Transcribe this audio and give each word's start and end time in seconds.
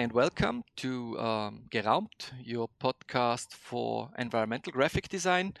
Hi 0.00 0.04
and 0.04 0.12
welcome 0.14 0.62
to 0.76 1.20
um, 1.20 1.64
Geraumt, 1.70 2.32
your 2.42 2.70
podcast 2.82 3.52
for 3.52 4.08
environmental 4.18 4.72
graphic 4.72 5.10
design. 5.10 5.52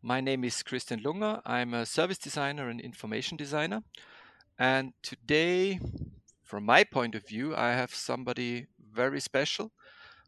My 0.00 0.20
name 0.20 0.44
is 0.44 0.62
Christian 0.62 1.02
Lunger. 1.02 1.40
I'm 1.44 1.74
a 1.74 1.84
service 1.84 2.18
designer 2.18 2.68
and 2.68 2.80
information 2.80 3.36
designer. 3.36 3.82
And 4.60 4.92
today, 5.02 5.80
from 6.44 6.66
my 6.66 6.84
point 6.84 7.16
of 7.16 7.26
view, 7.26 7.56
I 7.56 7.72
have 7.72 7.92
somebody 7.92 8.68
very 8.92 9.18
special, 9.18 9.72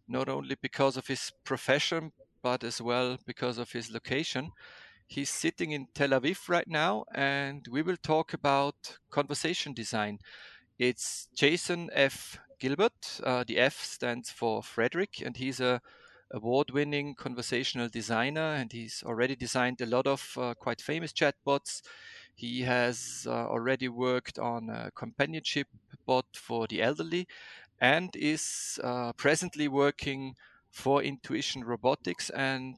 not 0.08 0.28
only 0.28 0.56
because 0.60 0.96
of 0.96 1.06
his 1.06 1.30
profession, 1.44 2.10
but 2.42 2.64
as 2.64 2.82
well 2.82 3.16
because 3.28 3.58
of 3.58 3.70
his 3.70 3.92
location. 3.92 4.50
He's 5.06 5.30
sitting 5.30 5.70
in 5.70 5.86
Tel 5.94 6.08
Aviv 6.08 6.48
right 6.48 6.66
now, 6.66 7.04
and 7.14 7.64
we 7.70 7.82
will 7.82 7.98
talk 8.02 8.32
about 8.32 8.98
conversation 9.12 9.72
design. 9.72 10.18
It's 10.80 11.28
Jason 11.36 11.90
F. 11.92 12.40
Gilbert. 12.62 13.20
Uh, 13.24 13.42
the 13.44 13.58
F 13.58 13.82
stands 13.82 14.30
for 14.30 14.62
Frederick, 14.62 15.20
and 15.20 15.36
he's 15.36 15.58
a 15.58 15.82
award-winning 16.30 17.16
conversational 17.16 17.88
designer, 17.88 18.54
and 18.54 18.70
he's 18.70 19.02
already 19.04 19.34
designed 19.34 19.80
a 19.80 19.86
lot 19.86 20.06
of 20.06 20.38
uh, 20.40 20.54
quite 20.54 20.80
famous 20.80 21.12
chatbots. 21.12 21.82
He 22.36 22.62
has 22.62 23.26
uh, 23.28 23.48
already 23.48 23.88
worked 23.88 24.38
on 24.38 24.70
a 24.70 24.92
companionship 24.94 25.66
bot 26.06 26.26
for 26.34 26.68
the 26.68 26.80
elderly, 26.82 27.26
and 27.80 28.14
is 28.14 28.78
uh, 28.84 29.12
presently 29.14 29.66
working 29.66 30.36
for 30.70 31.02
Intuition 31.02 31.64
Robotics. 31.64 32.30
And 32.30 32.76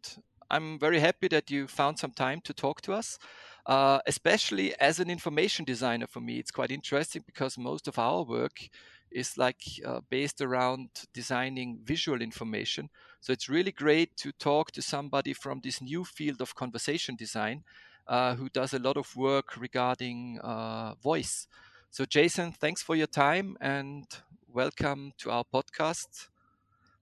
I'm 0.50 0.78
very 0.78 1.00
happy 1.00 1.28
that 1.28 1.50
you 1.50 1.66
found 1.68 1.98
some 1.98 2.12
time 2.12 2.40
to 2.44 2.54
talk 2.54 2.80
to 2.82 2.94
us. 2.94 3.18
Uh, 3.66 3.98
especially 4.06 4.78
as 4.78 5.00
an 5.00 5.08
information 5.08 5.64
designer 5.64 6.06
for 6.06 6.20
me 6.20 6.36
it's 6.36 6.50
quite 6.50 6.70
interesting 6.70 7.22
because 7.24 7.56
most 7.56 7.88
of 7.88 7.98
our 7.98 8.22
work 8.22 8.68
is 9.14 9.38
like 9.38 9.62
uh, 9.86 10.00
based 10.10 10.40
around 10.40 10.88
designing 11.14 11.78
visual 11.84 12.20
information. 12.20 12.90
So 13.20 13.32
it's 13.32 13.48
really 13.48 13.72
great 13.72 14.16
to 14.18 14.32
talk 14.32 14.72
to 14.72 14.82
somebody 14.82 15.32
from 15.32 15.60
this 15.62 15.80
new 15.80 16.04
field 16.04 16.42
of 16.42 16.54
conversation 16.54 17.16
design 17.16 17.62
uh, 18.06 18.34
who 18.34 18.48
does 18.50 18.74
a 18.74 18.78
lot 18.78 18.96
of 18.96 19.16
work 19.16 19.56
regarding 19.56 20.40
uh, 20.42 20.94
voice. 21.02 21.46
So, 21.90 22.04
Jason, 22.04 22.52
thanks 22.52 22.82
for 22.82 22.96
your 22.96 23.06
time 23.06 23.56
and 23.60 24.04
welcome 24.52 25.12
to 25.18 25.30
our 25.30 25.44
podcast. 25.44 26.28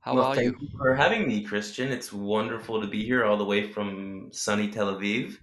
How 0.01 0.15
well, 0.15 0.25
are 0.27 0.35
thank 0.35 0.61
you? 0.61 0.69
you 0.69 0.79
for 0.79 0.95
having 0.95 1.27
me, 1.27 1.43
Christian. 1.43 1.91
It's 1.91 2.13
wonderful 2.13 2.81
to 2.81 2.87
be 2.87 3.05
here 3.05 3.25
all 3.25 3.39
the 3.39 3.45
way 3.45 3.69
from 3.73 4.29
sunny 4.33 4.69
Tel 4.69 4.95
Aviv. 4.95 5.39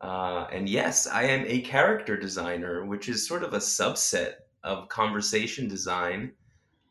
Uh, 0.00 0.46
and 0.52 0.68
yes, 0.68 1.06
I 1.06 1.22
am 1.24 1.44
a 1.46 1.62
character 1.62 2.16
designer, 2.16 2.84
which 2.84 3.08
is 3.08 3.26
sort 3.26 3.42
of 3.42 3.54
a 3.54 3.58
subset 3.58 4.34
of 4.64 4.88
conversation 4.88 5.68
design, 5.68 6.32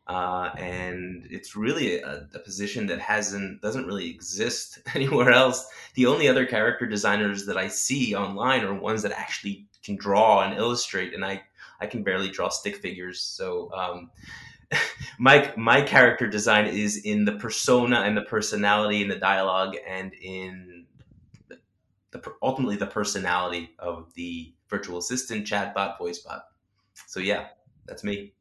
uh, 0.06 0.50
and 0.56 1.26
it's 1.30 1.56
really 1.56 2.00
a, 2.00 2.28
a, 2.34 2.38
position 2.38 2.86
that 2.86 3.00
hasn't 3.00 3.60
doesn't 3.62 3.86
really 3.86 4.08
exist 4.10 4.78
anywhere 4.94 5.30
else. 5.30 5.66
The 5.94 6.06
only 6.06 6.28
other 6.28 6.46
character 6.46 6.86
designers 6.86 7.46
that 7.46 7.56
I 7.56 7.68
see 7.68 8.14
online 8.14 8.64
are 8.64 8.74
ones 8.74 9.02
that 9.02 9.12
actually 9.12 9.66
can 9.82 9.96
draw 9.96 10.42
and 10.42 10.56
illustrate, 10.56 11.14
and 11.14 11.24
I 11.24 11.42
I 11.80 11.86
can 11.86 12.02
barely 12.02 12.30
draw 12.30 12.48
stick 12.48 12.76
figures. 12.76 13.20
So 13.20 13.72
um, 13.72 14.10
my 15.18 15.52
my 15.56 15.82
character 15.82 16.26
design 16.26 16.66
is 16.66 16.98
in 16.98 17.24
the 17.24 17.32
persona 17.32 18.00
and 18.00 18.16
the 18.16 18.22
personality 18.22 19.02
and 19.02 19.10
the 19.10 19.18
dialogue 19.18 19.76
and 19.86 20.12
in 20.14 20.86
the, 21.48 21.58
the 22.10 22.22
ultimately 22.42 22.76
the 22.76 22.86
personality 22.86 23.70
of 23.78 24.12
the 24.14 24.52
virtual 24.68 24.98
assistant, 24.98 25.46
chatbot, 25.46 25.98
voicebot. 25.98 26.42
So 27.06 27.20
yeah, 27.20 27.48
that's 27.86 28.04
me. 28.04 28.32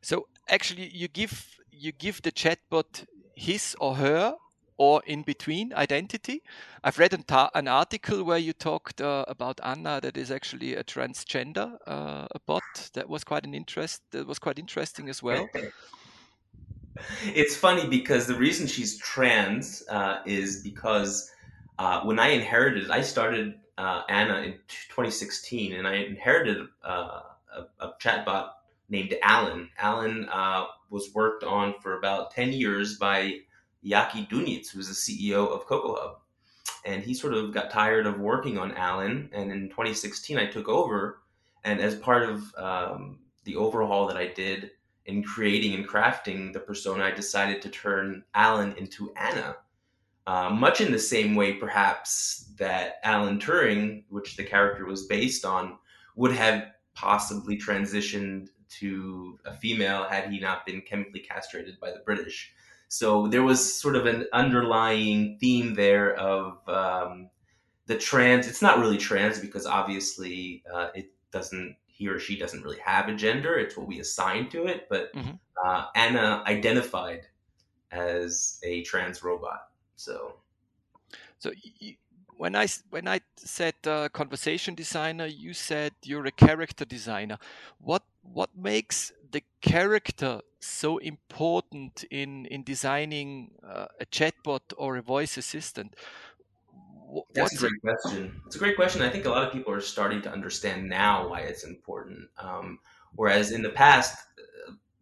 So 0.00 0.26
actually, 0.48 0.88
you 0.88 1.08
give 1.08 1.58
you 1.70 1.92
give 1.92 2.22
the 2.22 2.32
chatbot 2.32 3.04
his 3.34 3.76
or 3.80 3.96
her 3.96 4.34
or 4.76 5.02
in 5.06 5.22
between 5.22 5.72
identity. 5.74 6.42
I've 6.82 6.98
read 6.98 7.12
an, 7.14 7.24
an 7.54 7.68
article 7.68 8.24
where 8.24 8.38
you 8.38 8.52
talked 8.52 9.00
uh, 9.00 9.24
about 9.28 9.60
Anna 9.62 10.00
that 10.00 10.16
is 10.16 10.30
actually 10.30 10.74
a 10.74 10.82
transgender 10.82 11.76
uh, 11.86 12.26
a 12.30 12.40
bot. 12.46 12.90
That 12.94 13.08
was 13.08 13.24
quite 13.24 13.44
an 13.44 13.54
interest. 13.54 14.02
That 14.10 14.26
was 14.26 14.38
quite 14.38 14.58
interesting 14.58 15.08
as 15.08 15.22
well. 15.22 15.48
it's 17.34 17.56
funny 17.56 17.86
because 17.88 18.26
the 18.26 18.34
reason 18.34 18.66
she's 18.66 18.98
trans 18.98 19.84
uh, 19.88 20.20
is 20.26 20.62
because 20.62 21.30
uh, 21.78 22.00
when 22.02 22.18
I 22.18 22.28
inherited, 22.28 22.90
I 22.90 23.02
started 23.02 23.54
uh, 23.78 24.02
Anna 24.08 24.42
in 24.42 24.52
2016, 24.68 25.72
and 25.74 25.86
I 25.86 25.94
inherited 25.94 26.66
uh, 26.84 27.20
a, 27.56 27.84
a 27.84 27.92
chatbot 28.00 28.50
named 28.88 29.14
Alan. 29.22 29.68
Alan 29.78 30.28
uh, 30.30 30.66
was 30.90 31.12
worked 31.14 31.44
on 31.44 31.74
for 31.80 31.98
about 31.98 32.30
10 32.32 32.52
years 32.52 32.98
by 32.98 33.40
Yaki 33.84 34.28
Dunietz, 34.28 34.70
who's 34.70 34.88
the 34.88 34.94
CEO 34.94 35.48
of 35.48 35.66
CoCoHub. 35.66 36.16
And 36.84 37.02
he 37.02 37.14
sort 37.14 37.34
of 37.34 37.52
got 37.52 37.70
tired 37.70 38.06
of 38.06 38.18
working 38.18 38.58
on 38.58 38.72
Alan. 38.72 39.30
And 39.32 39.50
in 39.50 39.68
2016, 39.68 40.38
I 40.38 40.46
took 40.46 40.68
over. 40.68 41.22
And 41.64 41.80
as 41.80 41.94
part 41.94 42.28
of 42.28 42.54
um, 42.56 43.18
the 43.44 43.56
overhaul 43.56 44.06
that 44.08 44.16
I 44.16 44.28
did 44.28 44.72
in 45.06 45.22
creating 45.22 45.74
and 45.74 45.88
crafting 45.88 46.52
the 46.52 46.60
persona, 46.60 47.04
I 47.04 47.10
decided 47.10 47.62
to 47.62 47.68
turn 47.68 48.24
Alan 48.34 48.72
into 48.76 49.12
Anna. 49.16 49.56
Uh, 50.26 50.50
much 50.50 50.80
in 50.80 50.92
the 50.92 50.98
same 50.98 51.34
way, 51.34 51.54
perhaps, 51.54 52.52
that 52.56 52.98
Alan 53.02 53.38
Turing, 53.38 54.04
which 54.08 54.36
the 54.36 54.44
character 54.44 54.84
was 54.84 55.06
based 55.06 55.44
on, 55.44 55.78
would 56.14 56.32
have 56.32 56.68
possibly 56.94 57.58
transitioned 57.58 58.48
to 58.80 59.38
a 59.44 59.54
female 59.54 60.04
had 60.04 60.30
he 60.30 60.40
not 60.40 60.66
been 60.66 60.80
chemically 60.80 61.20
castrated 61.20 61.78
by 61.80 61.90
the 61.90 62.00
British. 62.04 62.52
So 62.88 63.26
there 63.26 63.42
was 63.42 63.80
sort 63.80 63.96
of 63.96 64.06
an 64.06 64.26
underlying 64.32 65.38
theme 65.40 65.74
there 65.74 66.14
of 66.14 66.58
um, 66.68 67.30
the 67.86 67.96
trans. 67.96 68.46
It's 68.46 68.62
not 68.62 68.78
really 68.78 68.98
trans 68.98 69.38
because 69.38 69.66
obviously 69.66 70.62
uh, 70.72 70.88
it 70.94 71.10
doesn't. 71.30 71.76
He 71.86 72.08
or 72.08 72.18
she 72.18 72.36
doesn't 72.36 72.62
really 72.62 72.80
have 72.84 73.08
a 73.08 73.14
gender. 73.14 73.58
It's 73.58 73.76
what 73.76 73.86
we 73.86 74.00
assign 74.00 74.50
to 74.50 74.66
it. 74.66 74.88
But 74.90 75.12
mm-hmm. 75.14 75.32
uh, 75.64 75.86
Anna 75.94 76.42
identified 76.46 77.26
as 77.90 78.58
a 78.62 78.82
trans 78.82 79.22
robot. 79.22 79.68
So, 79.96 80.34
so 81.38 81.52
when 82.36 82.56
I 82.56 82.66
when 82.90 83.06
I 83.06 83.20
said 83.36 83.74
uh, 83.86 84.08
conversation 84.08 84.74
designer, 84.74 85.26
you 85.26 85.54
said 85.54 85.92
you're 86.02 86.26
a 86.26 86.32
character 86.32 86.84
designer. 86.84 87.38
What 87.78 88.02
what 88.22 88.50
makes 88.56 89.12
the 89.30 89.42
character 89.60 90.40
so 90.60 90.98
important 90.98 92.04
in 92.10 92.46
in 92.46 92.62
designing 92.62 93.52
uh, 93.66 93.86
a 94.00 94.06
chatbot 94.06 94.72
or 94.76 94.96
a 94.96 95.02
voice 95.02 95.36
assistant? 95.36 95.96
That's 97.34 97.54
a 97.54 97.68
great 97.68 97.80
question. 97.82 98.40
It's 98.46 98.56
a 98.56 98.58
great 98.58 98.76
question. 98.76 99.02
I 99.02 99.10
think 99.10 99.26
a 99.26 99.30
lot 99.30 99.46
of 99.46 99.52
people 99.52 99.72
are 99.72 99.80
starting 99.80 100.22
to 100.22 100.32
understand 100.32 100.88
now 100.88 101.28
why 101.28 101.40
it's 101.40 101.64
important. 101.64 102.28
Um, 102.38 102.78
whereas 103.14 103.52
in 103.52 103.62
the 103.62 103.68
past, 103.68 104.16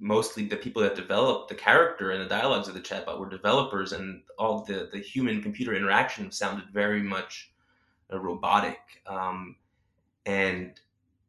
mostly 0.01 0.47
the 0.47 0.57
people 0.57 0.83
that 0.83 0.97
developed 0.97 1.51
the 1.51 1.55
character 1.55 2.11
and 2.11 2.21
the 2.23 2.29
dialogues 2.29 2.67
of 2.67 2.75
the 2.75 2.81
chatbot 2.81 3.21
were 3.21 3.29
developers, 3.29 3.93
and 3.93 4.23
all 4.39 4.65
the 4.65 4.89
the 4.93 4.99
human 4.99 5.43
computer 5.43 5.75
interaction 5.75 6.33
sounded 6.33 6.69
very 6.73 7.03
much 7.03 7.53
uh, 8.13 8.19
robotic. 8.19 8.81
Um, 9.07 9.57
and 10.27 10.81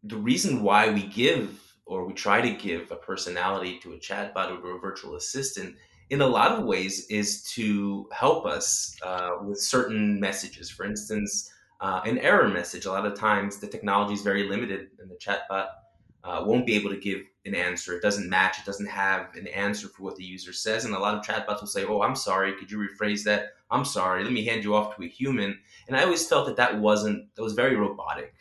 the 0.03 0.17
reason 0.17 0.63
why 0.63 0.89
we 0.89 1.03
give 1.03 1.70
or 1.91 2.05
we 2.05 2.13
try 2.13 2.39
to 2.39 2.51
give 2.51 2.89
a 2.89 2.95
personality 2.95 3.77
to 3.79 3.91
a 3.91 3.97
chatbot 3.97 4.49
or 4.49 4.61
to 4.61 4.67
a 4.67 4.79
virtual 4.79 5.15
assistant 5.15 5.75
in 6.09 6.21
a 6.21 6.27
lot 6.27 6.53
of 6.53 6.63
ways 6.63 7.05
is 7.09 7.43
to 7.43 8.07
help 8.13 8.45
us 8.45 8.95
uh, 9.03 9.31
with 9.43 9.59
certain 9.59 10.17
messages. 10.17 10.69
For 10.69 10.85
instance, 10.85 11.51
uh, 11.81 11.99
an 12.05 12.17
error 12.19 12.47
message. 12.47 12.85
A 12.85 12.91
lot 12.91 13.05
of 13.05 13.15
times 13.19 13.59
the 13.59 13.67
technology 13.67 14.13
is 14.13 14.21
very 14.21 14.47
limited 14.47 14.87
and 14.99 15.11
the 15.11 15.15
chatbot 15.15 15.67
uh, 16.23 16.43
won't 16.45 16.65
be 16.65 16.75
able 16.75 16.91
to 16.91 16.97
give 16.97 17.21
an 17.45 17.55
answer. 17.55 17.93
It 17.93 18.01
doesn't 18.01 18.29
match. 18.29 18.59
It 18.59 18.65
doesn't 18.65 18.87
have 18.87 19.35
an 19.35 19.47
answer 19.47 19.89
for 19.89 20.03
what 20.03 20.15
the 20.15 20.23
user 20.23 20.53
says. 20.53 20.85
And 20.85 20.93
a 20.93 20.99
lot 20.99 21.15
of 21.15 21.25
chatbots 21.25 21.59
will 21.59 21.67
say, 21.67 21.83
"Oh, 21.83 22.03
I'm 22.03 22.15
sorry. 22.15 22.53
Could 22.53 22.71
you 22.71 22.77
rephrase 22.77 23.23
that? 23.23 23.47
I'm 23.69 23.83
sorry. 23.83 24.23
Let 24.23 24.31
me 24.31 24.45
hand 24.45 24.63
you 24.63 24.75
off 24.75 24.95
to 24.95 25.03
a 25.03 25.07
human." 25.07 25.59
And 25.87 25.97
I 25.97 26.03
always 26.03 26.27
felt 26.27 26.45
that 26.45 26.57
that 26.57 26.79
wasn't. 26.79 27.33
That 27.35 27.41
was 27.41 27.53
very 27.53 27.75
robotic. 27.75 28.35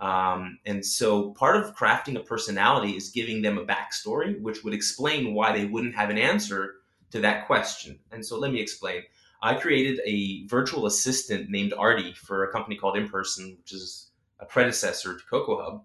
Um, 0.00 0.58
and 0.66 0.84
so 0.84 1.30
part 1.30 1.56
of 1.56 1.74
crafting 1.74 2.16
a 2.16 2.20
personality 2.20 2.96
is 2.96 3.08
giving 3.10 3.42
them 3.42 3.58
a 3.58 3.64
backstory, 3.64 4.40
which 4.40 4.62
would 4.62 4.74
explain 4.74 5.34
why 5.34 5.56
they 5.56 5.64
wouldn't 5.64 5.94
have 5.94 6.10
an 6.10 6.18
answer 6.18 6.74
to 7.10 7.20
that 7.20 7.46
question. 7.46 7.98
And 8.12 8.24
so 8.24 8.38
let 8.38 8.52
me 8.52 8.60
explain. 8.60 9.02
I 9.42 9.54
created 9.54 10.00
a 10.04 10.46
virtual 10.46 10.86
assistant 10.86 11.50
named 11.50 11.72
Artie 11.72 12.14
for 12.14 12.44
a 12.44 12.52
company 12.52 12.76
called 12.76 12.96
InPerson, 12.96 13.56
which 13.58 13.72
is 13.72 14.10
a 14.40 14.44
predecessor 14.44 15.16
to 15.16 15.24
CoCoHub. 15.32 15.82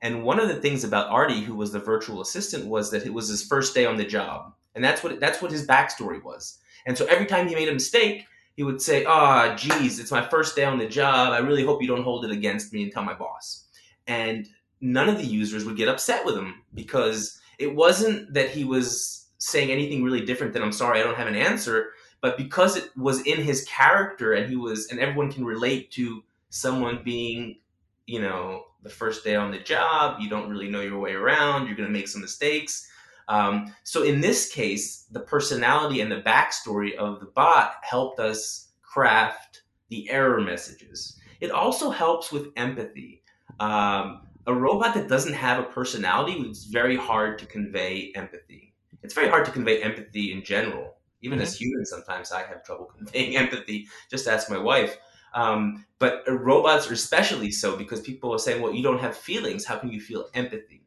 And 0.00 0.24
one 0.24 0.40
of 0.40 0.48
the 0.48 0.56
things 0.56 0.82
about 0.82 1.10
Artie, 1.10 1.42
who 1.42 1.54
was 1.54 1.72
the 1.72 1.78
virtual 1.78 2.20
assistant, 2.20 2.66
was 2.66 2.90
that 2.90 3.06
it 3.06 3.14
was 3.14 3.28
his 3.28 3.44
first 3.44 3.74
day 3.74 3.86
on 3.86 3.96
the 3.96 4.04
job, 4.04 4.52
and 4.74 4.82
that's 4.82 5.02
what 5.02 5.20
that's 5.20 5.40
what 5.40 5.52
his 5.52 5.66
backstory 5.66 6.22
was. 6.22 6.58
And 6.86 6.98
so 6.98 7.06
every 7.06 7.26
time 7.26 7.46
he 7.46 7.54
made 7.54 7.68
a 7.68 7.72
mistake, 7.72 8.26
he 8.56 8.62
would 8.62 8.80
say, 8.82 9.04
"Ah, 9.06 9.52
oh, 9.52 9.56
geez, 9.56 9.98
it's 9.98 10.10
my 10.10 10.26
first 10.28 10.56
day 10.56 10.64
on 10.64 10.78
the 10.78 10.86
job. 10.86 11.32
I 11.32 11.38
really 11.38 11.64
hope 11.64 11.82
you 11.82 11.88
don't 11.88 12.04
hold 12.04 12.24
it 12.24 12.30
against 12.30 12.72
me 12.72 12.82
and 12.82 12.92
tell 12.92 13.04
my 13.04 13.14
boss." 13.14 13.66
And 14.06 14.48
none 14.80 15.08
of 15.08 15.18
the 15.18 15.26
users 15.26 15.64
would 15.64 15.76
get 15.76 15.88
upset 15.88 16.24
with 16.24 16.36
him 16.36 16.62
because 16.74 17.40
it 17.58 17.74
wasn't 17.74 18.32
that 18.34 18.50
he 18.50 18.64
was 18.64 19.28
saying 19.38 19.70
anything 19.70 20.02
really 20.02 20.24
different 20.24 20.52
than 20.52 20.62
"I'm 20.62 20.72
sorry, 20.72 21.00
I 21.00 21.02
don't 21.02 21.16
have 21.16 21.28
an 21.28 21.36
answer." 21.36 21.92
But 22.20 22.36
because 22.36 22.76
it 22.76 22.96
was 22.96 23.20
in 23.22 23.40
his 23.40 23.64
character, 23.64 24.32
and 24.34 24.48
he 24.48 24.56
was, 24.56 24.88
and 24.90 25.00
everyone 25.00 25.32
can 25.32 25.44
relate 25.44 25.90
to 25.92 26.22
someone 26.50 27.02
being, 27.02 27.58
you 28.06 28.20
know, 28.20 28.66
the 28.82 28.88
first 28.90 29.24
day 29.24 29.34
on 29.34 29.50
the 29.50 29.58
job, 29.58 30.20
you 30.20 30.28
don't 30.28 30.48
really 30.48 30.68
know 30.68 30.80
your 30.80 31.00
way 31.00 31.14
around, 31.14 31.66
you're 31.66 31.76
going 31.76 31.88
to 31.88 31.92
make 31.92 32.08
some 32.08 32.20
mistakes. 32.20 32.88
Um, 33.32 33.74
so 33.82 34.02
in 34.02 34.20
this 34.20 34.52
case, 34.52 35.06
the 35.10 35.20
personality 35.20 36.02
and 36.02 36.12
the 36.12 36.20
backstory 36.20 36.94
of 36.96 37.18
the 37.18 37.26
bot 37.26 37.76
helped 37.80 38.20
us 38.20 38.68
craft 38.82 39.62
the 39.88 40.10
error 40.10 40.38
messages. 40.38 41.18
It 41.40 41.50
also 41.50 41.88
helps 41.88 42.30
with 42.30 42.52
empathy. 42.56 43.22
Um, 43.58 44.28
a 44.46 44.52
robot 44.52 44.92
that 44.94 45.08
doesn't 45.08 45.32
have 45.32 45.58
a 45.58 45.62
personality, 45.62 46.34
it's 46.42 46.64
very 46.64 46.96
hard 46.96 47.38
to 47.38 47.46
convey 47.46 48.12
empathy. 48.14 48.74
It's 49.02 49.14
very 49.14 49.30
hard 49.30 49.46
to 49.46 49.50
convey 49.50 49.82
empathy 49.82 50.32
in 50.32 50.44
general. 50.44 50.96
Even 51.22 51.38
mm-hmm. 51.38 51.44
as 51.44 51.58
humans, 51.58 51.88
sometimes 51.88 52.32
I 52.32 52.42
have 52.42 52.62
trouble 52.64 52.84
conveying 52.98 53.36
empathy. 53.38 53.88
Just 54.10 54.28
ask 54.28 54.50
my 54.50 54.58
wife. 54.58 54.98
Um, 55.32 55.86
but 55.98 56.22
robots 56.28 56.90
are 56.90 56.92
especially 56.92 57.50
so 57.50 57.78
because 57.78 58.02
people 58.02 58.34
are 58.34 58.38
saying, 58.38 58.60
well, 58.60 58.74
you 58.74 58.82
don't 58.82 59.00
have 59.00 59.16
feelings. 59.16 59.64
How 59.64 59.78
can 59.78 59.90
you 59.90 60.02
feel 60.02 60.28
empathy? 60.34 60.82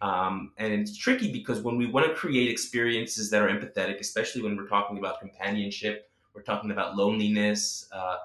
Um, 0.00 0.52
and 0.58 0.72
it's 0.72 0.96
tricky 0.96 1.32
because 1.32 1.62
when 1.62 1.76
we 1.76 1.86
want 1.86 2.06
to 2.06 2.14
create 2.14 2.50
experiences 2.50 3.30
that 3.30 3.42
are 3.42 3.48
empathetic, 3.48 3.98
especially 4.00 4.42
when 4.42 4.56
we're 4.56 4.68
talking 4.68 4.98
about 4.98 5.18
companionship, 5.20 6.10
we're 6.34 6.42
talking 6.42 6.70
about 6.70 6.96
loneliness, 6.96 7.88
uh, 7.92 8.18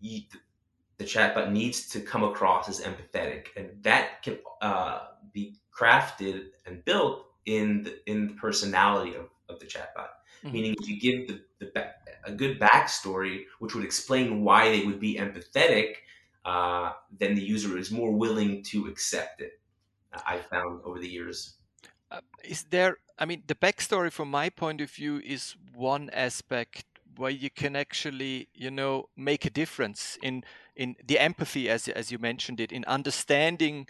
you, 0.00 0.22
the 0.98 1.04
chatbot 1.04 1.52
needs 1.52 1.88
to 1.90 2.00
come 2.00 2.24
across 2.24 2.68
as 2.68 2.80
empathetic, 2.80 3.46
and 3.56 3.70
that 3.82 4.22
can 4.22 4.38
uh, 4.60 5.06
be 5.32 5.54
crafted 5.72 6.46
and 6.66 6.84
built 6.84 7.26
in 7.46 7.82
the 7.84 8.10
in 8.10 8.26
the 8.28 8.34
personality 8.34 9.14
of, 9.14 9.28
of 9.48 9.60
the 9.60 9.66
chatbot. 9.66 10.08
Mm-hmm. 10.44 10.52
Meaning, 10.52 10.76
if 10.80 10.88
you 10.88 11.00
give 11.00 11.28
the, 11.28 11.40
the 11.58 11.86
a 12.24 12.32
good 12.32 12.58
backstory, 12.58 13.44
which 13.58 13.74
would 13.74 13.84
explain 13.84 14.42
why 14.42 14.70
they 14.70 14.84
would 14.84 14.98
be 14.98 15.16
empathetic, 15.16 15.96
uh, 16.44 16.92
then 17.18 17.34
the 17.34 17.42
user 17.42 17.78
is 17.78 17.90
more 17.90 18.12
willing 18.12 18.62
to 18.64 18.86
accept 18.86 19.40
it. 19.40 19.60
I 20.26 20.38
found 20.38 20.80
over 20.84 20.98
the 20.98 21.08
years. 21.08 21.56
Uh, 22.10 22.20
is 22.44 22.64
there? 22.70 22.98
I 23.18 23.24
mean, 23.24 23.42
the 23.46 23.54
backstory, 23.54 24.10
from 24.12 24.30
my 24.30 24.50
point 24.50 24.80
of 24.80 24.90
view, 24.90 25.20
is 25.24 25.56
one 25.74 26.10
aspect 26.12 26.84
where 27.16 27.30
you 27.30 27.50
can 27.50 27.76
actually, 27.76 28.48
you 28.54 28.70
know, 28.70 29.08
make 29.16 29.44
a 29.44 29.50
difference 29.50 30.18
in 30.22 30.44
in 30.76 30.96
the 31.04 31.18
empathy, 31.18 31.68
as 31.68 31.88
as 31.88 32.10
you 32.10 32.18
mentioned 32.18 32.60
it, 32.60 32.72
in 32.72 32.84
understanding, 32.86 33.86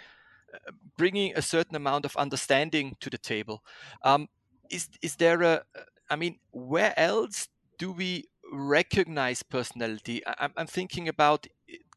uh, 0.53 0.73
bringing 0.97 1.37
a 1.37 1.43
certain 1.43 1.77
amount 1.77 2.05
of 2.05 2.17
understanding 2.17 2.97
to 3.01 3.11
the 3.11 3.19
table. 3.19 3.63
Um, 4.03 4.29
is 4.71 4.89
is 5.03 5.17
there 5.17 5.43
a? 5.43 5.63
I 6.11 6.17
mean, 6.17 6.39
where 6.51 6.99
else 6.99 7.49
do 7.79 7.93
we 7.93 8.25
recognize 8.53 9.43
personality? 9.43 10.23
I, 10.27 10.49
I'm 10.57 10.67
thinking 10.67 11.09
about. 11.09 11.47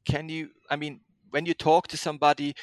Can 0.06 0.30
you? 0.30 0.52
I 0.70 0.78
mean, 0.78 1.02
when 1.32 1.46
you 1.46 1.54
talk 1.54 1.88
to 1.90 1.98
somebody 1.98 2.56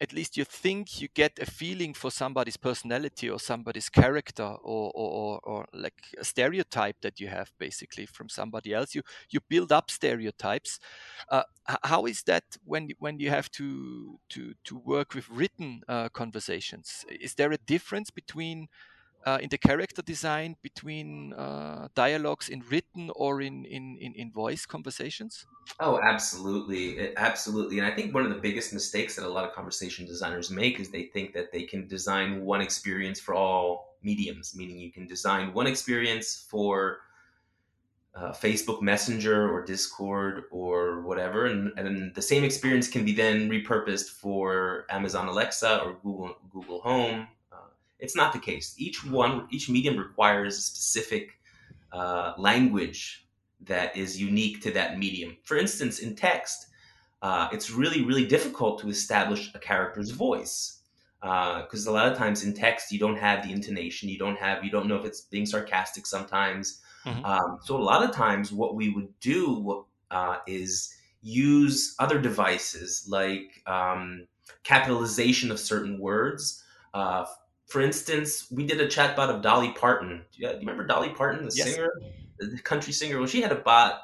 at 0.00 0.12
least 0.14 0.36
you 0.36 0.44
think 0.44 1.00
you 1.00 1.08
get 1.14 1.38
a 1.38 1.46
feeling 1.46 1.92
for 1.92 2.10
somebody's 2.10 2.56
personality 2.56 3.28
or 3.28 3.38
somebody's 3.38 3.90
character 3.90 4.44
or, 4.44 4.90
or, 4.94 5.40
or, 5.44 5.66
like 5.74 5.94
a 6.18 6.24
stereotype 6.24 6.96
that 7.02 7.20
you 7.20 7.28
have 7.28 7.52
basically 7.58 8.06
from 8.06 8.28
somebody 8.28 8.72
else. 8.72 8.94
You 8.94 9.02
you 9.28 9.40
build 9.48 9.72
up 9.72 9.90
stereotypes. 9.90 10.80
Uh, 11.28 11.42
how 11.84 12.06
is 12.06 12.22
that 12.22 12.44
when 12.64 12.88
when 12.98 13.18
you 13.20 13.28
have 13.28 13.50
to 13.52 14.18
to 14.30 14.54
to 14.64 14.78
work 14.78 15.14
with 15.14 15.28
written 15.28 15.82
uh, 15.86 16.08
conversations? 16.08 17.04
Is 17.08 17.34
there 17.34 17.52
a 17.52 17.58
difference 17.58 18.10
between 18.10 18.68
uh, 19.26 19.38
in 19.40 19.48
the 19.48 19.58
character 19.58 20.02
design 20.02 20.56
between 20.62 21.32
uh, 21.34 21.88
dialogues 21.94 22.48
in 22.48 22.62
written 22.70 23.10
or 23.14 23.40
in, 23.40 23.64
in, 23.64 23.98
in, 24.00 24.14
in, 24.14 24.32
voice 24.32 24.64
conversations? 24.66 25.46
Oh, 25.78 26.00
absolutely. 26.02 27.14
Absolutely. 27.16 27.78
And 27.78 27.86
I 27.86 27.90
think 27.90 28.14
one 28.14 28.24
of 28.24 28.30
the 28.30 28.40
biggest 28.40 28.72
mistakes 28.72 29.16
that 29.16 29.26
a 29.26 29.28
lot 29.28 29.44
of 29.44 29.52
conversation 29.54 30.06
designers 30.06 30.50
make 30.50 30.80
is 30.80 30.90
they 30.90 31.04
think 31.04 31.34
that 31.34 31.52
they 31.52 31.64
can 31.64 31.86
design 31.86 32.44
one 32.44 32.60
experience 32.60 33.20
for 33.20 33.34
all 33.34 33.96
mediums, 34.02 34.54
meaning 34.56 34.78
you 34.78 34.90
can 34.90 35.06
design 35.06 35.52
one 35.52 35.66
experience 35.66 36.46
for 36.48 37.00
uh, 38.14 38.32
Facebook 38.32 38.82
Messenger 38.82 39.52
or 39.52 39.64
Discord 39.64 40.44
or 40.50 41.02
whatever, 41.02 41.46
and, 41.46 41.72
and 41.78 42.14
the 42.14 42.22
same 42.22 42.42
experience 42.42 42.88
can 42.88 43.04
be 43.04 43.12
then 43.12 43.48
repurposed 43.48 44.10
for 44.10 44.86
Amazon 44.90 45.28
Alexa 45.28 45.82
or 45.84 45.96
Google 46.02 46.34
Google 46.52 46.80
Home 46.80 47.28
it's 48.00 48.16
not 48.16 48.32
the 48.32 48.38
case. 48.38 48.74
Each 48.78 49.04
one, 49.04 49.46
each 49.50 49.68
medium 49.68 49.96
requires 49.96 50.58
a 50.58 50.60
specific 50.60 51.38
uh, 51.92 52.32
language 52.38 53.26
that 53.62 53.96
is 53.96 54.20
unique 54.20 54.62
to 54.62 54.70
that 54.72 54.98
medium. 54.98 55.36
For 55.44 55.56
instance, 55.56 55.98
in 55.98 56.16
text, 56.16 56.66
uh, 57.22 57.48
it's 57.52 57.70
really, 57.70 58.02
really 58.04 58.24
difficult 58.24 58.80
to 58.80 58.88
establish 58.88 59.50
a 59.54 59.58
character's 59.58 60.10
voice 60.10 60.78
because 61.20 61.86
uh, 61.86 61.90
a 61.90 61.92
lot 61.92 62.10
of 62.10 62.16
times 62.16 62.44
in 62.44 62.54
text 62.54 62.90
you 62.90 62.98
don't 62.98 63.18
have 63.18 63.46
the 63.46 63.52
intonation, 63.52 64.08
you 64.08 64.18
don't 64.18 64.38
have, 64.38 64.64
you 64.64 64.70
don't 64.70 64.86
know 64.86 64.96
if 64.96 65.04
it's 65.04 65.22
being 65.22 65.44
sarcastic 65.44 66.06
sometimes. 66.06 66.80
Mm-hmm. 67.04 67.24
Um, 67.24 67.58
so 67.62 67.76
a 67.76 67.82
lot 67.82 68.02
of 68.02 68.14
times, 68.14 68.52
what 68.52 68.74
we 68.74 68.90
would 68.90 69.08
do 69.20 69.84
uh, 70.10 70.38
is 70.46 70.94
use 71.22 71.94
other 71.98 72.18
devices 72.18 73.06
like 73.08 73.62
um, 73.66 74.26
capitalization 74.64 75.50
of 75.50 75.60
certain 75.60 75.98
words. 75.98 76.62
For 77.70 77.80
instance, 77.80 78.50
we 78.50 78.66
did 78.66 78.80
a 78.80 78.88
chatbot 78.88 79.28
of 79.28 79.42
Dolly 79.42 79.70
Parton. 79.70 80.24
Do 80.32 80.42
you, 80.42 80.48
do 80.48 80.54
you 80.54 80.58
remember 80.60 80.84
Dolly 80.84 81.10
Parton, 81.10 81.44
the 81.44 81.54
yes. 81.54 81.72
singer, 81.72 81.92
the 82.40 82.58
country 82.58 82.92
singer? 82.92 83.18
Well, 83.18 83.28
she 83.28 83.40
had 83.40 83.52
a 83.52 83.56
bot 83.56 84.00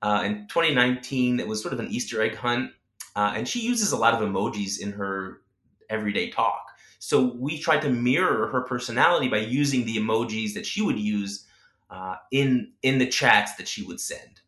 uh, 0.00 0.22
in 0.24 0.46
2019 0.46 1.38
that 1.38 1.48
was 1.48 1.60
sort 1.60 1.74
of 1.74 1.80
an 1.80 1.88
Easter 1.88 2.22
egg 2.22 2.36
hunt, 2.36 2.70
uh, 3.16 3.32
and 3.34 3.48
she 3.48 3.60
uses 3.60 3.90
a 3.90 3.96
lot 3.96 4.14
of 4.14 4.20
emojis 4.20 4.80
in 4.80 4.92
her 4.92 5.40
everyday 5.88 6.30
talk. 6.30 6.62
So 7.00 7.34
we 7.36 7.58
tried 7.58 7.82
to 7.82 7.90
mirror 7.90 8.46
her 8.46 8.60
personality 8.60 9.26
by 9.26 9.38
using 9.38 9.86
the 9.86 9.96
emojis 9.96 10.54
that 10.54 10.64
she 10.64 10.80
would 10.80 10.98
use 10.98 11.46
uh, 11.90 12.14
in 12.30 12.70
in 12.82 12.98
the 12.98 13.08
chats 13.08 13.56
that 13.56 13.66
she 13.66 13.82
would 13.82 13.98
send. 13.98 14.40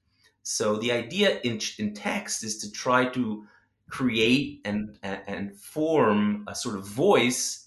So 0.45 0.77
the 0.77 0.93
idea 0.93 1.41
in 1.41 1.61
in 1.79 1.95
text 1.95 2.45
is 2.45 2.59
to 2.59 2.71
try 2.71 3.07
to 3.07 3.45
create 3.91 4.61
and 4.65 4.99
and 5.03 5.57
form 5.59 6.45
a 6.47 6.55
sort 6.55 6.77
of 6.77 6.87
voice 6.87 7.62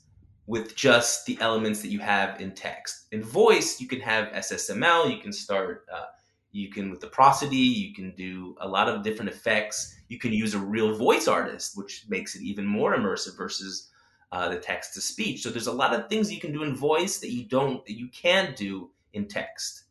with 0.47 0.75
just 0.75 1.25
the 1.25 1.37
elements 1.41 1.81
that 1.81 1.89
you 1.89 1.99
have 1.99 2.39
in 2.39 2.51
text. 2.51 3.07
In 3.11 3.23
voice, 3.23 3.81
you 3.81 3.87
can 3.87 3.99
have 4.01 4.27
SSML, 4.29 5.11
you 5.11 5.19
can 5.19 5.33
start, 5.33 5.85
uh, 5.91 6.05
you 6.51 6.69
can 6.69 6.91
with 6.91 7.01
the 7.01 7.07
prosody, 7.07 7.57
you 7.57 7.93
can 7.93 8.11
do 8.11 8.55
a 8.61 8.67
lot 8.67 8.87
of 8.87 9.03
different 9.03 9.31
effects. 9.31 9.95
You 10.07 10.19
can 10.19 10.31
use 10.31 10.53
a 10.53 10.59
real 10.59 10.95
voice 10.95 11.27
artist, 11.27 11.75
which 11.75 12.05
makes 12.07 12.35
it 12.35 12.43
even 12.43 12.65
more 12.65 12.95
immersive 12.95 13.35
versus 13.35 13.89
uh, 14.31 14.49
the 14.49 14.57
text 14.57 14.93
to 14.93 15.01
speech. 15.01 15.41
So 15.41 15.49
there's 15.49 15.67
a 15.67 15.71
lot 15.71 15.93
of 15.93 16.09
things 16.09 16.31
you 16.31 16.39
can 16.39 16.53
do 16.53 16.63
in 16.63 16.75
voice 16.75 17.19
that 17.19 17.31
you 17.31 17.45
don't, 17.45 17.85
that 17.85 17.97
you 17.97 18.07
can 18.09 18.53
do 18.55 18.91
in 19.13 19.27
text. 19.27 19.83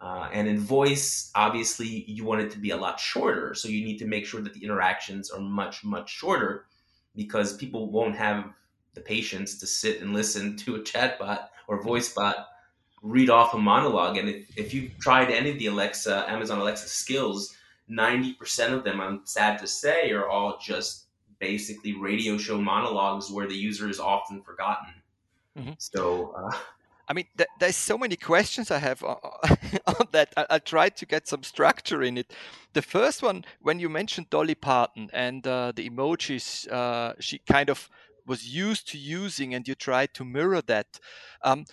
Uh, 0.00 0.28
and 0.32 0.46
in 0.46 0.58
voice, 0.58 1.30
obviously, 1.34 2.04
you 2.06 2.24
want 2.24 2.40
it 2.40 2.50
to 2.52 2.58
be 2.58 2.70
a 2.70 2.76
lot 2.76 3.00
shorter. 3.00 3.54
So 3.54 3.68
you 3.68 3.84
need 3.84 3.98
to 3.98 4.06
make 4.06 4.24
sure 4.24 4.40
that 4.40 4.54
the 4.54 4.64
interactions 4.64 5.30
are 5.30 5.40
much, 5.40 5.84
much 5.84 6.10
shorter 6.10 6.66
because 7.16 7.56
people 7.56 7.90
won't 7.90 8.16
have 8.16 8.44
the 8.98 9.04
patience 9.04 9.58
to 9.58 9.66
sit 9.66 10.00
and 10.00 10.12
listen 10.12 10.56
to 10.64 10.76
a 10.76 10.80
chatbot 10.80 11.48
or 11.66 11.82
voice 11.82 12.12
bot 12.12 12.48
read 13.02 13.30
off 13.30 13.54
a 13.54 13.58
monologue. 13.58 14.16
And 14.16 14.28
if, 14.28 14.58
if 14.58 14.74
you've 14.74 14.96
tried 14.98 15.30
any 15.30 15.50
of 15.50 15.58
the 15.58 15.66
Alexa, 15.66 16.28
Amazon 16.28 16.58
Alexa 16.58 16.88
skills, 16.88 17.54
90% 17.88 18.72
of 18.72 18.84
them, 18.84 19.00
I'm 19.00 19.20
sad 19.24 19.58
to 19.60 19.66
say, 19.66 20.10
are 20.10 20.28
all 20.28 20.58
just 20.60 21.04
basically 21.38 21.94
radio 21.94 22.36
show 22.36 22.60
monologues 22.60 23.30
where 23.30 23.46
the 23.46 23.54
user 23.54 23.88
is 23.88 24.00
often 24.00 24.42
forgotten. 24.42 24.94
Mm-hmm. 25.56 25.72
So, 25.78 26.34
uh, 26.36 26.56
I 27.08 27.14
mean, 27.14 27.26
th- 27.36 27.48
there's 27.58 27.76
so 27.76 27.96
many 27.96 28.16
questions 28.16 28.70
I 28.70 28.78
have 28.78 29.02
on, 29.02 29.16
on 29.86 30.08
that. 30.12 30.32
I, 30.36 30.46
I 30.50 30.58
tried 30.58 30.96
to 30.96 31.06
get 31.06 31.26
some 31.26 31.42
structure 31.42 32.02
in 32.02 32.18
it. 32.18 32.32
The 32.74 32.82
first 32.82 33.22
one, 33.22 33.44
when 33.62 33.78
you 33.78 33.88
mentioned 33.88 34.28
Dolly 34.30 34.54
Parton 34.54 35.08
and 35.12 35.46
uh, 35.46 35.72
the 35.74 35.88
emojis, 35.88 36.70
uh, 36.70 37.14
she 37.18 37.38
kind 37.38 37.70
of 37.70 37.88
was 38.28 38.46
used 38.46 38.88
to 38.88 38.98
using 38.98 39.54
and 39.54 39.66
you 39.66 39.74
try 39.74 40.06
to 40.06 40.24
mirror 40.24 40.62
that. 40.62 41.00
Um, 41.42 41.64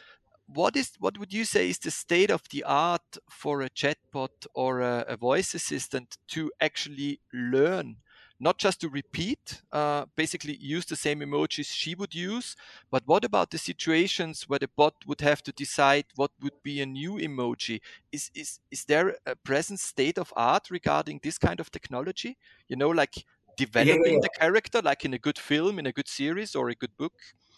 what 0.48 0.76
is 0.76 0.92
what 1.00 1.18
would 1.18 1.34
you 1.34 1.44
say 1.44 1.70
is 1.70 1.80
the 1.80 1.92
state 1.92 2.30
of 2.30 2.44
the 2.52 2.64
art 2.64 3.18
for 3.30 3.62
a 3.62 3.70
chatbot 3.70 4.48
or 4.54 4.82
a, 4.82 5.06
a 5.08 5.18
voice 5.18 5.56
assistant 5.56 6.18
to 6.30 6.52
actually 6.62 7.20
learn 7.34 7.98
not 8.40 8.58
just 8.58 8.82
to 8.82 8.90
repeat, 8.90 9.62
uh, 9.72 10.06
basically 10.16 10.58
use 10.58 10.86
the 10.86 10.96
same 10.96 11.22
emojis 11.22 11.68
she 11.72 11.96
would 11.96 12.14
use, 12.14 12.56
but 12.92 13.04
what 13.06 13.24
about 13.24 13.50
the 13.52 13.58
situations 13.58 14.44
where 14.50 14.60
the 14.60 14.68
bot 14.76 14.94
would 15.06 15.22
have 15.22 15.42
to 15.44 15.52
decide 15.54 16.06
what 16.16 16.32
would 16.42 16.62
be 16.62 16.82
a 16.82 16.86
new 16.86 17.14
emoji? 17.14 17.80
Is 18.12 18.32
is 18.36 18.60
is 18.72 18.86
there 18.86 19.16
a 19.26 19.36
present 19.36 19.80
state 19.80 20.18
of 20.18 20.34
art 20.36 20.70
regarding 20.70 21.20
this 21.24 21.38
kind 21.38 21.60
of 21.60 21.72
technology? 21.72 22.38
You 22.68 22.76
know, 22.76 22.90
like 22.90 23.26
developing 23.58 24.04
yeah, 24.06 24.12
yeah. 24.14 24.20
the 24.22 24.30
character, 24.30 24.82
like 24.82 25.06
in 25.06 25.14
a 25.14 25.20
good 25.20 25.38
film, 25.38 25.80
in 25.80 25.86
a 25.86 25.92
good 25.92 26.08
series, 26.08 26.56
or 26.56 26.70
a 26.70 26.76
good 26.76 26.96
book? 26.98 27.14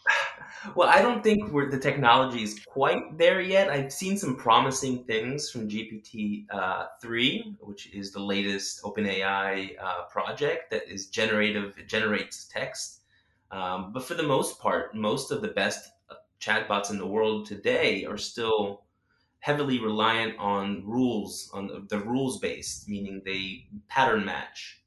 Well, 0.76 0.90
I 0.90 1.02
don't 1.02 1.24
think 1.24 1.52
we're, 1.52 1.70
the 1.70 1.80
technology 1.80 2.42
is 2.42 2.60
quite 2.66 3.18
there 3.18 3.42
yet. 3.42 3.70
I've 3.70 3.94
seen 3.94 4.18
some 4.18 4.36
promising 4.36 5.04
things 5.04 5.50
from 5.50 5.70
GPT 5.70 6.46
uh, 6.52 6.88
three, 7.02 7.56
which 7.60 7.94
is 7.94 8.12
the 8.12 8.22
latest 8.22 8.82
OpenAI 8.84 9.76
uh, 9.82 10.04
project 10.06 10.72
that 10.72 10.90
is 10.92 11.08
generative. 11.08 11.78
It 11.78 11.88
generates 11.88 12.46
text, 12.46 13.02
um, 13.52 13.92
but 13.94 14.04
for 14.04 14.16
the 14.16 14.24
most 14.24 14.60
part, 14.60 14.96
most 14.96 15.32
of 15.32 15.42
the 15.42 15.50
best 15.50 15.92
uh, 16.10 16.16
chatbots 16.42 16.90
in 16.90 16.98
the 16.98 17.08
world 17.08 17.46
today 17.46 18.06
are 18.06 18.18
still 18.18 18.84
heavily 19.40 19.80
reliant 19.80 20.38
on 20.40 20.84
rules, 20.86 21.50
on 21.54 21.88
the 21.90 22.00
rules 22.00 22.40
based, 22.40 22.90
meaning 22.90 23.22
they 23.24 23.68
pattern 23.88 24.26
match. 24.26 24.82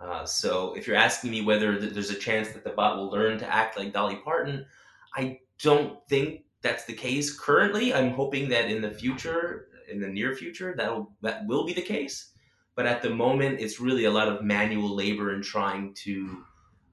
Uh, 0.00 0.24
so 0.24 0.74
if 0.74 0.86
you're 0.86 0.96
asking 0.96 1.30
me 1.30 1.42
whether 1.42 1.78
th- 1.78 1.92
there's 1.92 2.10
a 2.10 2.14
chance 2.14 2.48
that 2.50 2.64
the 2.64 2.70
bot 2.70 2.96
will 2.96 3.10
learn 3.10 3.38
to 3.38 3.54
act 3.54 3.78
like 3.78 3.92
Dolly 3.92 4.16
Parton, 4.16 4.64
I 5.14 5.40
don't 5.62 5.98
think 6.08 6.44
that's 6.62 6.84
the 6.84 6.94
case 6.94 7.38
currently. 7.38 7.92
I'm 7.92 8.10
hoping 8.10 8.48
that 8.48 8.70
in 8.70 8.80
the 8.80 8.90
future, 8.90 9.68
in 9.90 10.00
the 10.00 10.08
near 10.08 10.34
future, 10.34 10.74
that 10.76 10.90
will 10.90 11.12
that 11.22 11.46
will 11.46 11.66
be 11.66 11.74
the 11.74 11.82
case. 11.82 12.30
But 12.76 12.86
at 12.86 13.02
the 13.02 13.10
moment, 13.10 13.60
it's 13.60 13.80
really 13.80 14.04
a 14.06 14.10
lot 14.10 14.28
of 14.28 14.42
manual 14.42 14.94
labor 14.94 15.34
in 15.34 15.42
trying 15.42 15.92
to 15.94 16.44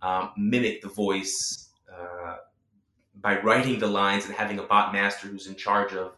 um, 0.01 0.31
mimic 0.37 0.81
the 0.81 0.89
voice 0.89 1.69
uh, 1.91 2.37
by 3.21 3.39
writing 3.41 3.79
the 3.79 3.87
lines 3.87 4.25
and 4.25 4.33
having 4.33 4.59
a 4.59 4.63
bot 4.63 4.91
master 4.91 5.27
who's 5.27 5.47
in 5.47 5.55
charge 5.55 5.93
of 5.93 6.13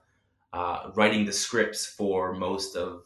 uh, 0.54 0.90
writing 0.96 1.26
the 1.26 1.34
scripts 1.34 1.86
for 1.86 2.34
most 2.34 2.76
of 2.76 3.06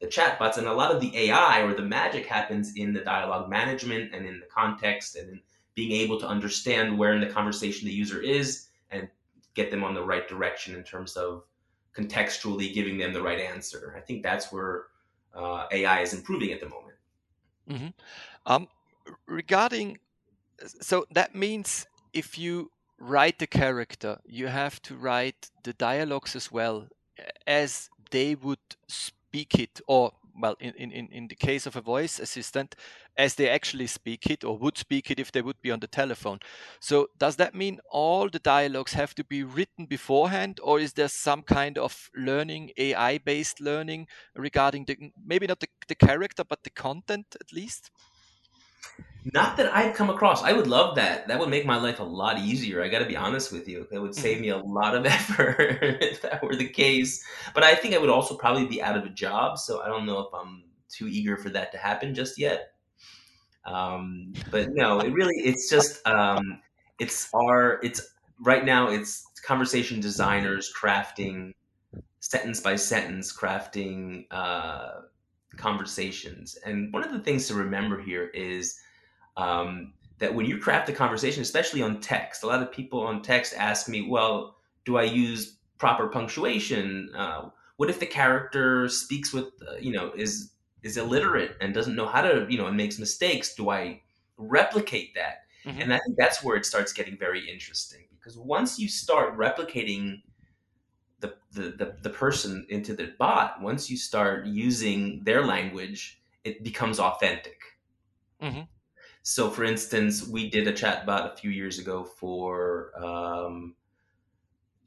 the 0.00 0.06
chatbots. 0.06 0.56
And 0.56 0.66
a 0.66 0.72
lot 0.72 0.90
of 0.90 1.00
the 1.00 1.16
AI 1.16 1.62
or 1.62 1.74
the 1.74 1.82
magic 1.82 2.26
happens 2.26 2.74
in 2.74 2.92
the 2.92 3.00
dialogue 3.00 3.48
management 3.48 4.14
and 4.14 4.26
in 4.26 4.40
the 4.40 4.46
context 4.46 5.16
and 5.16 5.28
in 5.30 5.40
being 5.74 5.92
able 5.92 6.18
to 6.20 6.26
understand 6.26 6.98
where 6.98 7.14
in 7.14 7.20
the 7.20 7.26
conversation 7.26 7.86
the 7.86 7.94
user 7.94 8.20
is 8.20 8.68
and 8.90 9.08
get 9.54 9.70
them 9.70 9.84
on 9.84 9.94
the 9.94 10.02
right 10.02 10.28
direction 10.28 10.74
in 10.74 10.82
terms 10.82 11.16
of 11.16 11.44
contextually 11.96 12.72
giving 12.72 12.98
them 12.98 13.12
the 13.12 13.22
right 13.22 13.40
answer. 13.40 13.94
I 13.96 14.00
think 14.00 14.22
that's 14.22 14.52
where 14.52 14.84
uh, 15.34 15.66
AI 15.70 16.00
is 16.00 16.14
improving 16.14 16.52
at 16.52 16.60
the 16.60 16.68
moment. 16.68 16.96
Mm-hmm. 17.68 17.88
Um, 18.46 18.68
regarding, 19.26 19.98
so 20.80 21.06
that 21.12 21.34
means 21.34 21.86
if 22.12 22.38
you 22.38 22.70
write 22.98 23.38
the 23.38 23.46
character, 23.46 24.18
you 24.26 24.48
have 24.48 24.80
to 24.82 24.94
write 24.94 25.50
the 25.62 25.72
dialogues 25.72 26.34
as 26.34 26.50
well 26.50 26.88
as 27.46 27.90
they 28.10 28.34
would 28.34 28.58
speak 28.88 29.14
it, 29.32 29.80
or 29.86 30.12
well, 30.40 30.56
in, 30.60 30.72
in, 30.74 31.08
in 31.08 31.28
the 31.28 31.34
case 31.34 31.66
of 31.66 31.76
a 31.76 31.80
voice 31.80 32.18
assistant, 32.18 32.74
as 33.16 33.34
they 33.34 33.48
actually 33.48 33.86
speak 33.86 34.30
it 34.30 34.44
or 34.44 34.56
would 34.56 34.78
speak 34.78 35.10
it 35.10 35.18
if 35.18 35.32
they 35.32 35.42
would 35.42 35.60
be 35.60 35.70
on 35.70 35.80
the 35.80 35.86
telephone. 35.86 36.38
So, 36.80 37.08
does 37.18 37.36
that 37.36 37.54
mean 37.54 37.80
all 37.90 38.28
the 38.28 38.38
dialogues 38.38 38.92
have 38.94 39.14
to 39.16 39.24
be 39.24 39.42
written 39.42 39.86
beforehand, 39.86 40.60
or 40.62 40.80
is 40.80 40.94
there 40.94 41.08
some 41.08 41.42
kind 41.42 41.78
of 41.78 42.10
learning, 42.16 42.70
AI 42.76 43.18
based 43.18 43.60
learning 43.60 44.06
regarding 44.34 44.84
the 44.84 44.96
maybe 45.24 45.46
not 45.46 45.60
the, 45.60 45.68
the 45.88 45.94
character, 45.94 46.44
but 46.44 46.62
the 46.62 46.70
content 46.70 47.36
at 47.40 47.52
least? 47.52 47.90
Not 49.32 49.56
that 49.58 49.74
I've 49.74 49.94
come 49.94 50.08
across. 50.08 50.42
I 50.42 50.52
would 50.52 50.66
love 50.66 50.96
that. 50.96 51.28
That 51.28 51.38
would 51.38 51.50
make 51.50 51.66
my 51.66 51.76
life 51.76 52.00
a 52.00 52.04
lot 52.04 52.38
easier. 52.38 52.82
I 52.82 52.88
got 52.88 53.00
to 53.00 53.06
be 53.06 53.16
honest 53.16 53.52
with 53.52 53.68
you. 53.68 53.86
It 53.92 53.98
would 53.98 54.14
save 54.14 54.36
mm-hmm. 54.36 54.42
me 54.42 54.48
a 54.48 54.58
lot 54.58 54.94
of 54.94 55.04
effort 55.18 55.78
if 56.00 56.22
that 56.22 56.42
were 56.42 56.56
the 56.56 56.68
case. 56.68 57.22
But 57.54 57.62
I 57.62 57.74
think 57.74 57.94
I 57.94 57.98
would 57.98 58.08
also 58.08 58.36
probably 58.36 58.66
be 58.66 58.82
out 58.82 58.96
of 58.96 59.04
a 59.04 59.10
job. 59.10 59.58
So 59.58 59.82
I 59.82 59.88
don't 59.88 60.06
know 60.06 60.20
if 60.20 60.32
I'm 60.34 60.64
too 60.88 61.06
eager 61.06 61.36
for 61.36 61.50
that 61.50 61.70
to 61.72 61.78
happen 61.78 62.14
just 62.14 62.38
yet. 62.38 62.72
Um, 63.66 64.32
but 64.50 64.70
no, 64.72 65.00
it 65.00 65.12
really, 65.12 65.36
it's 65.36 65.68
just, 65.68 66.04
um, 66.06 66.60
it's 66.98 67.28
our, 67.34 67.78
it's 67.82 68.14
right 68.40 68.64
now, 68.64 68.88
it's 68.88 69.26
conversation 69.44 70.00
designers 70.00 70.72
crafting 70.74 71.52
sentence 72.20 72.60
by 72.60 72.76
sentence, 72.76 73.36
crafting 73.36 74.24
uh, 74.30 75.02
conversations. 75.56 76.56
And 76.64 76.92
one 76.92 77.04
of 77.04 77.12
the 77.12 77.20
things 77.20 77.48
to 77.48 77.54
remember 77.54 78.00
here 78.00 78.28
is, 78.28 78.78
um, 79.36 79.92
that 80.20 80.34
when 80.34 80.46
you 80.46 80.58
craft 80.58 80.88
a 80.88 80.92
conversation, 80.92 81.42
especially 81.42 81.82
on 81.82 82.00
text, 82.00 82.42
a 82.42 82.46
lot 82.46 82.62
of 82.62 82.70
people 82.70 83.00
on 83.00 83.22
text 83.22 83.54
ask 83.56 83.88
me, 83.88 84.06
well, 84.08 84.56
do 84.84 84.96
I 84.96 85.04
use 85.04 85.56
proper 85.78 86.08
punctuation? 86.08 87.10
Uh, 87.16 87.48
what 87.78 87.90
if 87.90 87.98
the 87.98 88.06
character 88.06 88.88
speaks 88.88 89.32
with, 89.32 89.46
uh, 89.66 89.76
you 89.80 89.92
know, 89.92 90.12
is 90.14 90.52
is 90.82 90.96
illiterate 90.96 91.56
and 91.60 91.74
doesn't 91.74 91.96
know 91.96 92.06
how 92.06 92.22
to, 92.22 92.46
you 92.48 92.58
know, 92.58 92.66
and 92.66 92.76
makes 92.76 92.98
mistakes? 92.98 93.54
Do 93.54 93.70
I 93.70 94.02
replicate 94.36 95.14
that? 95.14 95.44
Mm-hmm. 95.64 95.80
And 95.80 95.94
I 95.94 95.98
think 95.98 96.16
that's 96.16 96.42
where 96.42 96.56
it 96.56 96.64
starts 96.64 96.92
getting 96.92 97.18
very 97.18 97.50
interesting 97.50 98.04
because 98.18 98.38
once 98.38 98.78
you 98.78 98.88
start 98.88 99.36
replicating 99.36 100.22
the, 101.20 101.34
the, 101.52 101.62
the, 101.70 101.96
the 102.02 102.10
person 102.10 102.66
into 102.68 102.94
the 102.94 103.12
bot, 103.18 103.60
once 103.60 103.90
you 103.90 103.96
start 103.96 104.46
using 104.46 105.22
their 105.24 105.44
language, 105.44 106.20
it 106.44 106.64
becomes 106.64 106.98
authentic. 106.98 107.60
Mm-hmm. 108.42 108.62
So, 109.22 109.50
for 109.50 109.64
instance, 109.64 110.26
we 110.26 110.48
did 110.48 110.66
a 110.66 110.72
chatbot 110.72 111.32
a 111.32 111.36
few 111.36 111.50
years 111.50 111.78
ago 111.78 112.04
for 112.04 112.92
um, 113.02 113.74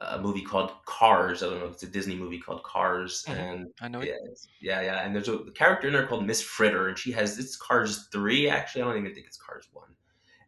a 0.01 0.19
movie 0.19 0.41
called 0.41 0.71
Cars. 0.85 1.43
I 1.43 1.49
don't 1.49 1.59
know 1.59 1.67
if 1.67 1.73
it's 1.73 1.83
a 1.83 1.87
Disney 1.87 2.15
movie 2.15 2.39
called 2.39 2.63
Cars, 2.63 3.23
mm-hmm. 3.27 3.39
and 3.39 3.67
I 3.79 3.87
know 3.87 4.01
yeah, 4.01 4.15
yeah, 4.59 4.81
yeah. 4.81 5.05
And 5.05 5.15
there's 5.15 5.29
a 5.29 5.39
character 5.53 5.87
in 5.87 5.93
there 5.93 6.07
called 6.07 6.25
Miss 6.25 6.41
Fritter, 6.41 6.87
and 6.87 6.97
she 6.97 7.11
has 7.11 7.37
it's 7.37 7.55
Cars 7.55 8.07
three. 8.11 8.49
Actually, 8.49 8.81
I 8.81 8.85
don't 8.85 8.97
even 8.97 9.13
think 9.13 9.27
it's 9.27 9.37
Cars 9.37 9.67
one. 9.71 9.89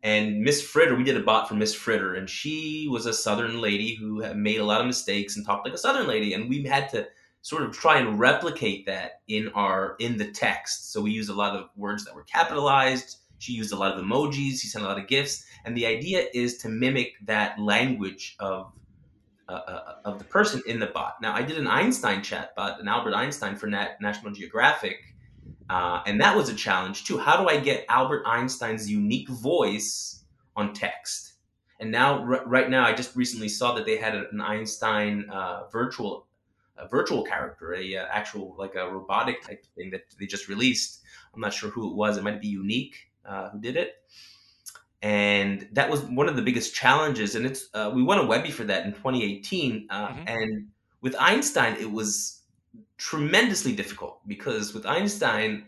And 0.05 0.41
Miss 0.41 0.61
Fritter, 0.61 0.95
we 0.95 1.03
did 1.03 1.17
a 1.17 1.23
bot 1.23 1.49
for 1.49 1.55
Miss 1.55 1.73
Fritter, 1.73 2.13
and 2.13 2.29
she 2.29 2.87
was 2.89 3.05
a 3.05 3.13
Southern 3.13 3.59
lady 3.59 3.95
who 3.95 4.33
made 4.35 4.59
a 4.59 4.63
lot 4.63 4.79
of 4.79 4.87
mistakes 4.87 5.35
and 5.35 5.45
talked 5.45 5.65
like 5.65 5.73
a 5.73 5.79
Southern 5.79 6.07
lady, 6.07 6.33
and 6.33 6.47
we 6.47 6.63
had 6.63 6.89
to 6.89 7.07
sort 7.41 7.63
of 7.63 7.71
try 7.71 7.97
and 7.97 8.19
replicate 8.19 8.85
that 8.85 9.21
in 9.27 9.49
our 9.49 9.95
in 9.99 10.17
the 10.17 10.31
text. 10.31 10.93
So 10.93 11.01
we 11.01 11.11
used 11.11 11.29
a 11.29 11.33
lot 11.33 11.55
of 11.55 11.69
words 11.75 12.05
that 12.05 12.15
were 12.15 12.23
capitalized 12.23 13.17
she 13.39 13.53
used 13.53 13.73
a 13.73 13.75
lot 13.75 13.97
of 13.97 14.03
emojis. 14.03 14.61
She 14.61 14.67
sent 14.67 14.85
a 14.85 14.87
lot 14.87 14.99
of 14.99 15.07
gifts, 15.07 15.45
and 15.65 15.75
the 15.75 15.85
idea 15.85 16.27
is 16.33 16.57
to 16.59 16.69
mimic 16.69 17.13
that 17.25 17.59
language 17.59 18.35
of 18.39 18.71
uh, 19.47 19.51
uh, 19.51 19.95
of 20.05 20.17
the 20.17 20.25
person 20.25 20.61
in 20.65 20.79
the 20.79 20.87
bot. 20.87 21.21
Now, 21.21 21.35
I 21.35 21.43
did 21.43 21.59
an 21.59 21.67
Einstein 21.67 22.23
chat 22.23 22.55
bot, 22.55 22.79
an 22.79 22.87
Albert 22.87 23.13
Einstein 23.13 23.55
for 23.55 23.67
Nat- 23.67 24.01
National 24.01 24.31
Geographic, 24.31 24.97
uh, 25.69 26.01
and 26.05 26.21
that 26.21 26.35
was 26.35 26.49
a 26.49 26.55
challenge 26.55 27.05
too. 27.05 27.17
How 27.17 27.41
do 27.41 27.47
I 27.49 27.59
get 27.59 27.85
Albert 27.89 28.23
Einstein's 28.25 28.89
UneeQ 28.89 29.29
voice 29.29 30.23
on 30.55 30.73
text? 30.73 31.33
And 31.79 31.91
now, 31.91 32.19
r- 32.19 32.45
right 32.45 32.69
now, 32.69 32.85
I 32.85 32.93
just 32.93 33.15
recently 33.15 33.49
saw 33.49 33.73
that 33.73 33.85
they 33.85 33.97
had 33.97 34.15
an 34.15 34.39
Einstein 34.39 35.29
uh, 35.29 35.67
virtual 35.71 36.27
a 36.77 36.87
virtual 36.87 37.23
character, 37.23 37.73
a 37.73 37.97
uh, 37.97 38.05
actual 38.11 38.55
like 38.57 38.75
a 38.75 38.89
robotic 38.89 39.41
type 39.41 39.65
thing 39.75 39.91
that 39.91 40.03
they 40.19 40.25
just 40.25 40.47
released. 40.47 41.01
I'm 41.33 41.41
not 41.41 41.53
sure 41.53 41.69
who 41.69 41.89
it 41.89 41.95
was. 41.95 42.17
It 42.17 42.23
might 42.23 42.41
be 42.41 42.47
unique 42.47 42.95
uh, 43.25 43.49
who 43.49 43.59
did 43.59 43.77
it. 43.77 43.95
And 45.01 45.67
that 45.73 45.89
was 45.89 46.01
one 46.01 46.27
of 46.27 46.35
the 46.35 46.41
biggest 46.41 46.73
challenges. 46.73 47.35
And 47.35 47.45
it's 47.45 47.69
uh, 47.73 47.91
we 47.93 48.03
won 48.03 48.19
a 48.19 48.25
Webby 48.25 48.51
for 48.51 48.63
that 48.65 48.85
in 48.85 48.93
2018. 48.93 49.87
Uh, 49.89 50.07
mm-hmm. 50.07 50.27
And 50.27 50.67
with 51.01 51.15
Einstein, 51.19 51.77
it 51.79 51.91
was 51.91 52.41
tremendously 52.97 53.73
difficult 53.73 54.19
because 54.27 54.73
with 54.73 54.85
Einstein, 54.85 55.65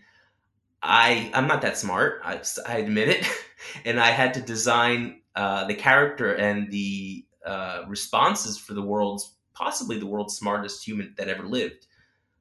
I 0.81 1.31
I'm 1.33 1.47
not 1.47 1.61
that 1.61 1.77
smart. 1.77 2.21
I, 2.23 2.39
I 2.67 2.77
admit 2.77 3.09
it, 3.09 3.27
and 3.85 3.99
I 3.99 4.11
had 4.11 4.33
to 4.35 4.41
design 4.41 5.21
uh, 5.35 5.65
the 5.65 5.75
character 5.75 6.33
and 6.33 6.71
the 6.71 7.25
uh, 7.45 7.83
responses 7.87 8.57
for 8.57 8.73
the 8.73 8.81
world's 8.81 9.35
possibly 9.53 9.97
the 9.97 10.05
world's 10.05 10.35
smartest 10.35 10.85
human 10.85 11.13
that 11.17 11.27
ever 11.27 11.47
lived. 11.47 11.87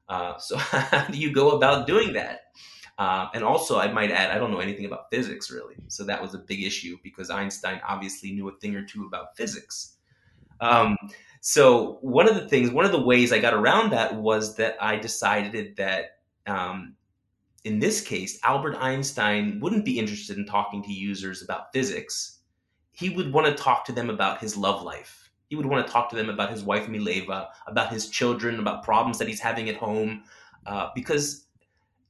Uh, 0.08 0.36
so 0.38 0.56
how 0.58 1.06
do 1.06 1.18
you 1.18 1.32
go 1.32 1.50
about 1.52 1.86
doing 1.86 2.12
that? 2.12 2.40
Uh, 2.98 3.28
and 3.34 3.44
also, 3.44 3.78
I 3.78 3.92
might 3.92 4.10
add, 4.10 4.30
I 4.30 4.38
don't 4.38 4.50
know 4.50 4.60
anything 4.60 4.86
about 4.86 5.10
physics 5.10 5.50
really. 5.50 5.76
So 5.88 6.04
that 6.04 6.20
was 6.20 6.34
a 6.34 6.38
big 6.38 6.62
issue 6.62 6.96
because 7.02 7.28
Einstein 7.30 7.80
obviously 7.86 8.32
knew 8.32 8.48
a 8.48 8.56
thing 8.58 8.74
or 8.74 8.84
two 8.84 9.04
about 9.06 9.36
physics. 9.36 9.95
Um, 10.60 10.96
so 11.40 11.98
one 12.00 12.28
of 12.28 12.34
the 12.34 12.48
things, 12.48 12.70
one 12.70 12.84
of 12.84 12.92
the 12.92 13.02
ways 13.02 13.32
I 13.32 13.38
got 13.38 13.54
around 13.54 13.90
that 13.90 14.14
was 14.14 14.56
that 14.56 14.76
I 14.80 14.96
decided 14.96 15.76
that 15.76 16.18
um, 16.46 16.94
in 17.64 17.78
this 17.78 18.00
case, 18.00 18.38
Albert 18.42 18.76
Einstein 18.76 19.60
wouldn't 19.60 19.84
be 19.84 19.98
interested 19.98 20.38
in 20.38 20.46
talking 20.46 20.82
to 20.84 20.92
users 20.92 21.42
about 21.42 21.72
physics. 21.72 22.38
He 22.92 23.10
would 23.10 23.32
want 23.32 23.46
to 23.46 23.62
talk 23.62 23.84
to 23.86 23.92
them 23.92 24.10
about 24.10 24.40
his 24.40 24.56
love 24.56 24.82
life. 24.82 25.30
He 25.48 25.56
would 25.56 25.66
want 25.66 25.86
to 25.86 25.92
talk 25.92 26.08
to 26.10 26.16
them 26.16 26.28
about 26.28 26.50
his 26.50 26.64
wife 26.64 26.86
Mileva, 26.86 27.48
about 27.66 27.92
his 27.92 28.08
children, 28.08 28.58
about 28.58 28.82
problems 28.82 29.18
that 29.18 29.28
he's 29.28 29.40
having 29.40 29.68
at 29.68 29.76
home, 29.76 30.24
uh, 30.66 30.88
because 30.94 31.46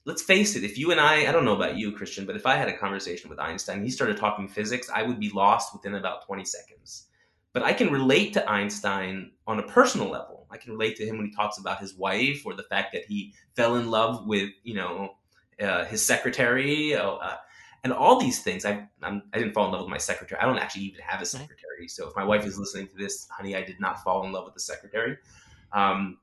let's 0.06 0.22
face 0.22 0.56
it, 0.56 0.64
if 0.64 0.78
you 0.78 0.92
and 0.92 1.00
I, 1.00 1.28
I 1.28 1.32
don't 1.32 1.44
know 1.44 1.56
about 1.56 1.76
you, 1.76 1.92
Christian, 1.92 2.24
but 2.24 2.36
if 2.36 2.46
I 2.46 2.56
had 2.56 2.68
a 2.68 2.76
conversation 2.76 3.28
with 3.28 3.40
Einstein, 3.40 3.82
he 3.82 3.90
started 3.90 4.16
talking 4.16 4.48
physics, 4.48 4.88
I 4.94 5.02
would 5.02 5.20
be 5.20 5.30
lost 5.30 5.74
within 5.74 5.96
about 5.96 6.24
20 6.24 6.44
seconds. 6.44 7.08
But 7.56 7.62
I 7.62 7.72
can 7.72 7.90
relate 7.90 8.34
to 8.34 8.46
Einstein 8.46 9.30
on 9.46 9.58
a 9.58 9.62
personal 9.62 10.10
level. 10.10 10.46
I 10.50 10.58
can 10.58 10.72
relate 10.72 10.94
to 10.96 11.06
him 11.06 11.16
when 11.16 11.24
he 11.24 11.32
talks 11.32 11.56
about 11.56 11.80
his 11.80 11.94
wife 11.94 12.44
or 12.44 12.52
the 12.52 12.64
fact 12.64 12.92
that 12.92 13.06
he 13.06 13.32
fell 13.54 13.76
in 13.76 13.90
love 13.90 14.26
with, 14.26 14.50
you 14.62 14.74
know, 14.74 15.14
uh, 15.58 15.86
his 15.86 16.04
secretary. 16.04 16.94
Uh, 16.94 17.36
and 17.82 17.94
all 17.94 18.20
these 18.20 18.42
things. 18.42 18.66
I 18.66 18.86
I'm, 19.02 19.22
I 19.32 19.38
did 19.38 19.46
not 19.46 19.54
fall 19.54 19.64
in 19.64 19.72
love 19.72 19.80
with 19.80 19.88
my 19.88 19.96
secretary. 19.96 20.38
I 20.38 20.44
don't 20.44 20.58
actually 20.58 20.82
even 20.82 21.00
have 21.00 21.22
a 21.22 21.24
secretary. 21.24 21.88
So 21.88 22.06
if 22.06 22.14
my 22.14 22.24
wife 22.24 22.44
is 22.44 22.58
listening 22.58 22.88
to 22.88 22.94
this, 22.94 23.26
honey, 23.30 23.56
I 23.56 23.62
did 23.62 23.80
not 23.80 24.04
fall 24.04 24.26
in 24.26 24.32
love 24.32 24.44
with 24.44 24.52
the 24.52 24.60
secretary. 24.60 25.16
Um, 25.72 26.18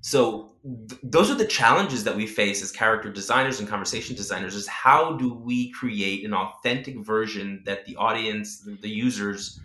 so 0.00 0.54
th- 0.88 1.02
those 1.02 1.30
are 1.30 1.34
the 1.34 1.44
challenges 1.44 2.02
that 2.04 2.16
we 2.16 2.26
face 2.26 2.62
as 2.62 2.72
character 2.72 3.12
designers 3.12 3.60
and 3.60 3.68
conversation 3.68 4.16
designers. 4.16 4.54
Is 4.54 4.66
how 4.68 5.18
do 5.18 5.34
we 5.34 5.70
create 5.72 6.24
an 6.24 6.32
authentic 6.32 7.04
version 7.04 7.62
that 7.66 7.84
the 7.84 7.96
audience, 7.96 8.66
the 8.80 8.88
users, 8.88 9.60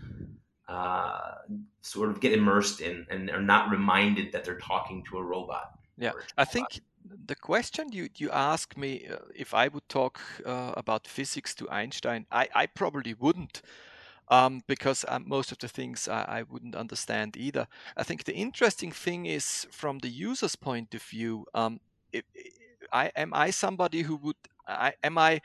uh, 0.70 1.36
sort 1.82 2.10
of 2.10 2.20
get 2.20 2.32
immersed 2.32 2.80
in 2.82 3.06
and 3.10 3.30
are 3.32 3.42
not 3.42 3.70
reminded 3.70 4.32
that 4.32 4.44
they're 4.44 4.60
talking 4.60 5.04
to 5.10 5.18
a 5.18 5.24
robot. 5.24 5.72
Yeah, 5.98 6.12
I 6.38 6.46
think 6.46 6.82
the 7.26 7.36
question 7.36 7.92
you 7.92 8.10
you 8.16 8.30
ask 8.32 8.78
me 8.78 9.08
uh, 9.08 9.18
if 9.36 9.54
I 9.54 9.68
would 9.68 9.88
talk 9.90 10.20
uh, 10.46 10.74
about 10.78 11.08
physics 11.08 11.56
to 11.56 11.70
Einstein, 11.70 12.26
I, 12.32 12.48
I 12.54 12.66
probably 12.68 13.14
wouldn't. 13.14 13.62
Um, 14.32 14.62
because 14.68 15.04
um, 15.08 15.24
most 15.28 15.52
of 15.52 15.58
the 15.58 15.68
things 15.68 16.08
I, 16.08 16.22
I, 16.22 16.44
wouldn't 16.44 16.76
understand 16.76 17.36
either. 17.36 17.68
I 17.98 18.04
think 18.04 18.26
the 18.26 18.36
interesting 18.36 18.92
thing 18.92 19.26
is 19.26 19.66
from 19.72 19.98
the 19.98 20.08
user's 20.08 20.56
point 20.56 20.94
of 20.94 21.02
view. 21.02 21.48
Um, 21.56 21.80
if, 22.14 22.24
I 22.94 23.12
am 23.16 23.34
I 23.34 23.50
somebody 23.50 24.04
who 24.04 24.16
would 24.18 24.36
I, 24.68 24.94
am 25.04 25.18
I 25.18 25.42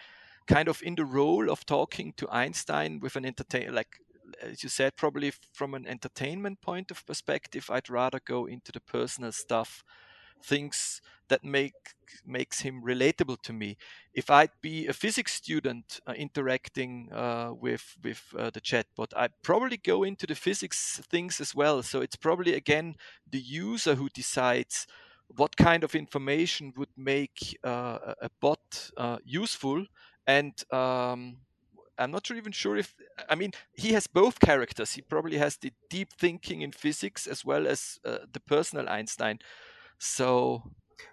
kind 0.47 0.69
of 0.69 0.83
in 0.83 0.97
the 0.97 1.07
role 1.07 1.51
of 1.51 1.65
talking 1.65 2.13
to 2.19 2.29
Einstein 2.31 3.01
with 3.01 3.17
an 3.17 3.25
entertain 3.25 3.75
like 3.75 4.01
as 4.41 4.63
you 4.63 4.69
said, 4.69 4.97
probably 4.97 5.33
from 5.53 5.75
an 5.75 5.87
entertainment 5.87 6.61
point 6.61 6.91
of 6.91 7.07
perspective, 7.07 7.71
I'd 7.71 7.91
rather 7.91 8.21
go 8.25 8.47
into 8.47 8.73
the 8.73 8.81
personal 8.81 9.33
stuff, 9.33 9.85
things 10.43 11.01
that 11.29 11.45
make 11.45 11.75
makes 12.27 12.61
him 12.61 12.83
relatable 12.83 13.41
to 13.43 13.53
me. 13.53 13.77
If 14.13 14.31
I'd 14.31 14.51
be 14.61 14.87
a 14.87 14.93
physics 14.93 15.35
student 15.35 16.01
uh, 16.07 16.13
interacting 16.13 17.11
uh, 17.13 17.53
with 17.55 17.97
with 18.03 18.23
uh, 18.39 18.51
the 18.51 18.61
chatbot, 18.61 19.13
I'd 19.17 19.43
probably 19.43 19.79
go 19.79 20.03
into 20.03 20.27
the 20.27 20.35
physics 20.35 21.01
things 21.11 21.41
as 21.41 21.55
well. 21.55 21.83
So 21.83 22.01
it's 22.01 22.17
probably 22.17 22.55
again 22.55 22.97
the 23.31 23.41
user 23.41 23.95
who 23.95 24.09
decides 24.11 24.87
what 25.29 25.57
kind 25.57 25.83
of 25.85 25.95
information 25.95 26.73
would 26.77 26.91
make 26.97 27.59
uh, 27.65 28.15
a 28.21 28.31
bot 28.41 28.91
uh, 28.97 29.19
useful 29.25 29.87
and 30.27 30.53
um, 30.73 31.39
I'm 31.99 32.11
not 32.11 32.27
sure 32.27 32.37
even 32.37 32.53
sure 32.53 32.77
if 32.77 32.95
I 33.29 33.35
mean 33.35 33.53
he 33.73 33.93
has 33.93 34.07
both 34.07 34.41
characters. 34.41 34.93
He 34.93 35.03
probably 35.03 35.39
has 35.39 35.57
the 35.57 35.73
deep 35.91 36.13
thinking 36.13 36.63
in 36.63 36.73
physics 36.73 37.27
as 37.27 37.45
well 37.45 37.67
as 37.67 37.99
uh, 38.05 38.19
the 38.33 38.41
personal 38.41 38.89
Einstein. 38.89 39.39
So, 39.99 40.63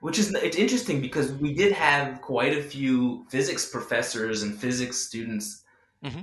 which 0.02 0.18
is 0.18 0.34
it's 0.34 0.58
interesting 0.58 1.02
because 1.02 1.32
we 1.34 1.54
did 1.54 1.72
have 1.72 2.22
quite 2.22 2.58
a 2.58 2.62
few 2.62 3.26
physics 3.30 3.70
professors 3.70 4.44
and 4.44 4.58
physics 4.58 4.98
students 4.98 5.64
mm-hmm. 6.04 6.22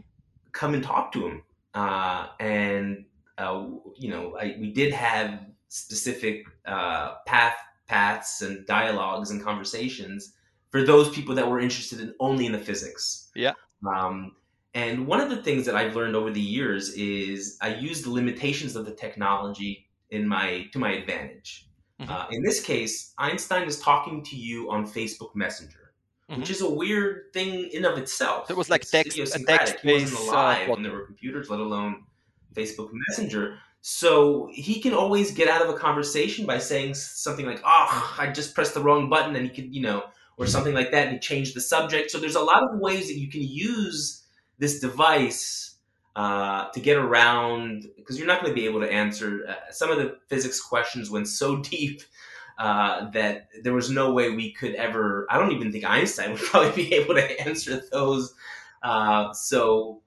come 0.53 0.75
and 0.75 0.83
talk 0.83 1.13
to 1.13 1.27
him, 1.27 1.43
uh, 1.75 2.29
and 2.41 3.05
uh, 3.39 3.65
you 3.97 4.11
know 4.11 4.37
I, 4.37 4.57
we 4.59 4.73
did 4.73 4.93
have 4.93 5.41
specific 5.69 6.45
uh, 6.67 7.17
path 7.27 7.57
paths 7.87 8.43
and 8.43 8.67
dialogues 8.67 9.31
and 9.31 9.43
conversations 9.43 10.35
for 10.71 10.85
those 10.85 11.09
people 11.11 11.35
that 11.35 11.49
were 11.49 11.59
interested 11.59 12.01
in 12.01 12.15
only 12.21 12.47
in 12.47 12.53
the 12.53 12.59
physics. 12.59 13.31
Yeah. 13.35 13.55
Um, 13.87 14.33
and 14.75 15.07
one 15.07 15.21
of 15.21 15.31
the 15.31 15.43
things 15.43 15.67
that 15.67 15.75
I've 15.75 15.97
learned 15.97 16.15
over 16.15 16.31
the 16.31 16.41
years 16.41 16.91
is 16.91 17.57
I 17.61 17.75
use 17.75 18.03
the 18.03 18.11
limitations 18.11 18.77
of 18.77 18.85
the 18.85 18.93
technology 18.93 19.89
in 20.11 20.27
my 20.27 20.69
to 20.73 20.79
my 20.79 20.93
advantage. 20.93 21.69
Mm-hmm. 22.01 22.11
Uh, 22.11 22.27
in 22.31 22.43
this 22.43 22.61
case, 22.61 23.13
Einstein 23.19 23.67
is 23.67 23.81
talking 23.81 24.23
to 24.25 24.37
you 24.37 24.71
on 24.71 24.87
Facebook 24.87 25.35
Messenger, 25.35 25.93
mm-hmm. 26.31 26.41
which 26.41 26.51
is 26.51 26.61
a 26.61 26.71
weird 26.71 27.33
thing 27.33 27.71
in 27.73 27.85
of 27.85 27.99
itself. 27.99 28.51
It 28.51 28.57
was 28.57 28.71
like 28.71 28.83
it's 28.83 28.91
text, 28.91 29.17
text 29.47 29.81
he 29.83 29.93
wasn't 29.93 30.21
uh, 30.21 30.33
alive 30.33 30.69
uh, 30.69 30.73
when 30.73 30.83
there 30.83 30.93
were 30.93 31.07
computers, 31.07 31.51
let 31.51 31.61
alone 31.61 32.05
Facebook 32.55 32.91
Messenger. 33.09 33.59
So 33.81 34.49
he 34.53 34.81
can 34.81 34.93
always 34.93 35.31
get 35.31 35.49
out 35.49 35.63
of 35.63 35.71
a 35.71 35.79
conversation 35.79 36.47
by 36.47 36.59
saying 36.59 36.95
something 36.95 37.47
like, 37.47 37.61
"Oh, 37.65 38.17
I 38.19 38.29
just 38.29 38.55
pressed 38.55 38.75
the 38.75 38.83
wrong 38.83 39.09
button," 39.09 39.35
and 39.35 39.47
he 39.47 39.55
could, 39.55 39.75
you 39.75 39.83
know, 39.83 40.05
or 40.37 40.47
something 40.47 40.75
like 40.75 40.91
that, 40.93 41.07
and 41.07 41.15
he 41.15 41.19
changed 41.19 41.57
the 41.57 41.61
subject. 41.61 42.11
So 42.11 42.19
there's 42.19 42.37
a 42.37 42.41
lot 42.41 42.63
of 42.63 42.79
ways 42.79 43.09
that 43.09 43.19
you 43.19 43.29
can 43.29 43.43
use 43.43 44.25
this 44.59 44.81
device 44.81 45.77
uh, 46.17 46.69
to 46.71 46.81
get 46.81 46.97
around 46.97 47.87
because 47.97 48.19
you're 48.19 48.27
not 48.27 48.41
going 48.41 48.53
to 48.53 48.61
be 48.61 48.67
able 48.67 48.81
to 48.81 48.93
answer 48.93 49.45
uh, 49.49 49.71
some 49.71 49.91
of 49.91 49.99
the 49.99 50.17
physics 50.27 50.61
questions 50.61 51.11
went 51.11 51.29
so 51.29 51.57
deep 51.63 52.03
uh, 52.59 53.09
that 53.11 53.49
there 53.63 53.73
was 53.73 53.89
no 53.89 54.13
way 54.13 54.31
we 54.31 54.53
could 54.53 54.75
ever 54.75 55.27
i 55.31 55.39
don't 55.39 55.53
even 55.53 55.71
think 55.71 55.85
einstein 55.85 56.31
would 56.33 56.41
probably 56.41 56.85
be 56.85 56.95
able 56.95 57.15
to 57.15 57.41
answer 57.47 57.81
those. 57.93 58.35
Uh, 58.83 59.33
so 59.33 60.03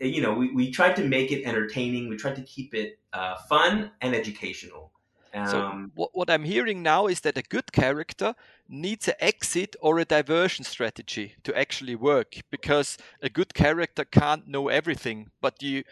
you 0.00 0.22
know 0.22 0.32
we, 0.32 0.52
we 0.52 0.70
tried 0.70 0.96
to 0.96 1.04
make 1.04 1.30
it 1.30 1.44
entertaining. 1.44 2.08
We 2.08 2.16
tried 2.16 2.36
to 2.36 2.42
keep 2.42 2.74
it 2.74 2.98
uh, 3.12 3.36
fun 3.48 3.90
and 4.00 4.14
educational 4.14 4.92
um, 5.34 5.46
so 5.48 5.90
what, 5.94 6.10
what 6.12 6.30
I'm 6.30 6.44
hearing 6.44 6.82
now 6.82 7.06
is 7.06 7.20
that 7.20 7.38
a 7.38 7.42
good 7.42 7.72
character 7.72 8.34
needs 8.68 9.08
an 9.08 9.14
exit 9.20 9.76
or 9.80 9.98
a 9.98 10.04
diversion 10.04 10.64
strategy 10.64 11.34
to 11.44 11.56
actually 11.56 11.94
work 11.94 12.36
because 12.50 12.98
a 13.22 13.28
good 13.28 13.54
character 13.54 14.04
can't 14.04 14.48
know 14.48 14.68
everything, 14.68 15.30
but 15.40 15.62
you 15.62 15.84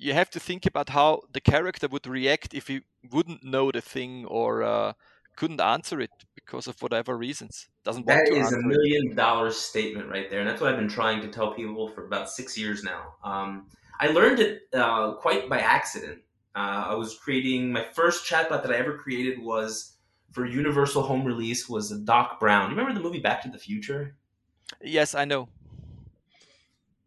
you 0.00 0.12
have 0.12 0.30
to 0.30 0.40
think 0.40 0.64
about 0.64 0.90
how 0.90 1.22
the 1.32 1.40
character 1.40 1.88
would 1.88 2.06
react 2.06 2.54
if 2.54 2.68
he 2.68 2.82
wouldn't 3.10 3.42
know 3.42 3.72
the 3.72 3.80
thing 3.80 4.24
or 4.26 4.62
uh, 4.62 4.92
couldn't 5.36 5.60
answer 5.60 6.00
it 6.00 6.10
because 6.34 6.66
of 6.66 6.80
whatever 6.82 7.16
reasons. 7.16 7.68
Doesn't 7.84 8.06
that 8.06 8.16
want 8.16 8.26
to 8.26 8.40
is 8.40 8.52
a 8.52 8.60
million 8.60 9.14
dollar 9.14 9.50
statement 9.50 10.08
right 10.08 10.30
there, 10.30 10.40
and 10.40 10.48
that's 10.48 10.60
what 10.60 10.70
I've 10.70 10.78
been 10.78 10.88
trying 10.88 11.20
to 11.22 11.28
tell 11.28 11.52
people 11.52 11.88
for 11.88 12.06
about 12.06 12.30
six 12.30 12.56
years 12.56 12.82
now. 12.82 13.14
Um, 13.24 13.66
I 14.00 14.08
learned 14.08 14.40
it 14.40 14.62
uh, 14.72 15.12
quite 15.14 15.48
by 15.48 15.58
accident. 15.58 16.18
Uh, 16.54 16.86
I 16.88 16.94
was 16.94 17.16
creating 17.16 17.72
my 17.72 17.84
first 17.84 18.28
chatbot 18.28 18.62
that 18.62 18.70
I 18.72 18.76
ever 18.76 18.96
created 18.96 19.38
was 19.40 19.98
for 20.32 20.46
Universal 20.46 21.02
Home 21.02 21.24
Release 21.24 21.68
was 21.68 21.90
Doc 21.90 22.40
Brown. 22.40 22.70
You 22.70 22.76
remember 22.76 22.94
the 22.94 23.00
movie 23.00 23.20
Back 23.20 23.42
to 23.42 23.48
the 23.48 23.58
Future? 23.58 24.16
Yes, 24.82 25.14
I 25.14 25.24
know. 25.24 25.48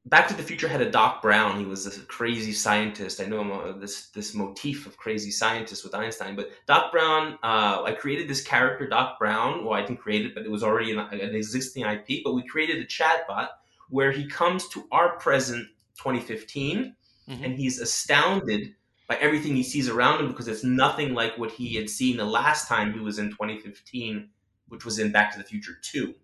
Back 0.06 0.28
to 0.30 0.34
the 0.34 0.42
Future 0.42 0.68
had 0.68 0.82
a 0.82 0.90
Doc 0.90 1.22
Brown. 1.22 1.60
He 1.60 1.66
was 1.66 1.86
a 1.86 2.02
crazy 2.02 2.54
scientist. 2.54 3.22
I 3.22 3.26
know 3.26 3.72
this 3.74 4.08
this 4.08 4.34
motif 4.34 4.88
of 4.88 4.98
crazy 4.98 5.30
scientists 5.30 5.84
with 5.84 5.94
Einstein. 5.94 6.36
But 6.36 6.50
Doc 6.66 6.92
Brown, 6.92 7.38
uh, 7.44 7.84
I 7.84 7.96
created 7.98 8.28
this 8.28 8.44
character, 8.44 8.90
Doc 8.90 9.20
Brown. 9.20 9.64
Well, 9.64 9.74
I 9.74 9.82
didn't 9.82 10.00
create 10.00 10.26
it, 10.26 10.34
but 10.34 10.44
it 10.44 10.52
was 10.52 10.64
already 10.64 10.92
an, 10.92 11.00
an 11.00 11.36
existing 11.36 11.86
IP. 11.86 12.24
But 12.24 12.34
we 12.34 12.46
created 12.48 12.82
a 12.82 12.86
chatbot 12.86 13.50
where 13.90 14.12
he 14.12 14.26
comes 14.26 14.68
to 14.70 14.88
our 14.92 15.18
present 15.20 15.68
2015, 15.98 16.96
mm-hmm. 17.30 17.44
and 17.44 17.54
he's 17.54 17.80
astounded 17.80 18.74
by 19.12 19.18
everything 19.18 19.54
he 19.54 19.62
sees 19.62 19.90
around 19.90 20.22
him 20.22 20.30
because 20.30 20.48
it's 20.48 20.64
nothing 20.64 21.14
like 21.14 21.38
what 21.38 21.52
he 21.52 21.76
had 21.76 21.90
seen 21.90 22.16
the 22.16 22.24
last 22.24 22.70
time 22.70 22.94
he 22.94 23.00
was 23.02 23.20
in 23.20 23.30
2015, 23.30 24.30
which 24.70 24.86
was 24.86 25.00
in 25.00 25.12
Back 25.12 25.34
to 25.34 25.38
the 25.38 25.44
Future 25.44 25.74
2. 25.82 26.16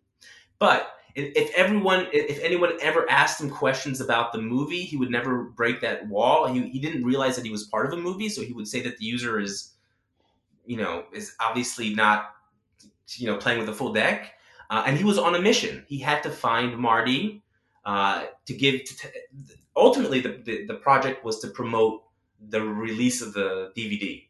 But 0.58 0.94
if 1.14 1.54
everyone, 1.54 2.08
if 2.14 2.42
anyone 2.42 2.78
ever 2.82 3.06
asked 3.10 3.42
him 3.42 3.50
questions 3.50 4.00
about 4.00 4.32
the 4.32 4.40
movie, 4.40 4.84
he 4.84 4.96
would 4.96 5.12
never 5.12 5.44
break 5.44 5.82
that 5.82 6.08
wall. 6.08 6.48
He, 6.48 6.70
he 6.70 6.80
didn't 6.80 7.04
realize 7.04 7.36
that 7.36 7.44
he 7.44 7.52
was 7.52 7.66
part 7.66 7.88
of 7.88 7.92
a 7.92 8.02
movie, 8.02 8.30
so 8.30 8.42
he 8.42 8.54
would 8.54 8.70
say 8.70 8.82
that 8.84 8.98
the 8.98 9.04
user 9.04 9.38
is, 9.38 9.74
you 10.66 10.78
know, 10.78 11.04
is 11.12 11.36
obviously 11.42 11.94
not, 11.94 12.36
you 13.18 13.28
know, 13.28 13.36
playing 13.36 13.60
with 13.60 13.68
a 13.68 13.74
full 13.74 13.92
deck. 13.92 14.32
Uh, 14.70 14.84
and 14.88 14.98
he 14.98 15.04
was 15.04 15.18
on 15.18 15.36
a 15.36 15.42
mission. 15.42 15.84
He 15.90 16.00
had 16.00 16.24
to 16.24 16.30
find 16.30 16.78
Marty 16.78 17.44
uh, 17.84 18.28
to 18.46 18.54
give. 18.54 18.86
To 18.86 19.10
ultimately, 19.76 20.22
the, 20.22 20.42
the 20.46 20.66
the 20.68 20.76
project 20.76 21.26
was 21.26 21.40
to 21.40 21.50
promote 21.50 22.04
the 22.50 22.62
release 22.62 23.22
of 23.22 23.34
the 23.34 23.72
DVD. 23.76 24.24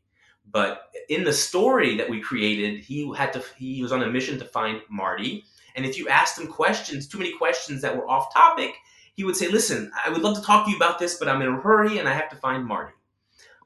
But 0.49 0.91
in 1.09 1.23
the 1.23 1.33
story 1.33 1.97
that 1.97 2.09
we 2.09 2.21
created, 2.21 2.79
he 2.79 3.13
had 3.15 3.33
to 3.33 3.43
he 3.57 3.81
was 3.81 3.91
on 3.91 4.03
a 4.03 4.07
mission 4.07 4.39
to 4.39 4.45
find 4.45 4.81
Marty. 4.89 5.43
And 5.75 5.85
if 5.85 5.97
you 5.97 6.07
asked 6.07 6.39
him 6.39 6.47
questions, 6.47 7.07
too 7.07 7.17
many 7.17 7.37
questions 7.37 7.81
that 7.81 7.95
were 7.95 8.09
off 8.09 8.33
topic, 8.33 8.71
he 9.13 9.23
would 9.23 9.35
say, 9.35 9.49
"Listen, 9.49 9.91
I 10.05 10.09
would 10.09 10.21
love 10.21 10.37
to 10.37 10.41
talk 10.41 10.65
to 10.65 10.71
you 10.71 10.77
about 10.77 10.99
this, 10.99 11.17
but 11.17 11.27
I'm 11.27 11.41
in 11.41 11.49
a 11.49 11.61
hurry 11.61 11.97
and 11.97 12.07
I 12.07 12.13
have 12.13 12.29
to 12.29 12.35
find 12.37 12.65
Marty." 12.65 12.93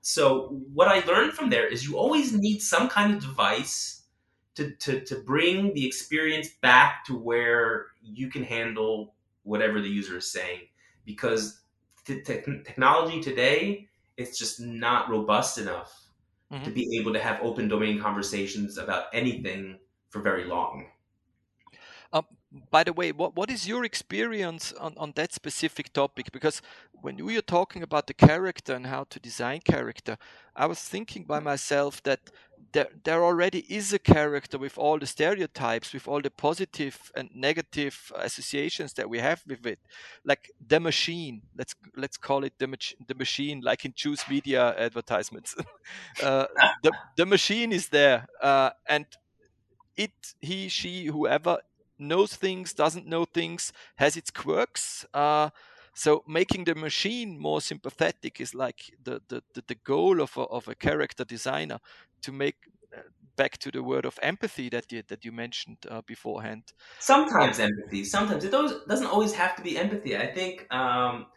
So 0.01 0.59
what 0.73 0.87
I 0.87 1.05
learned 1.05 1.33
from 1.33 1.49
there 1.49 1.67
is 1.67 1.87
you 1.87 1.97
always 1.97 2.33
need 2.33 2.61
some 2.61 2.89
kind 2.89 3.13
of 3.13 3.21
device 3.21 4.01
to, 4.55 4.71
to, 4.71 5.01
to 5.01 5.15
bring 5.15 5.73
the 5.73 5.85
experience 5.85 6.49
back 6.61 7.05
to 7.05 7.15
where 7.15 7.87
you 8.01 8.29
can 8.29 8.43
handle 8.43 9.13
whatever 9.43 9.79
the 9.79 9.89
user 9.89 10.17
is 10.17 10.31
saying. 10.31 10.61
Because 11.05 11.61
t- 12.05 12.21
technology 12.23 13.21
today 13.21 13.87
it's 14.17 14.37
just 14.37 14.59
not 14.59 15.09
robust 15.09 15.57
enough 15.57 16.01
mm-hmm. 16.51 16.63
to 16.63 16.71
be 16.71 16.97
able 16.97 17.13
to 17.13 17.19
have 17.19 17.39
open 17.41 17.67
domain 17.67 17.99
conversations 17.99 18.77
about 18.77 19.05
anything 19.13 19.77
for 20.09 20.21
very 20.21 20.45
long. 20.45 20.87
Um, 22.13 22.25
by 22.69 22.83
the 22.83 22.93
way, 22.93 23.13
what, 23.13 23.35
what 23.35 23.49
is 23.49 23.67
your 23.67 23.85
experience 23.85 24.73
on, 24.73 24.93
on 24.97 25.13
that 25.15 25.33
specific 25.33 25.93
topic? 25.93 26.31
Because 26.31 26.61
when 26.91 27.23
we 27.25 27.37
are 27.37 27.41
talking 27.41 27.83
about 27.83 28.07
the 28.07 28.13
character 28.13 28.73
and 28.73 28.85
how 28.85 29.05
to 29.05 29.19
design 29.19 29.61
character, 29.61 30.17
I 30.55 30.65
was 30.65 30.79
thinking 30.79 31.23
by 31.23 31.39
myself 31.39 32.03
that 32.03 32.19
there 32.73 32.89
there 33.03 33.23
already 33.23 33.59
is 33.69 33.93
a 33.93 33.99
character 33.99 34.57
with 34.57 34.77
all 34.77 34.99
the 34.99 35.05
stereotypes 35.05 35.93
with 35.93 36.07
all 36.07 36.21
the 36.21 36.29
positive 36.29 37.11
and 37.15 37.29
negative 37.33 38.11
associations 38.15 38.93
that 38.93 39.09
we 39.09 39.19
have 39.19 39.43
with 39.47 39.65
it. 39.65 39.79
Like 40.23 40.51
the 40.65 40.79
machine 40.79 41.41
let's 41.57 41.75
let's 41.95 42.17
call 42.17 42.43
it 42.43 42.53
the, 42.59 42.67
mach- 42.67 42.95
the 43.07 43.15
machine 43.15 43.61
like 43.61 43.85
in 43.85 43.93
choose 43.93 44.23
media 44.29 44.75
advertisements. 44.77 45.55
Uh, 46.23 46.45
the, 46.83 46.91
the 47.17 47.25
machine 47.25 47.71
is 47.71 47.89
there 47.89 48.27
uh, 48.41 48.69
and 48.87 49.05
it 49.97 50.11
he 50.39 50.67
she 50.67 51.05
whoever 51.05 51.57
knows 51.99 52.35
things 52.35 52.73
doesn't 52.73 53.07
know 53.07 53.25
things 53.25 53.73
has 53.95 54.15
its 54.17 54.31
quirks 54.31 55.05
uh, 55.13 55.49
so 55.93 56.23
making 56.27 56.63
the 56.63 56.75
machine 56.75 57.37
more 57.37 57.61
sympathetic 57.61 58.39
is 58.39 58.55
like 58.55 58.91
the 59.03 59.21
the, 59.27 59.43
the, 59.53 59.63
the 59.67 59.75
goal 59.75 60.21
of 60.21 60.35
a, 60.37 60.41
of 60.41 60.67
a 60.67 60.75
character 60.75 61.23
designer 61.25 61.79
to 62.21 62.31
make 62.31 62.55
uh, 62.95 63.01
back 63.35 63.57
to 63.59 63.71
the 63.71 63.83
word 63.83 64.05
of 64.05 64.19
empathy 64.21 64.69
that 64.69 64.91
you 64.91 65.03
that 65.07 65.25
you 65.25 65.31
mentioned 65.31 65.77
uh, 65.89 66.01
beforehand. 66.05 66.63
Sometimes 66.99 67.59
um, 67.59 67.69
empathy. 67.69 68.03
Sometimes 68.03 68.43
it 68.43 68.51
doesn't 68.51 69.07
always 69.07 69.33
have 69.33 69.55
to 69.55 69.61
be 69.61 69.77
empathy. 69.77 70.17
I 70.17 70.27
think 70.27 70.71
um, 70.73 71.27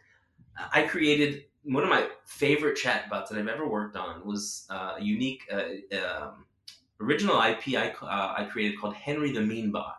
I 0.73 0.83
created 0.83 1.44
one 1.64 1.83
of 1.83 1.88
my 1.88 2.07
favorite 2.27 2.77
chatbots 2.77 3.29
that 3.29 3.38
I've 3.38 3.49
ever 3.49 3.68
worked 3.68 3.97
on 3.97 4.25
was 4.27 4.66
uh, 4.70 4.97
a 4.99 5.03
unique 5.03 5.42
uh, 5.51 5.97
um, 5.97 6.44
original 7.01 7.40
IP 7.40 7.75
I, 7.77 7.94
uh, 8.03 8.35
I 8.38 8.49
created 8.51 8.79
called 8.79 8.94
Henry 8.94 9.33
the 9.33 9.40
Mean 9.40 9.73
Bot. 9.73 9.97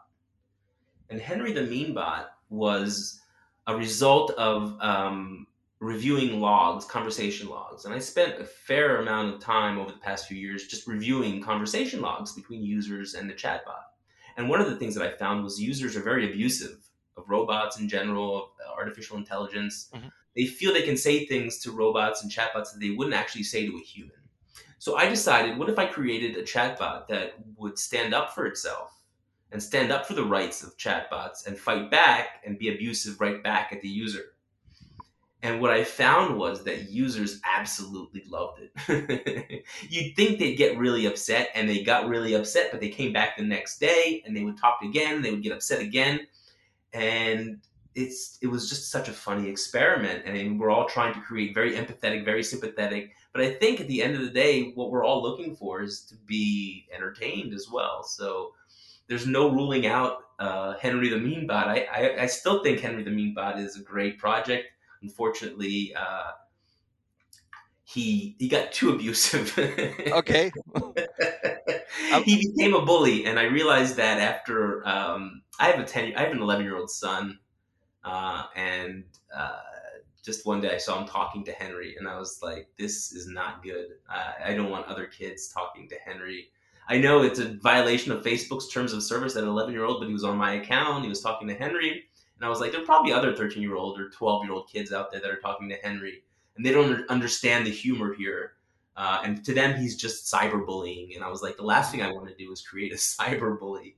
And 1.10 1.20
Henry 1.20 1.54
the 1.54 1.64
Mean 1.64 1.94
Bot 1.94 2.32
was 2.50 3.20
a 3.68 3.76
result 3.76 4.32
of 4.32 4.78
um, 4.80 5.48
reviewing 5.86 6.42
logs, 6.42 6.84
conversation 6.86 7.48
logs. 7.48 7.86
And 7.86 7.94
I 7.94 8.00
spent 8.00 8.42
a 8.42 8.46
fair 8.46 8.98
amount 8.98 9.34
of 9.34 9.40
time 9.40 9.78
over 9.78 9.92
the 9.92 10.00
past 10.00 10.28
few 10.28 10.38
years 10.38 10.68
just 10.68 10.88
reviewing 10.88 11.44
conversation 11.44 12.02
logs 12.02 12.34
between 12.34 12.64
users 12.64 13.14
and 13.14 13.30
the 13.30 13.34
chatbot. 13.34 13.84
And 14.38 14.50
one 14.50 14.60
of 14.60 14.70
the 14.70 14.76
things 14.76 14.96
that 14.96 15.08
I 15.08 15.16
found 15.16 15.44
was 15.44 15.62
users 15.62 15.96
are 15.96 16.02
very 16.02 16.30
abusive 16.30 16.78
of 17.16 17.30
robots 17.30 17.80
in 17.80 17.88
general, 17.88 18.38
of 18.38 18.50
artificial 18.78 19.18
intelligence. 19.18 19.90
Mm-hmm. 19.94 20.08
They 20.36 20.46
feel 20.46 20.74
they 20.74 20.82
can 20.82 20.98
say 20.98 21.26
things 21.26 21.60
to 21.60 21.72
robots 21.72 22.24
and 22.24 22.32
chatbots 22.32 22.74
that 22.74 22.80
they 22.82 22.90
wouldn't 22.90 23.16
actually 23.16 23.44
say 23.44 23.66
to 23.66 23.78
a 23.78 23.82
human. 23.82 24.18
So 24.80 24.98
I 24.98 25.08
decided, 25.08 25.58
what 25.58 25.70
if 25.70 25.80
I 25.80 25.86
created 25.86 26.36
a 26.36 26.44
chatbot 26.44 27.08
that 27.08 27.36
would 27.58 27.80
stand 27.80 28.14
up 28.14 28.34
for 28.34 28.46
itself 28.46 28.92
and 29.52 29.62
stand 29.64 29.92
up 29.92 30.06
for 30.06 30.14
the 30.14 30.26
rights 30.26 30.64
of 30.64 30.78
chatbots 30.78 31.48
and 31.48 31.58
fight 31.58 31.90
back 31.90 32.42
and 32.46 32.60
be 32.60 32.74
abusive 32.74 33.22
right 33.22 33.42
back 33.42 33.72
at 33.72 33.82
the 33.82 33.88
user? 33.88 34.35
And 35.46 35.62
what 35.62 35.70
I 35.70 35.84
found 35.84 36.40
was 36.40 36.64
that 36.64 36.90
users 36.90 37.40
absolutely 37.44 38.24
loved 38.28 38.62
it. 38.64 39.64
You'd 39.92 40.16
think 40.16 40.40
they'd 40.40 40.56
get 40.56 40.76
really 40.76 41.06
upset, 41.06 41.50
and 41.54 41.70
they 41.70 41.84
got 41.84 42.08
really 42.08 42.34
upset, 42.34 42.72
but 42.72 42.82
they 42.82 42.90
came 42.90 43.14
back 43.14 43.38
the 43.38 43.44
next 43.44 43.78
day 43.78 44.24
and 44.26 44.36
they 44.36 44.44
would 44.44 44.58
talk 44.58 44.80
again, 44.82 45.22
they 45.22 45.30
would 45.30 45.44
get 45.44 45.52
upset 45.52 45.82
again. 45.82 46.22
And 46.94 47.60
it's 47.94 48.40
it 48.42 48.48
was 48.48 48.68
just 48.70 48.90
such 48.90 49.08
a 49.08 49.14
funny 49.14 49.48
experiment. 49.48 50.24
I 50.26 50.32
mean, 50.32 50.58
we're 50.58 50.72
all 50.72 50.90
trying 50.90 51.14
to 51.14 51.22
create 51.22 51.54
very 51.54 51.76
empathetic, 51.76 52.26
very 52.26 52.42
sympathetic. 52.42 53.12
But 53.32 53.44
I 53.44 53.52
think 53.52 53.80
at 53.80 53.88
the 53.88 54.02
end 54.02 54.16
of 54.16 54.22
the 54.22 54.32
day, 54.32 54.72
what 54.74 54.90
we're 54.90 55.06
all 55.06 55.22
looking 55.22 55.56
for 55.56 55.84
is 55.84 56.02
to 56.06 56.16
be 56.26 56.88
entertained 56.92 57.54
as 57.54 57.70
well. 57.72 58.02
So 58.02 58.54
there's 59.08 59.28
no 59.28 59.52
ruling 59.52 59.86
out 59.86 60.24
uh, 60.40 60.74
Henry 60.80 61.10
the 61.10 61.20
Mean 61.20 61.46
Bot. 61.46 61.68
I, 61.68 61.86
I, 61.94 62.24
I 62.24 62.26
still 62.26 62.64
think 62.64 62.80
Henry 62.80 63.04
the 63.04 63.12
Mean 63.12 63.36
Bot 63.36 63.60
is 63.60 63.78
a 63.78 63.84
great 63.84 64.18
project 64.18 64.70
unfortunately, 65.06 65.94
uh, 65.96 66.32
he 67.84 68.36
he 68.40 68.48
got 68.48 68.72
too 68.72 68.92
abusive. 68.92 69.58
okay. 70.12 70.52
he 72.26 72.52
became 72.52 72.74
a 72.74 72.84
bully, 72.84 73.26
and 73.26 73.40
I 73.40 73.44
realized 73.44 73.96
that 73.98 74.20
after 74.20 74.88
um, 74.88 75.44
I 75.60 75.68
have 75.68 75.80
a 75.80 75.86
ten, 75.86 76.14
I 76.16 76.24
have 76.24 76.32
an 76.32 76.42
eleven 76.42 76.66
year 76.66 76.78
old 76.78 76.90
son, 76.90 77.38
uh, 78.04 78.46
and 78.56 79.04
uh, 79.36 79.60
just 80.24 80.46
one 80.46 80.62
day 80.62 80.74
I 80.74 80.80
saw 80.80 81.00
him 81.00 81.08
talking 81.08 81.44
to 81.46 81.52
Henry, 81.52 81.96
and 81.98 82.08
I 82.08 82.18
was 82.18 82.40
like, 82.42 82.68
"This 82.78 83.12
is 83.14 83.28
not 83.28 83.64
good. 83.64 83.88
I 84.10 84.54
don't 84.56 84.72
want 84.72 84.88
other 84.88 85.06
kids 85.06 85.50
talking 85.50 85.88
to 85.90 85.96
Henry." 86.04 86.50
I 86.88 87.00
know 87.00 87.24
it's 87.24 87.40
a 87.40 87.58
violation 87.64 88.12
of 88.12 88.24
Facebook's 88.24 88.68
terms 88.68 88.94
of 88.94 89.02
service 89.02 89.34
that 89.34 89.44
an 89.44 89.50
11 89.50 89.74
year 89.74 89.86
old, 89.86 90.00
but 90.00 90.08
he 90.08 90.14
was 90.14 90.24
on 90.24 90.38
my 90.38 90.54
account. 90.54 91.04
He 91.04 91.10
was 91.10 91.22
talking 91.22 91.48
to 91.48 91.56
Henry. 91.56 92.04
And 92.38 92.46
I 92.46 92.50
was 92.50 92.60
like, 92.60 92.72
there 92.72 92.82
are 92.82 92.86
probably 92.86 93.14
other 93.14 93.36
13 93.36 93.62
year 93.62 93.76
old 93.76 94.00
or 94.00 94.10
12 94.10 94.46
year 94.46 94.54
old 94.54 94.70
kids 94.70 94.92
out 94.92 95.12
there 95.12 95.22
that 95.22 95.30
are 95.30 95.40
talking 95.40 95.70
to 95.70 95.76
Henry, 95.76 96.24
and 96.56 96.66
they 96.66 96.72
don't 96.72 97.10
understand 97.10 97.66
the 97.66 97.72
humor 97.72 98.14
here. 98.14 98.54
Uh, 98.98 99.22
and 99.24 99.44
to 99.44 99.54
them, 99.54 99.76
he's 99.76 99.98
just 99.98 100.32
cyberbullying. 100.32 101.16
And 101.16 101.24
I 101.24 101.30
was 101.30 101.42
like, 101.42 101.58
the 101.58 101.64
last 101.64 101.92
thing 101.92 102.02
I 102.02 102.12
want 102.12 102.30
to 102.30 102.36
do 102.36 102.52
is 102.52 102.62
create 102.62 102.94
a 102.94 102.96
cyberbully. 102.96 103.96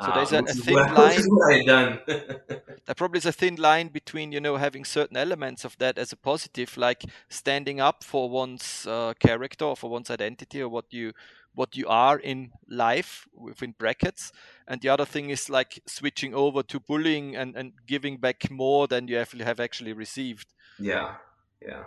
So 0.00 0.10
there's 0.14 0.32
uh, 0.32 0.36
a, 0.36 0.40
a 0.40 0.54
thin 0.54 0.74
what, 0.74 0.94
line. 0.98 1.20
what 1.26 1.54
I 1.54 1.64
done. 1.64 2.00
there 2.06 2.94
probably 2.96 3.18
is 3.18 3.26
a 3.26 3.32
thin 3.32 3.56
line 3.56 3.88
between 3.88 4.32
you 4.32 4.40
know 4.40 4.56
having 4.56 4.84
certain 4.84 5.16
elements 5.16 5.64
of 5.64 5.76
that 5.78 5.98
as 5.98 6.12
a 6.12 6.16
positive, 6.16 6.76
like 6.76 7.04
standing 7.28 7.78
up 7.80 8.02
for 8.02 8.28
one's 8.28 8.86
uh, 8.86 9.12
character 9.20 9.66
or 9.66 9.76
for 9.76 9.90
one's 9.90 10.10
identity 10.10 10.60
or 10.60 10.68
what 10.68 10.86
you 10.90 11.12
what 11.54 11.76
you 11.76 11.86
are 11.88 12.18
in 12.18 12.52
life 12.68 13.26
within 13.34 13.74
brackets. 13.78 14.32
And 14.66 14.80
the 14.80 14.88
other 14.88 15.04
thing 15.04 15.30
is 15.30 15.50
like 15.50 15.80
switching 15.86 16.34
over 16.34 16.62
to 16.64 16.80
bullying 16.80 17.36
and, 17.36 17.56
and 17.56 17.72
giving 17.86 18.18
back 18.18 18.50
more 18.50 18.86
than 18.86 19.08
you 19.08 19.18
actually 19.18 19.44
have 19.44 19.60
actually 19.60 19.92
received. 19.92 20.52
Yeah. 20.78 21.16
Yeah. 21.60 21.84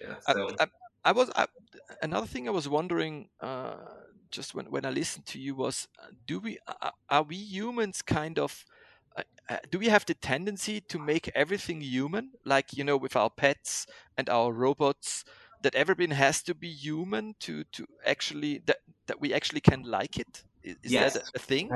Yeah. 0.00 0.16
So. 0.20 0.48
I, 0.58 0.64
I, 0.64 0.66
I 1.04 1.12
was 1.12 1.30
I, 1.36 1.46
another 2.02 2.26
thing 2.26 2.48
i 2.48 2.50
was 2.50 2.68
wondering 2.68 3.28
uh, 3.40 3.76
just 4.30 4.54
when, 4.54 4.66
when 4.66 4.84
i 4.84 4.90
listened 4.90 5.26
to 5.26 5.38
you 5.38 5.54
was 5.54 5.86
uh, 6.02 6.08
do 6.26 6.40
we 6.40 6.58
are 7.08 7.22
we 7.22 7.36
humans 7.36 8.02
kind 8.02 8.38
of 8.38 8.64
uh, 9.16 9.22
uh, 9.48 9.58
do 9.70 9.78
we 9.78 9.88
have 9.88 10.04
the 10.06 10.14
tendency 10.14 10.80
to 10.80 10.98
make 10.98 11.30
everything 11.34 11.80
human? 11.80 12.32
Like 12.44 12.72
you 12.72 12.84
know 12.84 12.96
with 12.96 13.16
our 13.16 13.30
pets 13.30 13.86
and 14.16 14.28
our 14.28 14.52
robots 14.52 15.24
that 15.62 15.74
everything 15.74 16.10
has 16.10 16.42
to 16.42 16.54
be 16.54 16.68
human 16.68 17.34
to 17.40 17.64
to 17.72 17.86
actually 18.04 18.58
that 18.66 18.78
that 19.06 19.20
we 19.20 19.34
actually 19.34 19.60
can 19.60 19.82
like 19.82 20.18
it? 20.18 20.42
Is, 20.62 20.76
is 20.82 20.92
yes. 20.92 21.14
that 21.14 21.24
a, 21.34 21.38
thing? 21.38 21.70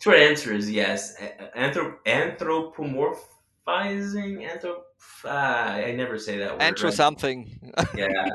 short 0.00 0.18
answer 0.18 0.52
is 0.52 0.70
yes. 0.70 1.16
Anthrop- 1.56 1.98
anthropomorphizing, 2.06 4.48
anthrop. 4.48 4.82
Uh, 5.24 5.28
I 5.28 5.92
never 5.96 6.18
say 6.18 6.38
that 6.38 6.52
word. 6.52 6.62
Antro 6.62 6.88
right? 6.88 6.96
something. 6.96 7.72
yeah, 7.96 8.28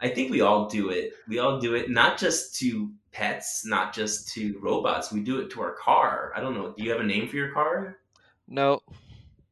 I 0.00 0.08
think 0.08 0.30
we 0.30 0.40
all 0.40 0.68
do 0.68 0.90
it. 0.90 1.12
We 1.28 1.38
all 1.38 1.60
do 1.60 1.74
it, 1.74 1.90
not 1.90 2.18
just 2.18 2.56
to 2.56 2.90
pets, 3.12 3.66
not 3.66 3.94
just 3.94 4.32
to 4.34 4.58
robots. 4.60 5.12
We 5.12 5.20
do 5.20 5.40
it 5.40 5.50
to 5.50 5.62
our 5.62 5.74
car. 5.74 6.32
I 6.36 6.40
don't 6.40 6.54
know. 6.54 6.74
Do 6.76 6.84
you 6.84 6.90
have 6.90 7.00
a 7.00 7.04
name 7.04 7.28
for 7.28 7.36
your 7.36 7.52
car? 7.52 7.98
No. 8.48 8.82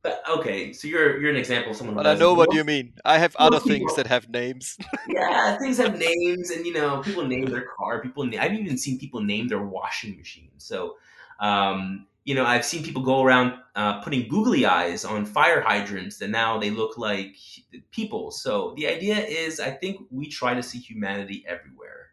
But 0.02 0.22
okay, 0.30 0.72
so 0.72 0.86
you're 0.86 1.20
you're 1.20 1.30
an 1.30 1.36
example 1.36 1.72
of 1.72 1.76
someone. 1.76 1.96
But 1.96 2.06
I 2.06 2.14
know 2.14 2.32
what 2.32 2.54
you 2.54 2.62
mean. 2.62 2.94
I 3.04 3.18
have 3.18 3.34
other 3.36 3.58
people, 3.58 3.70
things 3.70 3.96
that 3.96 4.06
have 4.06 4.28
names. 4.28 4.78
yeah, 5.08 5.58
things 5.58 5.76
have 5.78 5.98
names, 5.98 6.50
and 6.50 6.64
you 6.64 6.72
know, 6.72 7.02
people 7.02 7.26
name 7.26 7.46
their 7.46 7.66
car. 7.76 8.00
People, 8.00 8.30
I've 8.38 8.52
even 8.52 8.78
seen 8.78 8.98
people 8.98 9.22
name 9.22 9.48
their 9.48 9.62
washing 9.62 10.16
machine. 10.16 10.52
So, 10.58 10.96
um, 11.40 12.06
you 12.24 12.36
know, 12.36 12.44
I've 12.44 12.64
seen 12.64 12.84
people 12.84 13.02
go 13.02 13.24
around 13.24 13.54
uh, 13.74 14.00
putting 14.00 14.28
googly 14.28 14.66
eyes 14.66 15.04
on 15.04 15.26
fire 15.26 15.62
hydrants, 15.62 16.20
and 16.20 16.30
now 16.30 16.58
they 16.58 16.70
look 16.70 16.96
like 16.96 17.34
people. 17.90 18.30
So 18.30 18.74
the 18.76 18.86
idea 18.86 19.16
is, 19.18 19.58
I 19.58 19.72
think 19.72 20.06
we 20.10 20.28
try 20.28 20.54
to 20.54 20.62
see 20.62 20.78
humanity 20.78 21.44
everywhere, 21.48 22.10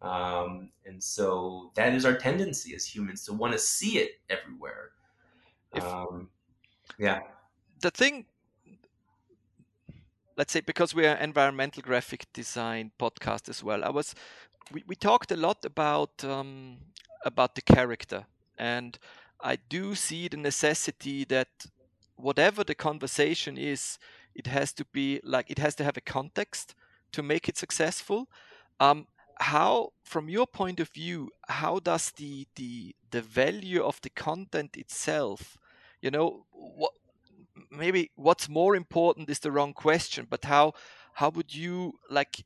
um, 0.00 0.70
and 0.84 1.02
so 1.02 1.72
that 1.74 1.92
is 1.92 2.04
our 2.04 2.14
tendency 2.16 2.72
as 2.76 2.86
humans 2.86 3.24
to 3.24 3.32
want 3.32 3.52
to 3.52 3.58
see 3.58 3.98
it 3.98 4.20
everywhere. 4.30 4.90
If, 5.74 5.84
um, 5.84 6.28
yeah. 6.98 7.20
The 7.80 7.90
thing, 7.90 8.26
let's 10.36 10.52
say, 10.52 10.60
because 10.60 10.94
we 10.94 11.06
are 11.06 11.16
environmental 11.16 11.82
graphic 11.82 12.26
design 12.32 12.92
podcast 12.98 13.48
as 13.48 13.62
well, 13.62 13.84
I 13.84 13.90
was, 13.90 14.14
we, 14.72 14.82
we 14.86 14.96
talked 14.96 15.30
a 15.32 15.36
lot 15.36 15.64
about 15.64 16.24
um, 16.24 16.78
about 17.24 17.54
the 17.54 17.62
character, 17.62 18.26
and 18.58 18.98
I 19.40 19.56
do 19.56 19.94
see 19.94 20.28
the 20.28 20.36
necessity 20.36 21.24
that 21.24 21.48
whatever 22.16 22.64
the 22.64 22.74
conversation 22.74 23.58
is, 23.58 23.98
it 24.34 24.46
has 24.46 24.72
to 24.74 24.84
be 24.86 25.20
like 25.22 25.50
it 25.50 25.58
has 25.58 25.74
to 25.76 25.84
have 25.84 25.96
a 25.96 26.00
context 26.00 26.74
to 27.12 27.22
make 27.22 27.48
it 27.48 27.56
successful. 27.56 28.28
Um, 28.80 29.06
how, 29.38 29.92
from 30.02 30.28
your 30.28 30.46
point 30.46 30.80
of 30.80 30.88
view, 30.88 31.30
how 31.48 31.78
does 31.78 32.10
the 32.12 32.46
the 32.54 32.94
the 33.10 33.22
value 33.22 33.82
of 33.82 34.00
the 34.00 34.10
content 34.10 34.76
itself 34.76 35.58
you 36.02 36.10
know 36.10 36.46
what 36.52 36.92
maybe 37.70 38.10
what's 38.16 38.48
more 38.48 38.76
important 38.76 39.30
is 39.30 39.38
the 39.40 39.50
wrong 39.52 39.72
question 39.72 40.26
but 40.28 40.44
how 40.44 40.72
how 41.14 41.30
would 41.30 41.54
you 41.54 41.92
like 42.10 42.44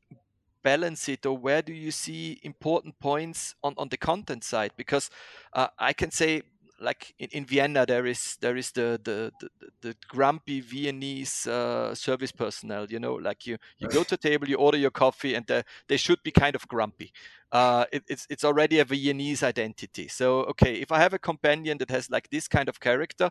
balance 0.63 1.09
it 1.09 1.25
or 1.27 1.37
where 1.37 1.63
do 1.63 1.73
you 1.73 1.91
see 1.91 2.39
important 2.43 2.99
points 3.01 3.55
on 3.63 3.75
on 3.79 3.89
the 3.89 3.97
content 3.97 4.45
side? 4.45 4.73
Because 4.77 5.11
uh, 5.55 5.69
i 5.79 5.93
can 5.93 6.11
say 6.11 6.43
like 6.81 7.15
in, 7.19 7.29
in, 7.33 7.45
Vienna, 7.45 7.85
there 7.87 8.07
is 8.07 8.37
there 8.41 8.57
is 8.57 8.73
the 8.73 9.01
the 9.03 9.33
the, 9.41 9.49
the 9.83 9.97
grumpy 10.09 10.61
Viennese 10.61 11.47
uh, 11.47 11.95
service 11.95 12.33
personnel. 12.33 12.87
You 12.89 12.99
know, 12.99 13.15
like 13.15 13.47
you 13.47 13.59
you 13.79 13.89
go 13.89 14.03
to 14.03 14.15
a 14.15 14.19
table, 14.19 14.49
you 14.49 14.57
order 14.57 14.79
your 14.79 14.91
coffee, 14.91 15.35
and 15.35 15.47
they 15.89 15.97
should 15.97 16.23
be 16.23 16.31
kind 16.31 16.55
of 16.55 16.67
grumpy. 16.69 17.13
Uh, 17.53 17.85
it, 17.93 18.03
it's 18.09 18.27
it's 18.31 18.45
already 18.45 18.79
a 18.79 18.85
Viennese 18.85 19.43
identity. 19.43 20.09
So 20.09 20.41
okay, 20.45 20.75
if 20.75 20.91
I 20.91 20.99
have 20.99 21.15
a 21.15 21.19
companion 21.19 21.79
that 21.79 21.91
has 21.91 22.11
like 22.11 22.31
this 22.31 22.49
kind 22.49 22.69
of 22.69 22.81
character, 22.81 23.31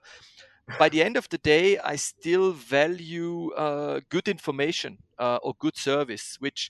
by 0.77 0.89
the 0.89 1.01
end 1.01 1.17
of 1.17 1.27
the 1.29 1.37
day, 1.37 1.79
I 1.79 1.95
still 1.95 2.51
value 2.51 3.51
uh, 3.53 4.01
good 4.09 4.27
information 4.27 4.99
uh, 5.17 5.39
or 5.41 5.55
good 5.59 5.75
service, 5.75 6.37
which 6.39 6.69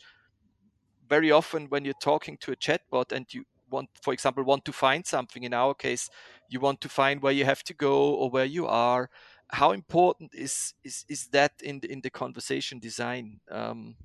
very 1.10 1.32
often 1.32 1.68
when 1.70 1.84
you're 1.84 2.02
talking 2.02 2.38
to 2.38 2.52
a 2.52 2.56
chatbot 2.56 3.12
and 3.12 3.26
you 3.34 3.44
want, 3.70 3.90
for 4.02 4.14
example, 4.14 4.44
want 4.44 4.66
to 4.66 4.72
find 4.72 5.06
something. 5.06 5.44
In 5.44 5.54
our 5.54 5.74
case, 5.74 6.10
you 6.50 6.60
want 6.60 6.82
to 6.82 6.90
find 6.90 7.22
where 7.22 7.34
you 7.34 7.46
have 7.46 7.64
to 7.64 7.74
go 7.74 8.14
or 8.14 8.30
where 8.30 8.46
you 8.46 8.68
are. 8.68 9.10
How 9.52 9.72
important 9.72 10.36
is 10.36 10.74
is 10.84 11.06
is 11.08 11.28
that 11.28 11.54
in 11.64 11.80
the, 11.80 11.92
in 11.92 12.02
the 12.02 12.10
conversation 12.10 12.80
design 12.80 13.40
um, 13.50 13.96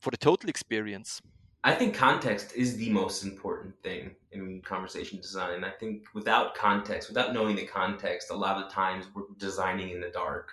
for 0.00 0.10
the 0.10 0.16
total 0.16 0.48
experience? 0.48 1.20
I 1.66 1.74
think 1.74 1.94
context 1.94 2.52
is 2.54 2.76
the 2.76 2.90
most 2.90 3.24
important 3.24 3.74
thing 3.82 4.10
in 4.32 4.60
conversation 4.60 5.18
design. 5.18 5.64
I 5.64 5.70
think 5.70 6.04
without 6.12 6.54
context, 6.54 7.08
without 7.08 7.32
knowing 7.32 7.56
the 7.56 7.64
context, 7.64 8.30
a 8.30 8.36
lot 8.36 8.62
of 8.62 8.70
times 8.70 9.06
we're 9.14 9.22
designing 9.38 9.88
in 9.88 10.00
the 10.02 10.10
dark. 10.10 10.50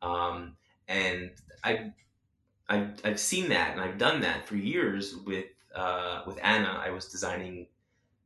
Um, 0.00 0.56
and 0.88 1.32
I, 1.62 1.92
I've, 2.70 2.92
I've 3.04 3.20
seen 3.20 3.50
that 3.50 3.72
and 3.72 3.80
I've 3.82 3.98
done 3.98 4.22
that 4.22 4.46
for 4.46 4.56
years 4.56 5.16
with 5.16 5.44
uh, 5.78 6.22
with 6.26 6.38
Anna. 6.42 6.82
I 6.84 6.90
was 6.90 7.06
designing 7.06 7.66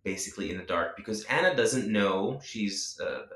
basically 0.03 0.51
in 0.51 0.59
the 0.59 0.65
dark 0.65 0.97
because 0.97 1.25
Anna 1.25 1.55
doesn't 1.55 1.87
know 1.91 2.41
she's 2.43 2.99
uh, 3.05 3.27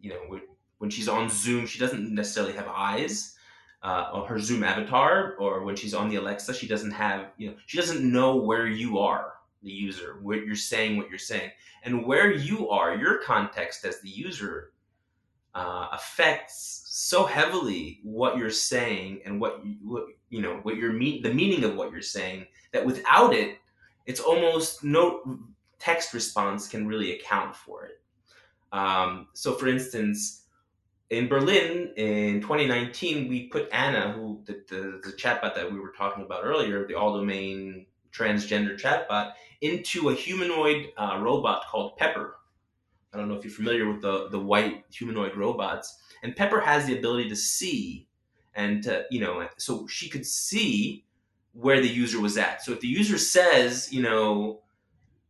you 0.00 0.10
know 0.10 0.40
when 0.78 0.90
she's 0.90 1.08
on 1.08 1.28
Zoom, 1.28 1.66
she 1.66 1.78
doesn't 1.78 2.14
necessarily 2.14 2.54
have 2.54 2.68
eyes 2.68 3.36
uh, 3.82 4.22
her 4.24 4.38
Zoom 4.38 4.62
avatar, 4.62 5.34
or 5.38 5.64
when 5.64 5.76
she's 5.76 5.94
on 5.94 6.08
the 6.08 6.16
Alexa, 6.16 6.54
she 6.54 6.68
doesn't 6.68 6.90
have, 6.90 7.30
you 7.38 7.48
know, 7.48 7.54
she 7.66 7.78
doesn't 7.78 8.10
know 8.10 8.36
where 8.36 8.66
you 8.66 8.98
are, 8.98 9.34
the 9.62 9.70
user, 9.70 10.18
what 10.22 10.44
you're 10.44 10.54
saying, 10.54 10.96
what 10.96 11.08
you're 11.08 11.18
saying, 11.18 11.50
and 11.84 12.04
where 12.04 12.30
you 12.30 12.68
are, 12.68 12.94
your 12.94 13.18
context 13.18 13.84
as 13.84 14.00
the 14.00 14.08
user 14.08 14.72
uh, 15.54 15.88
affects 15.92 16.84
so 16.86 17.24
heavily 17.24 18.00
what 18.02 18.36
you're 18.36 18.50
saying 18.50 19.20
and 19.24 19.40
what 19.40 19.64
you, 19.64 19.76
what, 19.82 20.04
you 20.28 20.42
know, 20.42 20.60
what 20.62 20.76
mean, 20.76 21.22
the 21.22 21.32
meaning 21.32 21.64
of 21.64 21.74
what 21.74 21.90
you're 21.90 22.02
saying. 22.02 22.46
That 22.72 22.86
without 22.86 23.34
it, 23.34 23.58
it's 24.10 24.20
almost 24.20 24.84
no 24.84 25.38
text 25.78 26.12
response 26.12 26.68
can 26.68 26.86
really 26.86 27.12
account 27.18 27.54
for 27.56 27.86
it. 27.86 28.00
Um, 28.72 29.28
so, 29.32 29.54
for 29.54 29.68
instance 29.68 30.40
in 31.10 31.26
Berlin 31.26 31.92
in 31.96 32.40
2019, 32.40 33.28
we 33.28 33.48
put 33.48 33.68
Anna, 33.72 34.12
who 34.12 34.42
the, 34.46 34.62
the, 34.68 35.00
the 35.02 35.16
chatbot 35.16 35.56
that 35.56 35.70
we 35.70 35.78
were 35.78 35.92
talking 35.96 36.24
about 36.24 36.44
earlier, 36.44 36.86
the 36.86 36.94
all 36.94 37.16
domain 37.16 37.86
transgender 38.12 38.80
chatbot, 38.80 39.32
into 39.60 40.08
a 40.08 40.14
humanoid 40.14 40.86
uh, 40.96 41.18
robot 41.20 41.64
called 41.68 41.96
Pepper. 41.96 42.36
I 43.12 43.18
don't 43.18 43.28
know 43.28 43.34
if 43.34 43.44
you're 43.44 43.52
familiar 43.52 43.90
with 43.90 44.02
the, 44.02 44.28
the 44.28 44.38
white 44.38 44.84
humanoid 44.92 45.36
robots. 45.36 45.98
And 46.22 46.36
Pepper 46.36 46.60
has 46.60 46.86
the 46.86 46.96
ability 46.96 47.28
to 47.28 47.36
see, 47.36 48.06
and 48.54 48.82
to, 48.84 49.04
you 49.10 49.20
know, 49.20 49.48
so 49.56 49.88
she 49.88 50.08
could 50.08 50.24
see 50.24 51.04
where 51.60 51.80
the 51.80 51.88
user 51.88 52.20
was 52.20 52.38
at. 52.38 52.62
So 52.62 52.72
if 52.72 52.80
the 52.80 52.88
user 52.88 53.18
says, 53.18 53.92
you 53.92 54.02
know, 54.02 54.60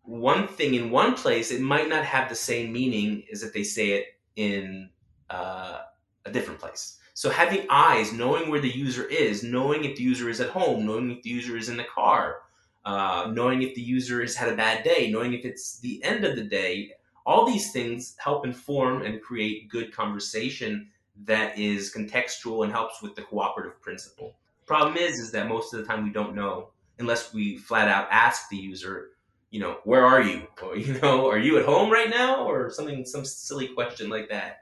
one 0.02 0.46
thing 0.46 0.74
in 0.74 0.90
one 0.90 1.14
place, 1.14 1.50
it 1.50 1.60
might 1.60 1.88
not 1.88 2.04
have 2.04 2.28
the 2.28 2.34
same 2.34 2.72
meaning 2.72 3.24
as 3.32 3.42
if 3.42 3.52
they 3.52 3.64
say 3.64 3.90
it 3.90 4.06
in 4.36 4.90
uh, 5.28 5.80
a 6.24 6.30
different 6.30 6.60
place. 6.60 6.98
So 7.14 7.30
having 7.30 7.66
eyes, 7.68 8.12
knowing 8.12 8.50
where 8.50 8.60
the 8.60 8.70
user 8.70 9.04
is, 9.04 9.42
knowing 9.42 9.84
if 9.84 9.96
the 9.96 10.02
user 10.02 10.30
is 10.30 10.40
at 10.40 10.50
home, 10.50 10.86
knowing 10.86 11.10
if 11.10 11.22
the 11.22 11.30
user 11.30 11.56
is 11.56 11.68
in 11.68 11.76
the 11.76 11.84
car, 11.84 12.42
uh, 12.84 13.30
knowing 13.32 13.62
if 13.62 13.74
the 13.74 13.82
user 13.82 14.20
has 14.20 14.36
had 14.36 14.48
a 14.48 14.56
bad 14.56 14.84
day, 14.84 15.10
knowing 15.10 15.34
if 15.34 15.44
it's 15.44 15.80
the 15.80 16.02
end 16.02 16.24
of 16.24 16.36
the 16.36 16.44
day, 16.44 16.92
all 17.26 17.44
these 17.44 17.72
things 17.72 18.16
help 18.18 18.46
inform 18.46 19.02
and 19.02 19.20
create 19.20 19.68
good 19.68 19.92
conversation 19.92 20.88
that 21.24 21.58
is 21.58 21.92
contextual 21.92 22.64
and 22.64 22.72
helps 22.72 23.02
with 23.02 23.14
the 23.14 23.22
cooperative 23.22 23.80
principle. 23.82 24.36
Problem 24.70 24.96
is, 24.96 25.18
is 25.18 25.32
that 25.32 25.48
most 25.48 25.74
of 25.74 25.80
the 25.80 25.84
time 25.84 26.04
we 26.04 26.10
don't 26.10 26.32
know 26.32 26.68
unless 27.00 27.34
we 27.34 27.56
flat 27.56 27.88
out 27.88 28.06
ask 28.12 28.48
the 28.50 28.56
user, 28.56 29.08
you 29.50 29.58
know, 29.58 29.78
where 29.82 30.06
are 30.06 30.22
you? 30.22 30.46
Or, 30.62 30.76
you 30.84 30.96
know, 31.00 31.28
are 31.28 31.40
you 31.40 31.58
at 31.58 31.64
home 31.64 31.90
right 31.90 32.08
now? 32.08 32.46
Or 32.46 32.70
something, 32.70 33.04
some 33.04 33.24
silly 33.24 33.66
question 33.66 34.08
like 34.08 34.28
that. 34.28 34.58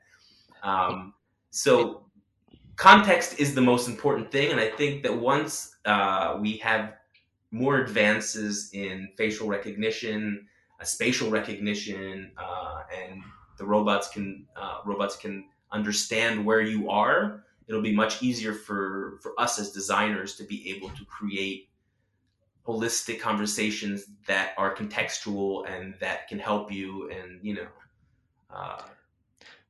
Um, 0.63 1.13
so 1.51 2.07
context 2.77 3.39
is 3.39 3.55
the 3.55 3.61
most 3.61 3.87
important 3.87 4.33
thing, 4.33 4.51
and 4.51 4.59
I 4.59 4.71
think 4.71 5.03
that 5.03 5.15
once 5.15 5.77
uh, 5.85 6.39
we 6.41 6.57
have 6.57 6.95
more 7.51 7.77
advances 7.77 8.71
in 8.73 9.11
facial 9.19 9.47
recognition, 9.47 10.49
uh, 10.81 10.85
spatial 10.85 11.29
recognition, 11.29 12.33
uh, 12.39 12.81
and 12.99 13.21
the 13.59 13.67
robots 13.67 14.09
can 14.09 14.47
uh, 14.57 14.79
robots 14.87 15.17
can 15.17 15.45
understand 15.71 16.47
where 16.47 16.63
you 16.63 16.89
are, 16.89 17.45
it'll 17.69 17.83
be 17.83 17.95
much 17.95 18.23
easier 18.23 18.55
for 18.55 19.19
for 19.23 19.39
us 19.39 19.59
as 19.59 19.71
designers 19.71 20.35
to 20.37 20.45
be 20.45 20.71
able 20.71 20.89
to 20.91 21.05
create 21.05 21.69
holistic 22.67 23.21
conversations 23.21 24.07
that 24.27 24.53
are 24.59 24.75
contextual 24.75 25.69
and 25.71 25.95
that 26.01 26.29
can 26.29 26.39
help 26.39 26.73
you 26.73 27.11
and 27.11 27.41
you 27.43 27.55
know 27.55 27.69
uh, 28.51 28.83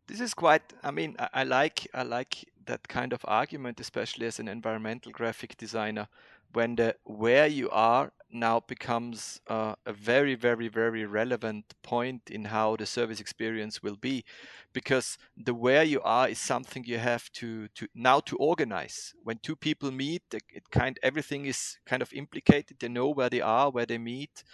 this 0.06 0.20
is 0.20 0.34
quite 0.34 0.62
i 0.82 0.90
mean 0.90 1.14
I, 1.18 1.28
I, 1.34 1.44
like 1.44 1.86
i 1.94 2.02
like 2.02 2.44
that 2.66 2.88
kind 2.88 3.12
of 3.12 3.20
argument 3.24 3.80
especially 3.80 4.26
as 4.26 4.38
an 4.38 4.48
environmental 4.48 5.12
graphic 5.12 5.56
designer 5.56 6.08
when 6.52 6.76
the 6.76 6.96
where 7.04 7.46
you 7.46 7.70
are 7.70 8.12
now 8.30 8.60
becomes 8.60 9.40
uh, 9.48 9.74
a 9.86 9.92
very 9.92 10.34
very 10.34 10.68
very 10.68 11.04
relevant 11.06 11.74
point 11.82 12.22
in 12.30 12.44
how 12.46 12.76
the 12.76 12.86
service 12.86 13.20
experience 13.20 13.82
will 13.82 13.96
be. 13.96 14.24
Because 14.72 15.18
the 15.36 15.54
where 15.54 15.84
you 15.84 16.00
are 16.02 16.28
is 16.28 16.38
something 16.38 16.84
you 16.84 16.98
have 16.98 17.30
to 17.32 17.68
to 17.68 17.88
now 17.94 18.20
to 18.20 18.36
organize. 18.36 19.14
When 19.22 19.38
two 19.38 19.56
people 19.56 19.90
meet 19.90 20.22
it 20.32 20.70
kind 20.70 20.98
everything 21.02 21.46
is 21.46 21.78
kind 21.86 22.02
of 22.02 22.12
implicated. 22.12 22.78
They 22.78 22.88
know 22.88 23.08
where 23.08 23.30
they 23.30 23.40
are 23.40 23.70
where 23.70 23.86
they 23.86 23.98
meet. 23.98 24.44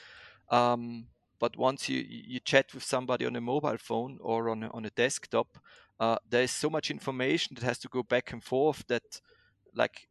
Um, 0.51 1.07
but 1.39 1.57
once 1.57 1.89
you, 1.89 2.05
you 2.09 2.41
chat 2.41 2.73
with 2.73 2.85
somebody 2.85 3.27
on 3.27 3.37
a 3.37 3.41
mobile 3.41 3.77
phone 3.79 4.19
or 4.21 4.49
on 4.49 4.63
a, 4.63 4.71
on 4.71 4.85
a 4.85 4.91
desktop, 4.91 5.59
uh, 6.01 6.17
there 6.29 6.43
is 6.43 6.51
so 6.51 6.71
much 6.71 6.91
information 6.91 7.55
that 7.55 7.65
has 7.65 7.79
to 7.79 7.89
go 7.89 8.03
back 8.03 8.33
and 8.33 8.43
forth 8.43 8.85
that 8.89 9.21
like 9.75 10.09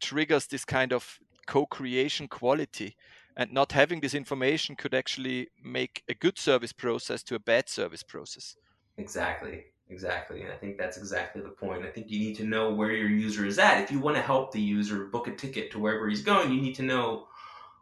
triggers 0.00 0.46
this 0.46 0.64
kind 0.64 0.92
of 0.92 1.18
co-creation 1.48 2.28
quality 2.28 2.90
and 3.36 3.52
not 3.52 3.72
having 3.72 4.00
this 4.00 4.14
information 4.14 4.76
could 4.76 4.94
actually 4.94 5.48
make 5.62 6.02
a 6.08 6.14
good 6.14 6.38
service 6.38 6.72
process 6.72 7.22
to 7.22 7.34
a 7.34 7.44
bad 7.52 7.68
service 7.68 8.04
process 8.04 8.56
exactly 8.98 9.64
exactly 9.90 10.42
and 10.42 10.52
i 10.52 10.56
think 10.56 10.78
that's 10.78 10.98
exactly 10.98 11.40
the 11.42 11.56
point 11.64 11.84
i 11.84 11.90
think 11.90 12.10
you 12.10 12.20
need 12.20 12.36
to 12.36 12.44
know 12.44 12.64
where 12.74 12.92
your 12.92 13.08
user 13.08 13.44
is 13.46 13.58
at 13.58 13.82
if 13.82 13.90
you 13.90 13.98
want 13.98 14.16
to 14.16 14.22
help 14.22 14.52
the 14.52 14.60
user 14.60 15.06
book 15.06 15.26
a 15.26 15.34
ticket 15.34 15.70
to 15.70 15.78
wherever 15.78 16.08
he's 16.08 16.22
going 16.22 16.52
you 16.52 16.60
need 16.60 16.74
to 16.74 16.82
know 16.82 17.26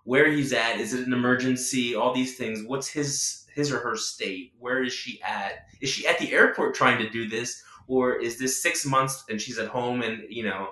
where 0.07 0.31
he's 0.31 0.53
at. 0.53 0.79
Is 0.79 0.95
it 0.95 1.07
an 1.07 1.13
emergency? 1.13 1.95
All 1.95 2.15
these 2.15 2.37
things. 2.39 2.63
What's 2.65 2.89
his 2.89 3.45
his 3.55 3.73
or 3.73 3.81
her 3.81 3.97
state? 3.97 4.55
Where 4.59 4.83
is 4.83 4.93
she 4.93 5.21
at? 5.21 5.67
Is 5.81 5.91
she 5.91 6.07
at 6.07 6.19
the 6.19 6.33
airport 6.33 6.75
trying 6.75 6.99
to 6.99 7.11
do 7.11 7.29
this, 7.29 7.63
or 7.89 8.15
is 8.15 8.39
this 8.39 8.63
six 8.63 8.87
months 8.87 9.25
and 9.29 9.41
she's 9.41 9.59
at 9.59 9.69
home? 9.69 10.03
And 10.03 10.23
you 10.31 10.45
know, 10.45 10.69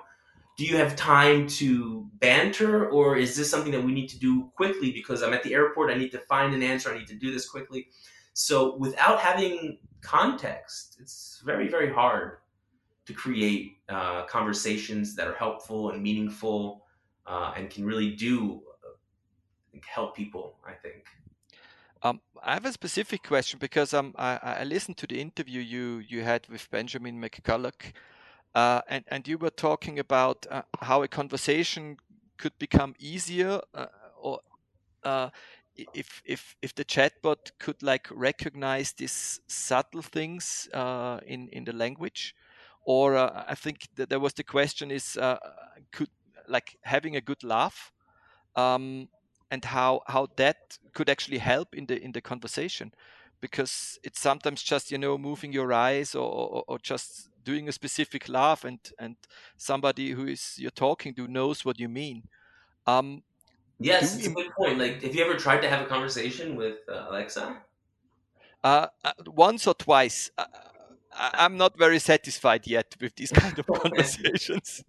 do 0.57 0.65
you 0.65 0.77
have 0.77 0.95
time 0.95 1.47
to 1.47 2.09
banter, 2.19 2.89
or 2.89 3.17
is 3.17 3.35
this 3.35 3.49
something 3.49 3.71
that 3.73 3.83
we 3.83 3.91
need 3.91 4.07
to 4.07 4.19
do 4.19 4.51
quickly 4.55 4.91
because 4.91 5.21
I'm 5.21 5.33
at 5.33 5.43
the 5.43 5.53
airport? 5.53 5.91
I 5.91 5.95
need 5.95 6.11
to 6.11 6.19
find 6.19 6.53
an 6.53 6.63
answer. 6.63 6.93
I 6.93 6.97
need 6.97 7.07
to 7.07 7.15
do 7.15 7.31
this 7.31 7.49
quickly. 7.49 7.87
So 8.33 8.77
without 8.77 9.19
having 9.19 9.79
context, 10.01 10.97
it's 10.99 11.41
very 11.45 11.67
very 11.67 11.91
hard 11.91 12.37
to 13.05 13.13
create 13.13 13.77
uh, 13.89 14.25
conversations 14.25 15.15
that 15.15 15.27
are 15.27 15.35
helpful 15.35 15.91
and 15.91 16.01
meaningful 16.01 16.85
uh, 17.27 17.53
and 17.55 17.69
can 17.69 17.85
really 17.85 18.11
do 18.15 18.61
help 19.85 20.15
people. 20.15 20.57
I 20.65 20.73
think. 20.73 21.03
Um, 22.01 22.21
I 22.43 22.53
have 22.53 22.65
a 22.65 22.71
specific 22.71 23.23
question 23.23 23.57
because 23.59 23.93
um, 23.93 24.13
I, 24.17 24.37
I, 24.61 24.63
listened 24.63 24.97
to 24.97 25.07
the 25.07 25.19
interview 25.19 25.59
you 25.59 26.03
you 26.07 26.21
had 26.21 26.47
with 26.49 26.69
Benjamin 26.69 27.19
McCulloch, 27.19 27.93
uh, 28.55 28.81
and 28.87 29.03
and 29.09 29.27
you 29.27 29.37
were 29.37 29.51
talking 29.51 29.99
about 29.99 30.47
uh, 30.49 30.63
how 30.81 31.03
a 31.03 31.07
conversation 31.09 31.97
could 32.37 32.57
become 32.59 32.95
easier, 32.99 33.61
uh, 33.73 33.87
or 34.17 34.39
uh, 35.03 35.29
if 35.75 36.21
if 36.25 36.55
if 36.61 36.73
the 36.75 36.85
chatbot 36.85 37.51
could 37.59 37.83
like 37.83 38.07
recognize 38.11 38.93
these 38.93 39.41
subtle 39.47 40.01
things 40.01 40.69
uh, 40.73 41.19
in 41.27 41.49
in 41.49 41.65
the 41.65 41.73
language, 41.73 42.33
or 42.85 43.17
uh, 43.17 43.43
I 43.47 43.55
think 43.55 43.89
that 43.95 44.09
there 44.09 44.21
was 44.21 44.33
the 44.33 44.43
question 44.43 44.91
is 44.91 45.17
could 45.91 46.09
like 46.47 46.77
having 46.83 47.15
a 47.15 47.21
good 47.21 47.43
laugh. 47.43 47.91
Um, 48.55 49.09
and 49.51 49.63
how 49.65 50.01
how 50.07 50.27
that 50.37 50.79
could 50.93 51.09
actually 51.09 51.37
help 51.39 51.75
in 51.75 51.85
the 51.85 52.01
in 52.01 52.11
the 52.13 52.21
conversation 52.21 52.91
because 53.41 53.99
it's 54.03 54.19
sometimes 54.19 54.63
just 54.63 54.91
you 54.91 54.97
know 54.97 55.17
moving 55.17 55.53
your 55.53 55.71
eyes 55.73 56.15
or, 56.15 56.27
or, 56.29 56.63
or 56.67 56.79
just 56.79 57.29
doing 57.45 57.69
a 57.69 57.71
specific 57.71 58.27
laugh 58.27 58.65
and 58.65 58.79
and 58.99 59.15
somebody 59.57 60.11
who 60.11 60.25
is 60.27 60.55
you're 60.57 60.79
talking 60.87 61.13
to 61.15 61.27
knows 61.27 61.63
what 61.63 61.79
you 61.79 61.89
mean. 61.89 62.23
Um 62.87 63.23
yes 63.79 64.17
it's 64.17 64.27
a 64.27 64.31
good 64.31 64.51
point. 64.57 64.77
Like 64.77 65.01
have 65.03 65.15
you 65.15 65.23
ever 65.23 65.37
tried 65.37 65.61
to 65.61 65.69
have 65.69 65.81
a 65.81 65.89
conversation 65.95 66.55
with 66.55 66.77
uh, 66.89 67.07
alexa? 67.09 67.61
Uh, 68.63 68.87
uh, 69.03 69.13
once 69.27 69.67
or 69.67 69.75
twice. 69.75 70.31
Uh, 70.37 70.45
i'm 71.17 71.55
not 71.55 71.77
very 71.77 71.99
satisfied 71.99 72.67
yet 72.67 72.93
with 72.99 73.15
these 73.15 73.31
kind 73.41 73.57
of 73.57 73.65
conversations. 73.83 74.83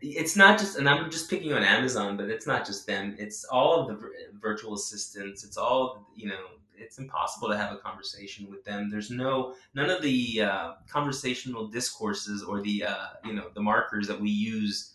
It's 0.00 0.36
not 0.36 0.58
just 0.58 0.76
and 0.78 0.88
i'm 0.88 1.10
just 1.10 1.28
picking 1.30 1.52
on 1.52 1.62
amazon 1.62 2.16
but 2.16 2.28
it's 2.30 2.46
not 2.46 2.66
just 2.66 2.86
them. 2.86 3.14
It's 3.18 3.44
all 3.44 3.72
of 3.80 3.84
the 3.88 3.96
virtual 4.40 4.74
assistants. 4.74 5.44
It's 5.44 5.56
all 5.56 6.08
you 6.14 6.28
know 6.28 6.44
it's 6.80 6.98
impossible 6.98 7.48
to 7.48 7.56
have 7.56 7.72
a 7.72 7.78
conversation 7.78 8.50
with 8.50 8.64
them. 8.64 8.90
There's 8.90 9.10
no 9.10 9.54
none 9.74 9.90
of 9.90 10.02
the 10.02 10.42
uh, 10.42 10.72
conversational 10.88 11.68
discourses 11.68 12.42
or 12.42 12.60
the 12.60 12.84
uh, 12.84 13.06
you 13.24 13.34
know 13.34 13.50
the 13.54 13.60
markers 13.60 14.08
that 14.08 14.20
we 14.20 14.30
use, 14.30 14.94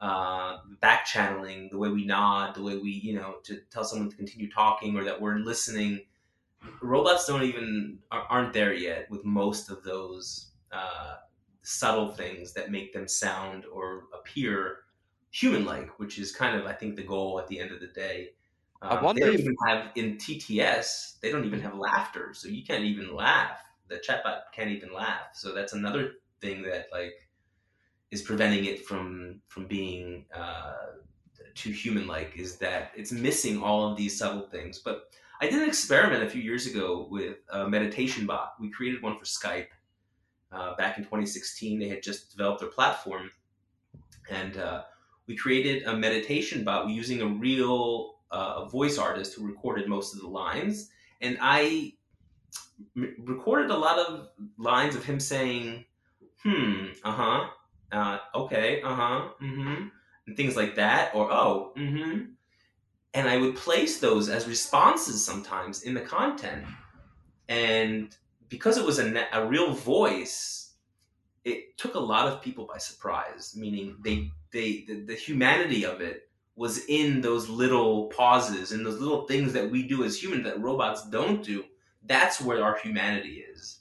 uh, 0.00 0.58
back 0.80 1.04
channeling, 1.04 1.68
the 1.70 1.78
way 1.78 1.88
we 1.90 2.04
nod, 2.04 2.54
the 2.54 2.62
way 2.62 2.76
we 2.76 2.90
you 2.90 3.14
know 3.14 3.36
to 3.44 3.60
tell 3.70 3.84
someone 3.84 4.10
to 4.10 4.16
continue 4.16 4.50
talking 4.50 4.96
or 4.96 5.04
that 5.04 5.20
we're 5.20 5.38
listening. 5.38 6.00
Robots 6.80 7.26
don't 7.26 7.42
even 7.42 7.98
aren't 8.10 8.54
there 8.54 8.72
yet 8.72 9.10
with 9.10 9.24
most 9.24 9.70
of 9.70 9.82
those 9.82 10.52
uh, 10.72 11.16
subtle 11.62 12.10
things 12.12 12.52
that 12.54 12.70
make 12.70 12.92
them 12.92 13.06
sound 13.06 13.64
or 13.66 14.04
appear 14.14 14.84
human-like, 15.30 15.98
which 15.98 16.18
is 16.18 16.34
kind 16.34 16.58
of 16.58 16.66
I 16.66 16.72
think 16.72 16.96
the 16.96 17.02
goal 17.02 17.38
at 17.38 17.48
the 17.48 17.58
end 17.58 17.70
of 17.72 17.80
the 17.80 17.88
day. 17.88 18.30
Um, 18.84 18.98
I 18.98 19.02
wonder 19.02 19.20
they 19.20 19.26
don't 19.26 19.34
if... 19.36 19.40
even 19.40 19.56
have 19.66 19.90
in 19.94 20.16
TTS. 20.16 21.20
They 21.20 21.32
don't 21.32 21.44
even 21.44 21.60
have 21.60 21.74
laughter, 21.74 22.32
so 22.34 22.48
you 22.48 22.64
can't 22.64 22.84
even 22.84 23.14
laugh. 23.14 23.58
The 23.88 23.96
chatbot 23.96 24.40
can't 24.52 24.70
even 24.70 24.92
laugh. 24.92 25.28
So 25.32 25.54
that's 25.54 25.72
another 25.72 26.12
thing 26.40 26.62
that 26.62 26.88
like 26.92 27.14
is 28.10 28.20
preventing 28.20 28.66
it 28.66 28.84
from 28.84 29.40
from 29.48 29.66
being 29.66 30.26
uh, 30.34 30.74
too 31.54 31.70
human 31.70 32.06
like. 32.06 32.32
Is 32.36 32.56
that 32.58 32.92
it's 32.94 33.10
missing 33.10 33.62
all 33.62 33.90
of 33.90 33.96
these 33.96 34.18
subtle 34.18 34.48
things. 34.48 34.80
But 34.80 35.04
I 35.40 35.46
did 35.46 35.62
an 35.62 35.68
experiment 35.68 36.22
a 36.22 36.28
few 36.28 36.42
years 36.42 36.66
ago 36.66 37.08
with 37.10 37.38
a 37.50 37.66
meditation 37.66 38.26
bot. 38.26 38.54
We 38.60 38.70
created 38.70 39.02
one 39.02 39.18
for 39.18 39.24
Skype 39.24 39.68
uh, 40.52 40.76
back 40.76 40.98
in 40.98 41.04
2016. 41.04 41.78
They 41.78 41.88
had 41.88 42.02
just 42.02 42.30
developed 42.30 42.60
their 42.60 42.68
platform, 42.68 43.30
and 44.30 44.58
uh, 44.58 44.82
we 45.26 45.36
created 45.36 45.84
a 45.84 45.96
meditation 45.96 46.64
bot 46.64 46.90
using 46.90 47.22
a 47.22 47.26
real 47.26 48.13
a 48.34 48.68
voice 48.68 48.98
artist 48.98 49.34
who 49.34 49.46
recorded 49.46 49.88
most 49.88 50.14
of 50.14 50.20
the 50.20 50.28
lines, 50.28 50.90
and 51.20 51.38
I 51.40 51.94
m- 52.96 53.16
recorded 53.20 53.70
a 53.70 53.76
lot 53.76 53.98
of 53.98 54.28
lines 54.58 54.96
of 54.96 55.04
him 55.04 55.20
saying, 55.20 55.84
"Hmm, 56.42 56.86
uh-huh, 57.04 57.50
uh 57.92 58.18
okay, 58.34 58.82
uh 58.82 58.94
huh, 58.94 59.28
mm-hmm," 59.42 59.88
and 60.26 60.36
things 60.36 60.56
like 60.56 60.74
that, 60.76 61.14
or 61.14 61.30
"Oh, 61.32 61.72
mm-hmm," 61.76 62.32
and 63.14 63.28
I 63.28 63.36
would 63.36 63.56
place 63.56 63.98
those 64.00 64.28
as 64.28 64.48
responses 64.48 65.24
sometimes 65.24 65.82
in 65.82 65.94
the 65.94 66.00
content, 66.00 66.64
and 67.48 68.16
because 68.48 68.76
it 68.78 68.84
was 68.84 68.98
a, 68.98 69.26
a 69.32 69.46
real 69.46 69.72
voice, 69.72 70.74
it 71.44 71.76
took 71.76 71.94
a 71.94 72.00
lot 72.00 72.28
of 72.28 72.42
people 72.42 72.66
by 72.66 72.78
surprise. 72.78 73.54
Meaning 73.56 73.96
they 74.02 74.30
they 74.52 74.84
the, 74.86 75.04
the 75.06 75.14
humanity 75.14 75.84
of 75.84 76.00
it 76.00 76.28
was 76.56 76.84
in 76.86 77.20
those 77.20 77.48
little 77.48 78.06
pauses 78.06 78.72
and 78.72 78.86
those 78.86 79.00
little 79.00 79.26
things 79.26 79.52
that 79.52 79.70
we 79.70 79.82
do 79.82 80.04
as 80.04 80.22
humans 80.22 80.44
that 80.44 80.60
robots 80.60 81.08
don't 81.10 81.42
do. 81.42 81.64
That's 82.06 82.40
where 82.40 82.62
our 82.62 82.76
humanity 82.76 83.44
is. 83.52 83.80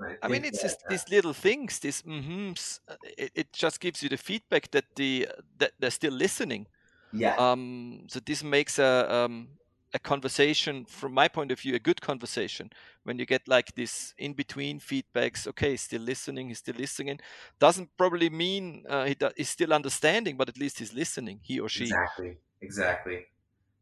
I, 0.00 0.16
I 0.22 0.28
mean, 0.28 0.44
it's 0.44 0.60
that, 0.62 0.68
just 0.68 0.82
uh, 0.86 0.90
these 0.90 1.08
little 1.08 1.32
things. 1.32 1.78
These 1.78 2.02
mm-hms. 2.02 2.80
Uh, 2.88 2.94
it, 3.16 3.32
it, 3.34 3.52
just 3.52 3.80
gives 3.80 4.02
you 4.02 4.08
the 4.08 4.16
feedback 4.16 4.70
that 4.72 4.84
the 4.96 5.28
that 5.58 5.72
they're 5.78 5.90
still 5.90 6.12
listening. 6.12 6.66
Yeah. 7.12 7.36
Um. 7.36 8.06
So 8.08 8.20
this 8.20 8.42
makes 8.42 8.78
a 8.78 9.06
um 9.08 9.48
a 9.94 9.98
conversation 9.98 10.84
from 10.84 11.12
my 11.14 11.28
point 11.28 11.52
of 11.52 11.60
view 11.60 11.74
a 11.74 11.78
good 11.78 12.00
conversation. 12.02 12.70
When 13.04 13.18
you 13.18 13.26
get 13.26 13.48
like 13.48 13.74
this 13.76 14.14
in 14.18 14.34
between 14.34 14.80
feedbacks 14.80 15.46
okay 15.48 15.70
he's 15.72 15.82
still 15.82 16.02
listening 16.02 16.48
he's 16.48 16.58
still 16.58 16.74
listening 16.76 17.20
doesn't 17.60 17.90
probably 17.96 18.30
mean 18.30 18.84
uh, 18.88 19.04
he 19.06 19.16
he's 19.36 19.50
still 19.50 19.72
understanding 19.72 20.36
but 20.36 20.48
at 20.48 20.58
least 20.58 20.78
he's 20.80 20.94
listening 20.94 21.40
he 21.42 21.60
or 21.60 21.68
she. 21.68 21.98
Exactly 21.98 22.38
exactly. 22.60 23.26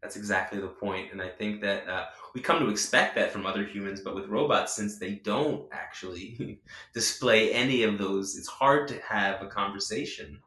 That's 0.02 0.16
exactly 0.16 0.60
the 0.60 0.68
point 0.68 1.12
and 1.12 1.22
i 1.22 1.28
think 1.28 1.60
that 1.62 1.88
uh, 1.88 2.06
we 2.34 2.40
come 2.42 2.60
to 2.60 2.70
expect 2.70 3.16
that 3.16 3.32
from 3.32 3.46
other 3.46 3.64
humans 3.64 4.00
but 4.02 4.14
with 4.14 4.26
robots 4.28 4.74
since 4.76 4.98
they 4.98 5.16
don't 5.16 5.68
actually 5.72 6.62
display 6.94 7.52
any 7.52 7.84
of 7.84 7.98
those 7.98 8.36
it's 8.36 8.48
hard 8.48 8.88
to 8.88 9.00
have 9.02 9.42
a 9.42 9.48
conversation. 9.48 10.42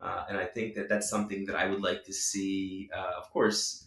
Uh, 0.00 0.26
and 0.28 0.38
i 0.38 0.46
think 0.46 0.74
that 0.76 0.88
that's 0.88 1.10
something 1.10 1.46
that 1.46 1.56
i 1.56 1.66
would 1.68 1.82
like 1.82 2.04
to 2.04 2.12
see 2.12 2.90
uh, 2.94 3.12
of 3.18 3.30
course 3.30 3.85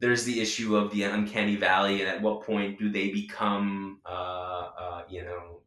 there's 0.00 0.24
the 0.24 0.40
issue 0.40 0.76
of 0.76 0.90
the 0.90 1.02
uncanny 1.04 1.56
valley, 1.56 2.00
and 2.00 2.08
at 2.08 2.20
what 2.20 2.42
point 2.42 2.78
do 2.78 2.88
they 2.88 3.10
become, 3.10 4.00
uh, 4.06 4.68
uh, 4.78 5.02
you 5.08 5.22
know, 5.22 5.60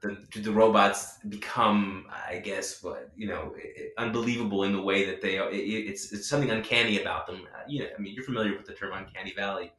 the, 0.00 0.16
do 0.30 0.40
the 0.40 0.50
robots 0.50 1.18
become, 1.28 2.06
I 2.10 2.38
guess, 2.38 2.82
what 2.82 3.10
you 3.14 3.28
know, 3.28 3.54
it, 3.56 3.92
unbelievable 3.98 4.64
in 4.64 4.72
the 4.72 4.80
way 4.80 5.04
that 5.04 5.20
they 5.20 5.38
are? 5.38 5.50
It, 5.50 5.58
it's 5.58 6.12
it's 6.12 6.28
something 6.28 6.50
uncanny 6.50 7.00
about 7.00 7.26
them. 7.26 7.46
Uh, 7.54 7.62
you 7.68 7.80
know, 7.80 7.88
I 7.96 8.00
mean, 8.00 8.14
you're 8.14 8.24
familiar 8.24 8.56
with 8.56 8.66
the 8.66 8.72
term 8.72 8.92
uncanny 8.94 9.34
valley. 9.34 9.72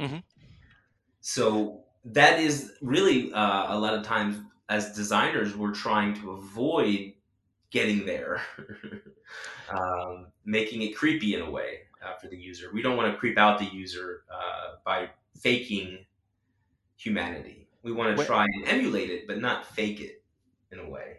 Mm-hmm. 0.00 0.18
So 1.20 1.84
that 2.06 2.40
is 2.40 2.72
really 2.80 3.30
uh, 3.34 3.76
a 3.76 3.78
lot 3.78 3.92
of 3.92 4.04
times 4.04 4.38
as 4.70 4.94
designers 4.94 5.54
we're 5.54 5.74
trying 5.74 6.14
to 6.14 6.32
avoid 6.32 7.12
getting 7.70 8.06
there, 8.06 8.40
um, 9.70 10.28
making 10.46 10.82
it 10.82 10.96
creepy 10.96 11.34
in 11.34 11.42
a 11.42 11.50
way 11.50 11.81
uh, 12.02 12.16
for 12.16 12.28
the 12.28 12.36
user. 12.36 12.70
We 12.72 12.82
don't 12.82 12.96
want 12.96 13.12
to 13.12 13.18
creep 13.18 13.38
out 13.38 13.58
the 13.58 13.66
user 13.66 14.24
uh, 14.32 14.76
by 14.84 15.10
faking 15.38 16.06
humanity. 16.96 17.68
We 17.82 17.92
want 17.92 18.18
to 18.18 18.24
try 18.24 18.44
and 18.44 18.68
emulate 18.68 19.10
it, 19.10 19.26
but 19.26 19.40
not 19.40 19.66
fake 19.66 20.00
it 20.00 20.24
in 20.70 20.78
a 20.78 20.88
way. 20.88 21.18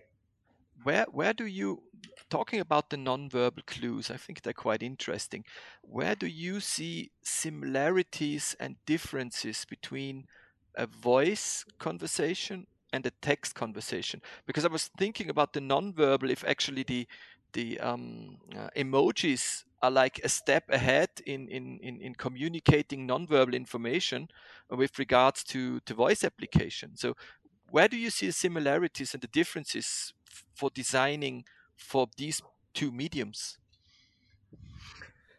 Where 0.83 1.05
where 1.05 1.33
do 1.33 1.45
you 1.45 1.83
talking 2.29 2.59
about 2.59 2.89
the 2.89 2.97
nonverbal 2.97 3.65
clues? 3.65 4.09
I 4.11 4.17
think 4.17 4.41
they're 4.41 4.53
quite 4.53 4.83
interesting. 4.83 5.45
Where 5.81 6.15
do 6.15 6.27
you 6.27 6.59
see 6.59 7.11
similarities 7.23 8.55
and 8.59 8.83
differences 8.85 9.65
between 9.65 10.27
a 10.75 10.87
voice 10.87 11.63
conversation 11.79 12.67
and 12.91 13.05
a 13.05 13.11
text 13.11 13.55
conversation? 13.55 14.21
Because 14.45 14.65
I 14.65 14.69
was 14.69 14.89
thinking 14.97 15.29
about 15.29 15.53
the 15.53 15.59
nonverbal. 15.59 16.29
If 16.29 16.43
actually 16.43 16.83
the 16.83 17.07
the 17.53 17.79
um, 17.79 18.37
uh, 18.55 18.69
emojis 18.75 19.63
are 19.81 19.91
like 19.91 20.19
a 20.23 20.29
step 20.29 20.63
ahead 20.69 21.09
in, 21.25 21.47
in, 21.49 21.79
in, 21.79 21.99
in 21.99 22.15
communicating 22.15 23.07
nonverbal 23.07 23.53
information 23.53 24.27
with 24.69 24.97
regards 24.97 25.43
to, 25.43 25.79
to 25.81 25.93
voice 25.93 26.23
application. 26.23 26.95
So, 26.95 27.15
where 27.69 27.87
do 27.87 27.97
you 27.97 28.11
see 28.11 28.27
the 28.27 28.33
similarities 28.33 29.13
and 29.13 29.21
the 29.21 29.27
differences 29.27 30.13
for 30.55 30.69
designing 30.69 31.43
for 31.75 32.07
these 32.17 32.41
two 32.73 32.91
mediums? 32.91 33.57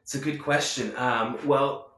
It's 0.02 0.14
a 0.14 0.18
good 0.18 0.42
question. 0.42 0.92
Um, 0.96 1.38
well, 1.46 1.93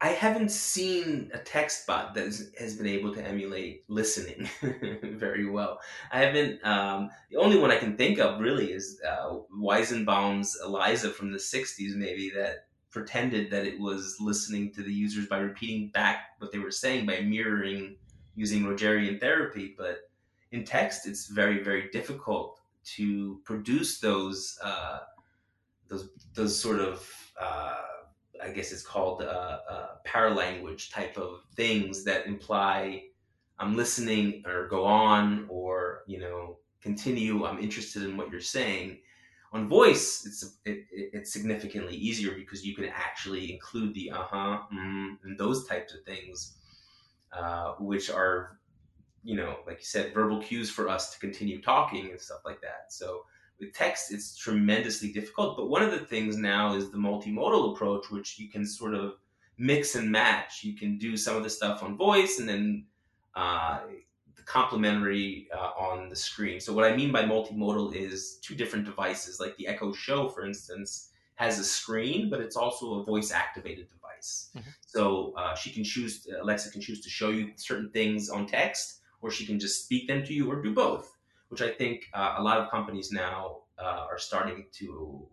I 0.00 0.08
haven't 0.08 0.50
seen 0.50 1.30
a 1.32 1.38
text 1.38 1.86
bot 1.86 2.14
that 2.14 2.24
has 2.58 2.76
been 2.76 2.86
able 2.86 3.14
to 3.14 3.26
emulate 3.26 3.84
listening 3.88 4.48
very 5.02 5.48
well. 5.48 5.80
I 6.12 6.20
haven't. 6.20 6.64
Um, 6.66 7.10
the 7.30 7.38
only 7.38 7.58
one 7.58 7.70
I 7.70 7.78
can 7.78 7.96
think 7.96 8.18
of 8.18 8.40
really 8.40 8.72
is 8.72 9.00
uh, 9.08 9.38
Weizenbaum's 9.56 10.58
Eliza 10.62 11.10
from 11.10 11.32
the 11.32 11.38
'60s, 11.38 11.94
maybe 11.94 12.30
that 12.36 12.66
pretended 12.90 13.50
that 13.50 13.66
it 13.66 13.78
was 13.80 14.16
listening 14.20 14.72
to 14.72 14.82
the 14.82 14.92
users 14.92 15.26
by 15.26 15.38
repeating 15.38 15.88
back 15.88 16.28
what 16.38 16.52
they 16.52 16.58
were 16.58 16.70
saying 16.70 17.06
by 17.06 17.20
mirroring 17.20 17.96
using 18.36 18.64
Rogerian 18.64 19.18
therapy. 19.20 19.74
But 19.76 20.10
in 20.52 20.64
text, 20.64 21.06
it's 21.06 21.26
very, 21.28 21.62
very 21.62 21.88
difficult 21.90 22.60
to 22.96 23.40
produce 23.44 24.00
those 24.00 24.58
uh, 24.62 25.00
those 25.88 26.10
those 26.34 26.58
sort 26.58 26.80
of 26.80 27.10
uh, 27.40 27.80
I 28.44 28.50
guess 28.50 28.72
it's 28.72 28.82
called 28.82 29.22
uh, 29.22 29.58
uh, 29.70 29.88
paralanguage 30.06 30.92
type 30.92 31.16
of 31.16 31.40
things 31.56 32.04
that 32.04 32.26
imply 32.26 33.04
I'm 33.58 33.76
listening 33.76 34.42
or 34.46 34.68
go 34.68 34.84
on 34.84 35.46
or 35.48 36.02
you 36.06 36.18
know 36.18 36.58
continue. 36.82 37.44
I'm 37.46 37.58
interested 37.58 38.02
in 38.02 38.16
what 38.16 38.30
you're 38.30 38.40
saying. 38.40 38.98
On 39.52 39.68
voice, 39.68 40.24
it's 40.26 40.58
it, 40.64 40.86
it's 40.90 41.32
significantly 41.32 41.96
easier 41.96 42.32
because 42.32 42.66
you 42.66 42.74
can 42.74 42.86
actually 42.86 43.52
include 43.52 43.94
the 43.94 44.10
uh 44.10 44.24
huh 44.24 44.58
mm, 44.72 45.16
and 45.22 45.38
those 45.38 45.66
types 45.66 45.94
of 45.94 46.02
things, 46.04 46.56
uh, 47.32 47.74
which 47.78 48.10
are 48.10 48.58
you 49.22 49.36
know 49.36 49.56
like 49.66 49.78
you 49.78 49.84
said 49.84 50.12
verbal 50.12 50.42
cues 50.42 50.70
for 50.70 50.88
us 50.88 51.12
to 51.12 51.18
continue 51.20 51.62
talking 51.62 52.10
and 52.10 52.20
stuff 52.20 52.40
like 52.44 52.60
that. 52.60 52.92
So 52.92 53.24
with 53.60 53.72
text, 53.72 54.12
it's 54.12 54.36
tremendously 54.36 55.12
difficult. 55.12 55.56
But 55.56 55.68
one 55.68 55.82
of 55.82 55.90
the 55.90 56.06
things 56.06 56.36
now 56.36 56.74
is 56.74 56.90
the 56.90 56.98
multimodal 56.98 57.74
approach, 57.74 58.10
which 58.10 58.38
you 58.38 58.48
can 58.48 58.66
sort 58.66 58.94
of 58.94 59.14
mix 59.58 59.94
and 59.94 60.10
match. 60.10 60.64
You 60.64 60.74
can 60.74 60.98
do 60.98 61.16
some 61.16 61.36
of 61.36 61.42
the 61.42 61.50
stuff 61.50 61.82
on 61.82 61.96
voice 61.96 62.38
and 62.40 62.48
then 62.48 62.86
uh, 63.34 63.80
the 64.36 64.42
complementary 64.42 65.48
uh, 65.56 65.70
on 65.78 66.08
the 66.08 66.16
screen. 66.16 66.60
So 66.60 66.72
what 66.72 66.84
I 66.84 66.96
mean 66.96 67.12
by 67.12 67.22
multimodal 67.22 67.94
is 67.94 68.38
two 68.42 68.54
different 68.54 68.84
devices, 68.84 69.40
like 69.40 69.56
the 69.56 69.68
Echo 69.68 69.92
Show, 69.92 70.28
for 70.28 70.44
instance, 70.44 71.10
has 71.36 71.58
a 71.58 71.64
screen, 71.64 72.30
but 72.30 72.40
it's 72.40 72.56
also 72.56 73.00
a 73.00 73.04
voice 73.04 73.32
activated 73.32 73.88
device. 73.88 74.50
Mm-hmm. 74.56 74.70
So 74.86 75.34
uh, 75.36 75.54
she 75.54 75.70
can 75.70 75.82
choose, 75.82 76.26
Alexa 76.40 76.70
can 76.70 76.80
choose 76.80 77.00
to 77.00 77.10
show 77.10 77.30
you 77.30 77.52
certain 77.56 77.90
things 77.90 78.30
on 78.30 78.46
text, 78.46 79.00
or 79.20 79.30
she 79.30 79.46
can 79.46 79.58
just 79.58 79.84
speak 79.84 80.06
them 80.06 80.24
to 80.24 80.34
you, 80.34 80.50
or 80.50 80.62
do 80.62 80.74
both, 80.74 81.13
which 81.48 81.62
I 81.62 81.70
think 81.72 82.10
uh, 82.14 82.36
a 82.38 82.42
lot 82.42 82.58
of 82.58 82.70
companies 82.70 83.12
now 83.12 83.62
uh, 83.78 84.06
are 84.10 84.18
starting 84.18 84.66
to 84.72 85.28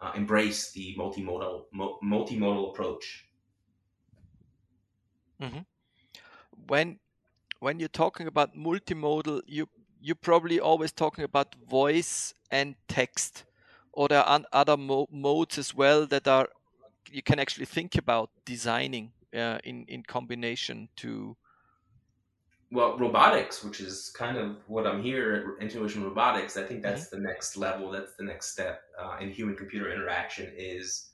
uh, 0.00 0.12
embrace 0.14 0.72
the 0.72 0.96
multimodal 0.96 1.66
mo- 1.72 1.98
multimodal 2.02 2.70
approach. 2.70 3.28
Mm-hmm. 5.40 5.60
When 6.68 7.00
when 7.60 7.80
you're 7.80 7.88
talking 8.04 8.26
about 8.26 8.54
multimodal, 8.56 9.42
you 9.46 9.68
you're 10.00 10.16
probably 10.16 10.60
always 10.60 10.92
talking 10.92 11.24
about 11.24 11.54
voice 11.56 12.34
and 12.50 12.76
text, 12.88 13.44
or 13.92 14.08
there 14.08 14.22
are 14.22 14.44
other 14.52 14.76
mo- 14.76 15.08
modes 15.10 15.58
as 15.58 15.74
well 15.74 16.06
that 16.08 16.28
are 16.28 16.48
you 17.10 17.22
can 17.22 17.38
actually 17.40 17.66
think 17.66 17.96
about 17.96 18.30
designing 18.44 19.14
uh, 19.34 19.58
in 19.64 19.86
in 19.88 20.02
combination 20.04 20.90
to 20.96 21.36
well 22.70 22.96
robotics 22.98 23.64
which 23.64 23.80
is 23.80 24.10
kind 24.16 24.36
of 24.36 24.56
what 24.66 24.86
i'm 24.86 25.02
here 25.02 25.56
at 25.58 25.62
intuition 25.62 26.04
robotics 26.04 26.56
i 26.56 26.62
think 26.62 26.82
that's 26.82 27.06
mm-hmm. 27.06 27.22
the 27.22 27.28
next 27.28 27.56
level 27.56 27.90
that's 27.90 28.14
the 28.14 28.22
next 28.22 28.52
step 28.52 28.82
uh, 28.98 29.16
in 29.20 29.30
human 29.30 29.56
computer 29.56 29.92
interaction 29.92 30.50
is 30.56 31.10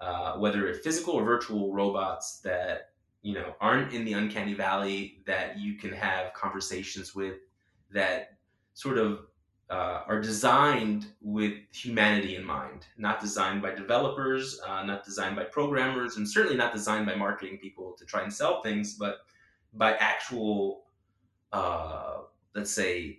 uh, 0.00 0.34
whether 0.34 0.68
it's 0.68 0.80
physical 0.80 1.14
or 1.14 1.24
virtual 1.24 1.72
robots 1.72 2.40
that 2.40 2.90
you 3.22 3.34
know 3.34 3.54
aren't 3.60 3.92
in 3.92 4.04
the 4.04 4.12
uncanny 4.12 4.54
valley 4.54 5.20
that 5.26 5.58
you 5.58 5.74
can 5.74 5.92
have 5.92 6.32
conversations 6.32 7.14
with 7.14 7.36
that 7.90 8.36
sort 8.74 8.98
of 8.98 9.20
uh, 9.68 10.02
are 10.06 10.20
designed 10.20 11.06
with 11.20 11.54
humanity 11.72 12.36
in 12.36 12.44
mind 12.44 12.86
not 12.96 13.20
designed 13.20 13.60
by 13.60 13.74
developers 13.74 14.60
uh, 14.66 14.82
not 14.84 15.04
designed 15.04 15.34
by 15.34 15.42
programmers 15.42 16.16
and 16.18 16.28
certainly 16.28 16.56
not 16.56 16.72
designed 16.72 17.04
by 17.04 17.14
marketing 17.14 17.58
people 17.58 17.92
to 17.98 18.04
try 18.04 18.22
and 18.22 18.32
sell 18.32 18.62
things 18.62 18.94
but 18.94 19.18
by 19.74 19.94
actual 19.94 20.85
uh, 21.56 22.18
let's 22.54 22.70
say, 22.70 23.18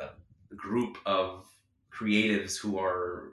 uh, 0.00 0.06
a 0.50 0.54
group 0.54 0.96
of 1.04 1.46
creatives 1.92 2.58
who 2.58 2.78
are 2.78 3.32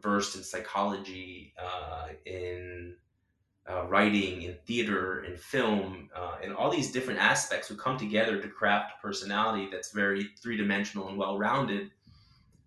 versed 0.00 0.36
in 0.36 0.42
psychology, 0.42 1.54
uh, 1.62 2.08
in 2.24 2.94
uh, 3.70 3.84
writing, 3.86 4.42
in 4.42 4.56
theater, 4.66 5.24
in 5.24 5.36
film, 5.36 6.08
uh, 6.16 6.36
in 6.42 6.52
all 6.54 6.70
these 6.70 6.90
different 6.90 7.20
aspects 7.20 7.68
who 7.68 7.76
come 7.76 7.98
together 7.98 8.40
to 8.40 8.48
craft 8.48 8.92
a 8.98 9.02
personality 9.02 9.68
that's 9.70 9.92
very 9.92 10.30
three 10.42 10.56
dimensional 10.56 11.08
and 11.08 11.18
well 11.18 11.38
rounded. 11.38 11.90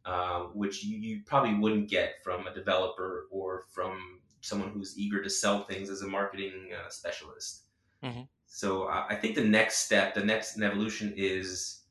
Uh, 0.06 0.42
which 0.54 0.84
you, 0.84 1.00
you, 1.00 1.22
probably 1.26 1.56
wouldn't 1.56 1.90
get 1.90 2.24
from 2.24 2.46
a 2.46 2.54
developer 2.54 3.26
or 3.32 3.64
from 3.74 4.20
someone 4.42 4.70
who's 4.70 5.00
eager 5.00 5.24
to 5.24 5.32
sell 5.32 5.64
things 5.64 5.90
as 5.90 6.04
a 6.04 6.08
marketing 6.08 6.70
uh, 6.78 6.88
specialist. 6.90 7.64
Mm-hmm. 8.04 8.22
So 8.48 8.84
uh, 8.84 9.06
I 9.10 9.16
think 9.16 9.36
the 9.36 9.44
next 9.44 9.80
step, 9.80 10.14
the 10.14 10.24
next 10.24 10.60
evolution 10.60 11.14
is 11.16 11.82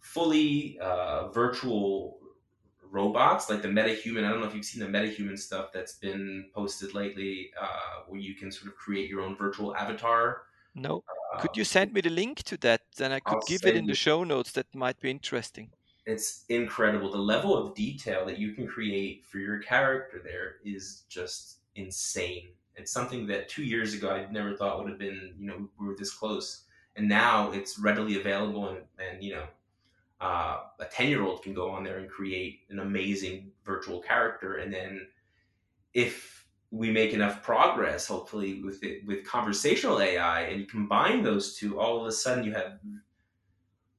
fully 0.00 0.78
uh, 0.80 1.28
virtual 1.28 2.18
robots, 2.90 3.50
like 3.50 3.62
the 3.62 3.68
MetaHuman. 3.68 4.24
I 4.24 4.30
don't 4.30 4.40
know 4.40 4.46
if 4.46 4.54
you've 4.54 4.64
seen 4.64 4.82
the 4.82 4.98
MetaHuman 4.98 5.38
stuff 5.38 5.72
that's 5.72 5.94
been 5.94 6.46
posted 6.54 6.94
lately, 6.94 7.50
uh, 7.60 8.04
where 8.08 8.20
you 8.20 8.34
can 8.34 8.50
sort 8.50 8.68
of 8.70 8.76
create 8.76 9.08
your 9.10 9.20
own 9.20 9.36
virtual 9.36 9.74
avatar. 9.76 10.42
No. 10.74 11.02
Could 11.40 11.56
you 11.56 11.64
send 11.64 11.92
me 11.92 12.00
the 12.00 12.10
link 12.10 12.42
to 12.44 12.56
that? 12.58 12.82
Then 12.96 13.12
I 13.12 13.20
could 13.20 13.36
I'll 13.36 13.46
give 13.46 13.64
it 13.64 13.76
in 13.76 13.86
the 13.86 13.94
show 13.94 14.24
notes. 14.24 14.52
That 14.52 14.66
might 14.74 15.00
be 15.00 15.10
interesting. 15.10 15.70
It's 16.06 16.44
incredible. 16.48 17.10
The 17.10 17.18
level 17.18 17.56
of 17.56 17.74
detail 17.74 18.24
that 18.26 18.38
you 18.38 18.52
can 18.52 18.66
create 18.66 19.24
for 19.24 19.38
your 19.38 19.58
character 19.58 20.20
there 20.22 20.56
is 20.64 21.02
just 21.08 21.58
insane. 21.74 22.50
It's 22.76 22.92
something 22.92 23.26
that 23.28 23.48
two 23.48 23.64
years 23.64 23.94
ago 23.94 24.10
I 24.10 24.30
never 24.30 24.54
thought 24.54 24.78
would 24.78 24.90
have 24.90 24.98
been, 24.98 25.34
you 25.38 25.46
know, 25.46 25.68
we 25.78 25.86
were 25.86 25.96
this 25.96 26.12
close. 26.12 26.64
And 26.96 27.08
now 27.08 27.50
it's 27.52 27.78
readily 27.78 28.20
available 28.20 28.68
and, 28.68 28.78
and 28.98 29.22
you 29.22 29.34
know, 29.34 29.44
uh, 30.20 30.60
a 30.80 30.84
10 30.86 31.08
year 31.08 31.22
old 31.22 31.42
can 31.42 31.52
go 31.52 31.70
on 31.70 31.84
there 31.84 31.98
and 31.98 32.08
create 32.08 32.60
an 32.70 32.80
amazing 32.80 33.50
virtual 33.64 34.00
character. 34.00 34.56
And 34.56 34.72
then 34.72 35.06
if 35.92 36.46
we 36.70 36.90
make 36.90 37.12
enough 37.12 37.42
progress, 37.42 38.06
hopefully 38.06 38.62
with 38.62 38.82
it, 38.82 39.06
with 39.06 39.26
conversational 39.26 40.00
AI 40.00 40.42
and 40.42 40.60
you 40.60 40.66
combine 40.66 41.22
those 41.22 41.56
two, 41.56 41.78
all 41.78 42.00
of 42.00 42.06
a 42.06 42.12
sudden 42.12 42.44
you 42.44 42.52
have 42.52 42.78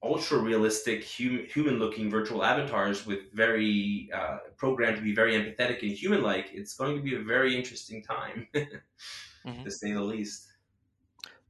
ultra 0.03 0.37
realistic 0.37 1.03
human 1.03 1.79
looking 1.79 2.09
virtual 2.09 2.43
avatars 2.43 3.05
with 3.05 3.31
very 3.33 4.09
uh, 4.13 4.37
programmed 4.55 4.95
to 4.95 5.01
be 5.01 5.13
very 5.13 5.33
empathetic 5.33 5.81
and 5.81 5.91
human 5.91 6.21
like 6.21 6.51
it's 6.53 6.75
going 6.75 6.95
to 6.95 7.01
be 7.01 7.15
a 7.15 7.19
very 7.19 7.55
interesting 7.55 8.03
time 8.03 8.47
mm-hmm. 8.55 9.63
to 9.63 9.71
say 9.71 9.93
the 9.93 10.01
least 10.01 10.47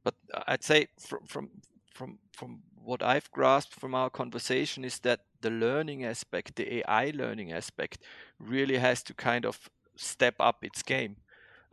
but 0.03 0.15
i'd 0.47 0.63
say 0.63 0.87
from 0.97 1.19
from 1.25 1.49
from 1.93 2.19
from 2.31 2.61
what 2.81 3.03
i've 3.03 3.29
grasped 3.31 3.73
from 3.73 3.93
our 3.93 4.09
conversation 4.09 4.85
is 4.85 4.99
that 4.99 5.19
the 5.41 5.49
learning 5.49 6.05
aspect 6.05 6.55
the 6.55 6.77
ai 6.77 7.11
learning 7.13 7.51
aspect 7.51 8.01
really 8.39 8.77
has 8.77 9.03
to 9.03 9.13
kind 9.13 9.45
of 9.45 9.69
step 9.97 10.35
up 10.39 10.63
its 10.63 10.81
game 10.83 11.17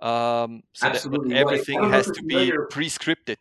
um, 0.01 0.65
so 0.73 0.89
Absolutely. 0.89 1.37
everything 1.37 1.89
has 1.89 2.11
to 2.11 2.23
be 2.25 2.53
pre-scripted 2.69 3.39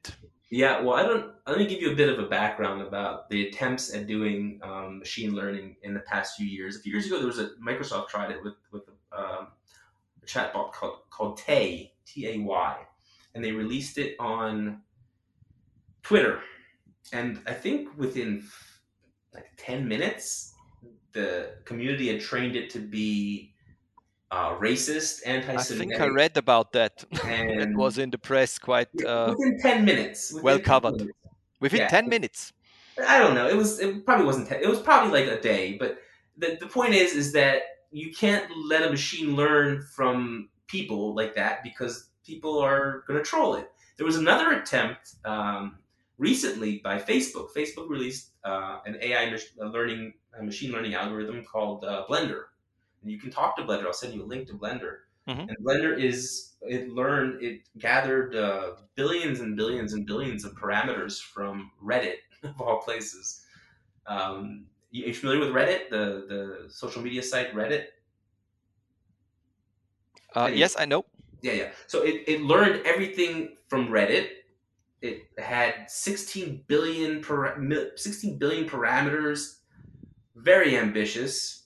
yeah, 0.55 0.81
well, 0.81 0.93
I 0.93 1.01
don't. 1.01 1.31
Let 1.47 1.57
me 1.57 1.65
give 1.65 1.81
you 1.81 1.93
a 1.93 1.95
bit 1.95 2.09
of 2.09 2.19
a 2.19 2.27
background 2.27 2.83
about 2.83 3.27
the 3.27 3.47
attempts 3.47 3.91
at 3.91 4.05
doing 4.05 4.59
um, 4.61 4.99
machine 4.99 5.33
learning 5.33 5.77
in 5.81 5.95
the 5.95 6.01
past 6.01 6.37
few 6.37 6.45
years. 6.45 6.75
A 6.75 6.79
few 6.79 6.91
years 6.91 7.07
ago, 7.07 7.17
there 7.17 7.25
was 7.25 7.39
a 7.39 7.49
Microsoft 7.67 8.09
tried 8.09 8.29
it 8.29 8.43
with 8.43 8.53
with 8.71 8.83
um, 9.11 9.47
a 10.21 10.25
chatbot 10.27 10.71
called 10.71 11.09
called 11.09 11.37
Tay 11.37 11.93
T 12.05 12.27
A 12.27 12.37
Y, 12.37 12.77
and 13.33 13.43
they 13.43 13.51
released 13.51 13.97
it 13.97 14.15
on 14.19 14.83
Twitter, 16.03 16.39
and 17.11 17.39
I 17.47 17.53
think 17.53 17.89
within 17.97 18.43
like 19.33 19.47
ten 19.57 19.87
minutes, 19.87 20.53
the 21.13 21.55
community 21.65 22.09
had 22.09 22.21
trained 22.21 22.55
it 22.55 22.69
to 22.69 22.79
be 22.79 23.52
uh, 24.33 24.57
racist, 24.57 25.21
anti-Semitic. 25.25 25.95
I 25.95 25.99
think 25.99 26.01
I 26.01 26.07
read 26.07 26.37
about 26.37 26.73
that. 26.73 27.05
it 27.11 27.75
was 27.75 27.97
in 27.99 28.09
the 28.09 28.17
press 28.17 28.57
quite 28.57 28.89
uh, 29.05 29.35
within 29.37 29.59
ten 29.59 29.85
minutes. 29.85 30.31
Within 30.31 30.43
well 30.43 30.59
covered. 30.59 30.97
Minutes. 30.97 31.17
Within 31.59 31.81
yeah. 31.81 31.87
ten 31.87 32.09
minutes. 32.09 32.51
I 33.07 33.19
don't 33.19 33.35
know. 33.35 33.47
It 33.47 33.55
was. 33.55 33.79
It 33.79 34.05
probably 34.05 34.25
wasn't. 34.25 34.47
Ten, 34.47 34.61
it 34.61 34.67
was 34.67 34.79
probably 34.79 35.11
like 35.21 35.29
a 35.29 35.39
day. 35.39 35.77
But 35.77 35.99
the 36.37 36.57
the 36.59 36.67
point 36.67 36.93
is, 36.95 37.13
is 37.13 37.31
that 37.33 37.61
you 37.91 38.11
can't 38.11 38.45
let 38.69 38.81
a 38.81 38.89
machine 38.89 39.35
learn 39.35 39.83
from 39.95 40.49
people 40.65 41.13
like 41.13 41.35
that 41.35 41.63
because 41.63 42.09
people 42.25 42.59
are 42.59 43.03
going 43.07 43.19
to 43.19 43.25
troll 43.25 43.55
it. 43.55 43.69
There 43.97 44.05
was 44.05 44.17
another 44.17 44.53
attempt 44.53 45.13
um, 45.25 45.77
recently 46.17 46.81
by 46.83 46.97
Facebook. 46.97 47.49
Facebook 47.55 47.87
released 47.87 48.31
uh, 48.43 48.79
an 48.87 48.97
AI 48.99 49.37
learning 49.57 50.13
machine 50.41 50.71
learning 50.71 50.95
algorithm 50.95 51.45
called 51.45 51.85
uh, 51.85 52.05
Blender 52.09 52.45
and 53.03 53.11
you 53.11 53.19
can 53.19 53.29
talk 53.29 53.55
to 53.57 53.63
Blender. 53.63 53.85
I'll 53.85 53.93
send 53.93 54.13
you 54.13 54.23
a 54.23 54.25
link 54.25 54.47
to 54.47 54.53
Blender. 54.53 54.99
Mm-hmm. 55.27 55.49
And 55.49 55.57
Blender 55.61 56.01
is 56.01 56.53
it 56.61 56.89
learned 56.89 57.41
it 57.43 57.61
gathered 57.77 58.35
uh, 58.35 58.71
billions 58.95 59.39
and 59.41 59.55
billions 59.55 59.93
and 59.93 60.05
billions 60.05 60.43
of 60.43 60.53
parameters 60.55 61.21
from 61.21 61.71
Reddit 61.83 62.15
of 62.43 62.59
all 62.59 62.79
places. 62.79 63.45
Um, 64.07 64.65
you, 64.91 65.05
are 65.05 65.07
you 65.09 65.13
familiar 65.13 65.39
with 65.39 65.49
Reddit, 65.49 65.89
the 65.89 66.25
the 66.27 66.69
social 66.69 67.01
media 67.01 67.23
site 67.23 67.53
Reddit? 67.53 67.85
Uh, 70.35 70.49
yes, 70.51 70.75
I 70.77 70.85
know. 70.85 71.05
Yeah, 71.41 71.53
yeah. 71.53 71.69
So 71.87 72.01
it, 72.01 72.23
it 72.27 72.41
learned 72.41 72.85
everything 72.85 73.57
from 73.67 73.89
Reddit. 73.89 74.29
It 75.01 75.27
had 75.37 75.89
16 75.91 76.63
billion 76.67 77.21
para- 77.21 77.59
16 77.95 78.37
billion 78.39 78.67
parameters. 78.67 79.57
Very 80.35 80.77
ambitious 80.77 81.62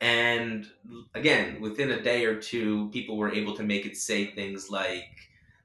and 0.00 0.66
again, 1.14 1.60
within 1.60 1.90
a 1.90 2.02
day 2.02 2.24
or 2.24 2.40
two, 2.40 2.90
people 2.90 3.16
were 3.16 3.32
able 3.32 3.54
to 3.56 3.62
make 3.62 3.84
it 3.86 3.96
say 3.96 4.26
things 4.26 4.70
like 4.70 5.04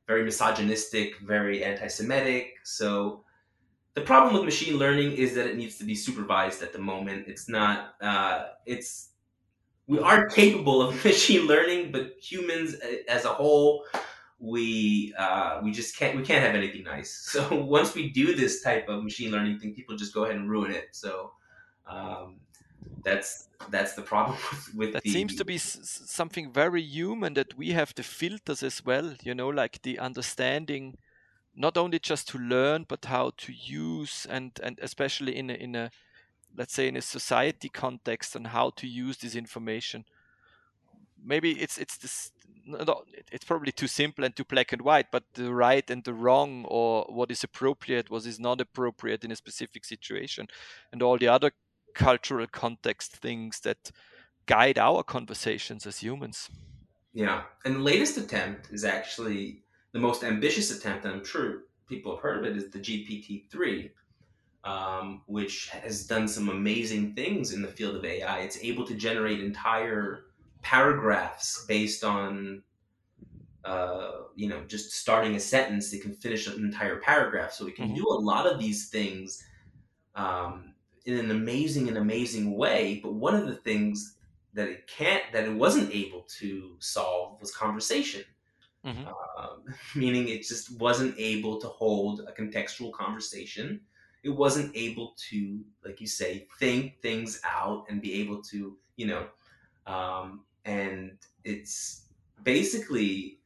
very 0.08 0.24
misogynistic, 0.24 1.20
very 1.20 1.64
anti 1.64 1.88
Semitic. 1.88 2.56
So 2.64 3.24
the 3.96 4.02
problem 4.02 4.34
with 4.36 4.44
machine 4.46 4.78
learning 4.78 5.14
is 5.14 5.36
that 5.36 5.48
it 5.48 5.58
needs 5.58 5.78
to 5.80 5.86
be 5.86 5.96
supervised 5.96 6.64
at 6.64 6.74
the 6.74 6.80
moment. 6.80 7.28
It's 7.28 7.50
not, 7.50 7.96
uh, 8.02 8.50
it's, 8.66 9.12
we 9.88 10.00
are 10.00 10.28
capable 10.28 10.82
of 10.82 11.04
machine 11.06 11.48
learning, 11.48 11.92
but 11.92 12.14
humans 12.22 12.76
uh, 12.76 12.98
as 13.10 13.26
a 13.26 13.30
whole, 13.30 13.86
we 14.40 15.14
uh, 15.18 15.62
we 15.64 15.72
just 15.72 15.98
can't 15.98 16.16
we 16.18 16.24
can't 16.24 16.44
have 16.46 16.56
anything 16.56 16.84
nice. 16.84 17.12
So 17.32 17.64
once 17.64 17.96
we 17.96 18.10
do 18.10 18.36
this 18.36 18.62
type 18.62 18.90
of 18.90 19.04
machine 19.04 19.32
learning 19.32 19.60
thing, 19.60 19.74
people 19.74 19.96
just 19.96 20.14
go 20.14 20.26
ahead 20.26 20.36
and 20.36 20.50
ruin 20.50 20.72
it. 20.72 20.90
So 20.92 21.32
um, 21.88 22.40
that's 23.04 23.50
that's 23.70 23.94
the 23.94 24.02
problem 24.02 24.38
with, 24.52 24.76
with 24.76 24.94
that 24.94 25.04
the... 25.04 25.12
seems 25.12 25.36
to 25.36 25.46
be 25.46 25.58
something 25.58 26.52
very 26.52 26.82
human 26.82 27.34
that 27.34 27.58
we 27.58 27.72
have 27.72 27.94
the 27.96 28.04
filters 28.04 28.64
as 28.64 28.86
well 28.86 29.14
you 29.24 29.34
know 29.34 29.50
like 29.50 29.82
the 29.84 30.00
understanding 30.00 30.96
not 31.56 31.78
only 31.78 32.00
just 32.00 32.28
to 32.28 32.38
learn 32.38 32.86
but 32.88 33.06
how 33.06 33.32
to 33.38 33.54
use 33.54 34.28
and 34.30 34.60
and 34.64 34.80
especially 34.82 35.36
in 35.36 35.50
a, 35.50 35.54
in 35.54 35.76
a 35.76 35.92
let's 36.58 36.74
say 36.74 36.88
in 36.88 36.98
a 36.98 37.02
society 37.02 37.70
context 37.70 38.36
and 38.36 38.48
how 38.48 38.70
to 38.72 38.88
use 38.88 39.18
this 39.18 39.36
information. 39.36 40.06
Maybe 41.24 41.52
it's 41.52 41.78
it's 41.78 41.98
this 41.98 42.32
no, 42.68 43.04
it's 43.32 43.46
probably 43.46 43.72
too 43.72 43.88
simple 43.88 44.24
and 44.24 44.36
too 44.36 44.44
black 44.44 44.74
and 44.74 44.82
white 44.82 45.12
but 45.12 45.24
the 45.36 45.54
right 45.54 45.88
and 45.90 46.04
the 46.04 46.16
wrong 46.16 46.66
or 46.68 47.06
what 47.10 47.30
is 47.30 47.44
appropriate 47.44 48.10
what 48.10 48.26
is 48.26 48.40
not 48.40 48.60
appropriate 48.60 49.24
in 49.24 49.32
a 49.32 49.36
specific 49.36 49.86
situation. 49.86 50.48
And 50.92 51.02
all 51.02 51.18
the 51.18 51.28
other 51.28 51.52
cultural 51.96 52.46
context 52.52 53.16
things 53.16 53.62
that 53.62 53.92
guide 54.46 54.78
our 54.78 55.02
conversations 55.04 55.88
as 55.88 56.00
humans 56.00 56.50
yeah 57.14 57.44
and 57.64 57.76
the 57.76 57.80
latest 57.80 58.18
attempt 58.18 58.70
is 58.72 58.86
actually 58.86 59.64
the 59.94 60.00
most 60.00 60.24
ambitious 60.24 60.70
attempt 60.78 61.06
and 61.06 61.14
i'm 61.16 61.26
sure 61.26 61.64
people 61.88 62.14
have 62.14 62.22
heard 62.22 62.40
of 62.40 62.46
it 62.46 62.58
is 62.58 62.70
the 62.70 62.80
gpt-3 62.80 63.90
um, 64.64 65.22
which 65.28 65.70
has 65.70 66.08
done 66.08 66.28
some 66.28 66.50
amazing 66.50 67.14
things 67.14 67.54
in 67.54 67.62
the 67.62 67.68
field 67.68 67.96
of 67.96 68.06
ai 68.06 68.40
it's 68.40 68.60
able 68.62 68.86
to 68.86 68.94
generate 68.94 69.40
entire 69.40 70.26
paragraphs 70.62 71.66
based 71.68 72.04
on 72.04 72.62
uh, 73.64 74.12
you 74.36 74.48
know 74.48 74.64
just 74.68 74.92
starting 74.92 75.36
a 75.36 75.40
sentence 75.40 75.90
they 75.90 75.98
can 75.98 76.14
finish 76.14 76.46
an 76.48 76.64
entire 76.64 76.98
paragraph 76.98 77.52
so 77.52 77.66
we 77.66 77.72
can 77.72 77.86
mm-hmm. 77.86 77.96
do 77.96 78.08
a 78.10 78.20
lot 78.32 78.46
of 78.46 78.60
these 78.60 78.90
things 78.90 79.44
um, 80.14 80.75
in 81.06 81.18
an 81.18 81.32
amazing 81.32 81.88
and 81.88 81.98
amazing 81.98 82.56
way 82.56 83.00
but 83.02 83.14
one 83.14 83.36
of 83.36 83.48
the 83.48 83.56
things 83.56 84.18
that 84.54 84.68
it 84.68 84.88
can't 84.88 85.24
that 85.34 85.46
it 85.46 85.54
wasn't 85.54 85.94
able 85.94 86.26
to 86.40 86.76
solve 86.80 87.40
was 87.40 87.54
conversation 87.54 88.24
mm-hmm. 88.86 89.08
um, 89.08 89.64
meaning 89.96 90.30
it 90.30 90.44
just 90.44 90.78
wasn't 90.80 91.14
able 91.18 91.60
to 91.60 91.68
hold 91.68 92.22
a 92.22 92.32
contextual 92.32 92.92
conversation 92.94 93.80
it 94.24 94.30
wasn't 94.30 94.72
able 94.76 95.14
to 95.30 95.60
like 95.84 96.02
you 96.02 96.08
say 96.08 96.48
think 96.60 97.00
things 97.02 97.42
out 97.44 97.86
and 97.90 98.02
be 98.02 98.14
able 98.14 98.42
to 98.42 98.78
you 98.96 99.08
know 99.08 99.26
um, 99.88 100.42
and 100.66 101.18
it's 101.44 102.06
basically 102.44 103.40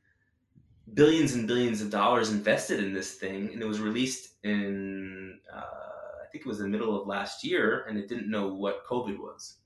billions 0.94 1.34
and 1.34 1.48
billions 1.48 1.82
of 1.82 1.90
dollars 1.90 2.32
invested 2.32 2.84
in 2.84 2.94
this 2.94 3.16
thing, 3.16 3.52
and 3.54 3.62
it 3.62 3.68
was 3.68 3.80
released 3.80 4.36
in 4.44 5.40
uh, 5.54 5.99
think 6.32 6.46
it 6.46 6.48
was 6.48 6.60
the 6.60 6.68
middle 6.68 7.00
of 7.00 7.08
last 7.08 7.44
year, 7.44 7.86
and 7.88 7.98
it 7.98 8.08
didn't 8.08 8.30
know 8.30 8.54
what 8.54 8.86
COVID 8.86 9.18
was. 9.18 9.58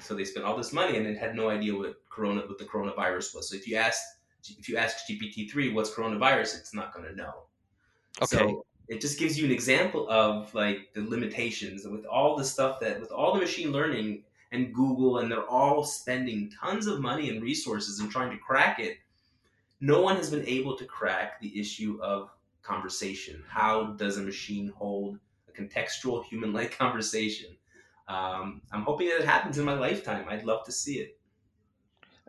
So 0.00 0.14
they 0.14 0.24
spent 0.24 0.46
all 0.46 0.56
this 0.56 0.72
money, 0.72 0.96
and 0.96 1.06
it 1.06 1.18
had 1.18 1.34
no 1.34 1.50
idea 1.50 1.76
what 1.76 1.96
corona 2.08 2.42
what 2.42 2.58
the 2.58 2.64
coronavirus 2.64 3.34
was. 3.34 3.50
So 3.50 3.56
if 3.56 3.66
you 3.66 3.76
ask 3.76 4.00
if 4.48 4.68
you 4.68 4.76
ask 4.76 5.06
GPT 5.08 5.50
three 5.50 5.72
what's 5.72 5.90
coronavirus, 5.90 6.58
it's 6.58 6.74
not 6.74 6.94
going 6.94 7.06
to 7.06 7.14
know. 7.14 7.42
Okay. 8.22 8.36
So 8.36 8.64
it 8.88 9.00
just 9.00 9.18
gives 9.18 9.38
you 9.38 9.44
an 9.44 9.52
example 9.52 10.08
of 10.08 10.54
like 10.54 10.92
the 10.94 11.02
limitations 11.02 11.86
with 11.86 12.06
all 12.06 12.36
the 12.36 12.44
stuff 12.44 12.80
that 12.80 13.00
with 13.00 13.10
all 13.10 13.34
the 13.34 13.40
machine 13.40 13.72
learning 13.72 14.22
and 14.52 14.72
Google, 14.72 15.18
and 15.18 15.30
they're 15.30 15.46
all 15.46 15.84
spending 15.84 16.50
tons 16.50 16.86
of 16.86 17.00
money 17.00 17.28
and 17.28 17.42
resources 17.42 18.00
and 18.00 18.10
trying 18.10 18.30
to 18.30 18.38
crack 18.38 18.78
it. 18.78 18.98
No 19.80 20.00
one 20.00 20.16
has 20.16 20.30
been 20.30 20.46
able 20.46 20.76
to 20.76 20.84
crack 20.86 21.40
the 21.40 21.58
issue 21.58 21.98
of 22.02 22.30
conversation. 22.62 23.42
How 23.46 23.92
does 23.92 24.16
a 24.16 24.22
machine 24.22 24.72
hold 24.76 25.18
contextual 25.58 26.24
human 26.24 26.52
like 26.52 26.76
conversation? 26.78 27.56
Um, 28.08 28.62
I'm 28.72 28.82
hoping 28.82 29.08
that 29.08 29.20
it 29.20 29.26
happens 29.26 29.58
in 29.58 29.64
my 29.64 29.74
lifetime. 29.74 30.26
I'd 30.28 30.44
love 30.44 30.64
to 30.64 30.72
see 30.72 31.00
it. 31.00 31.18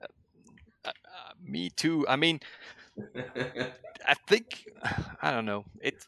Uh, 0.01 0.07
uh, 0.85 0.91
me 1.41 1.69
too. 1.69 2.05
I 2.07 2.15
mean, 2.15 2.41
I 4.05 4.13
think 4.27 4.67
I 5.21 5.31
don't 5.31 5.45
know. 5.45 5.65
It 5.79 6.05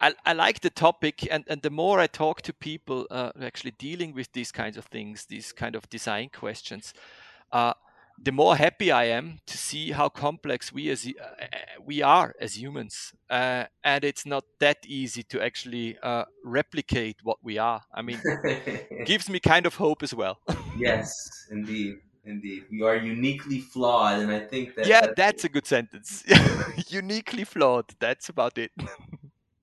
I, 0.00 0.14
I 0.24 0.32
like 0.32 0.60
the 0.60 0.70
topic, 0.70 1.26
and, 1.30 1.44
and 1.48 1.62
the 1.62 1.70
more 1.70 1.98
I 1.98 2.06
talk 2.06 2.42
to 2.42 2.52
people 2.52 3.06
uh, 3.10 3.32
actually 3.42 3.72
dealing 3.72 4.14
with 4.14 4.32
these 4.32 4.52
kinds 4.52 4.76
of 4.76 4.84
things, 4.84 5.26
these 5.26 5.52
kind 5.52 5.74
of 5.74 5.88
design 5.90 6.30
questions, 6.32 6.94
uh, 7.50 7.74
the 8.22 8.32
more 8.32 8.56
happy 8.56 8.90
I 8.90 9.04
am 9.04 9.38
to 9.46 9.56
see 9.56 9.92
how 9.92 10.08
complex 10.08 10.72
we 10.72 10.90
as 10.90 11.06
uh, 11.06 11.46
we 11.84 12.02
are 12.02 12.34
as 12.40 12.60
humans, 12.60 13.12
uh, 13.30 13.64
and 13.84 14.04
it's 14.04 14.26
not 14.26 14.44
that 14.58 14.78
easy 14.86 15.22
to 15.24 15.40
actually 15.40 15.96
uh, 16.02 16.24
replicate 16.44 17.16
what 17.22 17.38
we 17.42 17.58
are. 17.58 17.82
I 17.94 18.02
mean, 18.02 18.20
gives 19.06 19.28
me 19.30 19.40
kind 19.40 19.66
of 19.66 19.76
hope 19.76 20.02
as 20.02 20.14
well. 20.14 20.40
yes, 20.78 21.12
indeed. 21.50 21.98
Indeed, 22.24 22.64
we 22.70 22.82
are 22.82 22.96
uniquely 22.96 23.60
flawed, 23.60 24.18
and 24.18 24.30
I 24.30 24.40
think 24.40 24.74
that 24.74 24.86
yeah, 24.86 25.00
that's, 25.00 25.14
that's 25.16 25.44
a 25.44 25.48
good 25.48 25.66
sentence. 25.66 26.24
uniquely 26.88 27.44
flawed. 27.44 27.86
That's 28.00 28.28
about 28.28 28.58
it. 28.58 28.70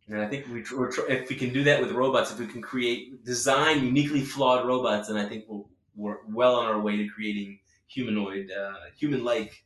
And 0.07 0.19
I 0.21 0.27
think 0.27 0.47
we, 0.47 0.61
if 0.61 1.29
we 1.29 1.35
can 1.35 1.53
do 1.53 1.63
that 1.63 1.79
with 1.79 1.91
robots, 1.91 2.31
if 2.31 2.39
we 2.39 2.47
can 2.47 2.63
create 2.63 3.23
design 3.23 3.83
uniquely 3.83 4.21
flawed 4.21 4.65
robots, 4.65 5.09
then 5.09 5.17
I 5.17 5.27
think 5.27 5.45
we'll, 5.47 5.69
we're 5.95 6.17
well 6.27 6.55
on 6.55 6.65
our 6.65 6.79
way 6.79 6.97
to 6.97 7.07
creating 7.07 7.59
humanoid, 7.95 8.51
uh, 8.51 8.73
human-like 8.97 9.63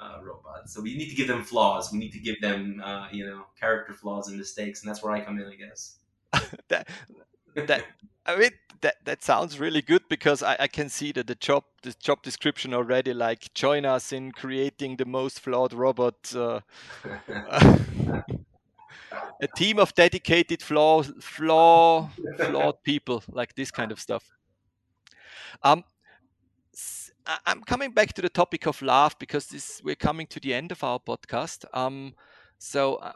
uh, 0.00 0.18
robots. 0.22 0.74
So 0.74 0.80
we 0.80 0.96
need 0.96 1.10
to 1.10 1.14
give 1.14 1.28
them 1.28 1.42
flaws. 1.44 1.92
We 1.92 1.98
need 1.98 2.12
to 2.12 2.18
give 2.18 2.40
them, 2.40 2.82
uh, 2.84 3.08
you 3.12 3.26
know, 3.26 3.44
character 3.60 3.92
flaws 3.92 4.28
and 4.28 4.38
mistakes, 4.38 4.82
and 4.82 4.88
that's 4.88 5.02
where 5.02 5.12
I 5.12 5.20
come 5.20 5.38
in, 5.38 5.46
I 5.46 5.56
guess. 5.56 5.98
that 6.68 6.88
that 7.54 7.84
I 8.24 8.36
mean 8.36 8.52
that 8.80 8.96
that 9.04 9.22
sounds 9.22 9.60
really 9.60 9.82
good 9.82 10.02
because 10.08 10.42
I, 10.42 10.56
I 10.60 10.68
can 10.68 10.88
see 10.88 11.12
that 11.12 11.26
the 11.26 11.34
job 11.34 11.64
the 11.82 11.94
job 12.00 12.22
description 12.22 12.72
already 12.74 13.12
like 13.12 13.52
join 13.54 13.84
us 13.84 14.12
in 14.12 14.32
creating 14.32 14.96
the 14.96 15.04
most 15.04 15.40
flawed 15.40 15.74
robot. 15.74 16.34
Uh, 16.34 16.60
a 19.42 19.48
team 19.48 19.78
of 19.78 19.94
dedicated 19.94 20.62
flaw 20.62 21.02
flaw 21.02 22.08
flawed 22.36 22.82
people 22.82 23.22
like 23.28 23.54
this 23.54 23.70
kind 23.70 23.92
of 23.92 24.00
stuff 24.00 24.24
um 25.62 25.84
i'm 27.46 27.62
coming 27.62 27.92
back 27.92 28.12
to 28.12 28.22
the 28.22 28.28
topic 28.28 28.66
of 28.66 28.80
love 28.82 29.16
because 29.18 29.46
this 29.46 29.80
we're 29.84 29.94
coming 29.94 30.26
to 30.26 30.40
the 30.40 30.54
end 30.54 30.72
of 30.72 30.82
our 30.84 30.98
podcast 30.98 31.64
um 31.72 32.14
so 32.58 32.98
um, 33.02 33.12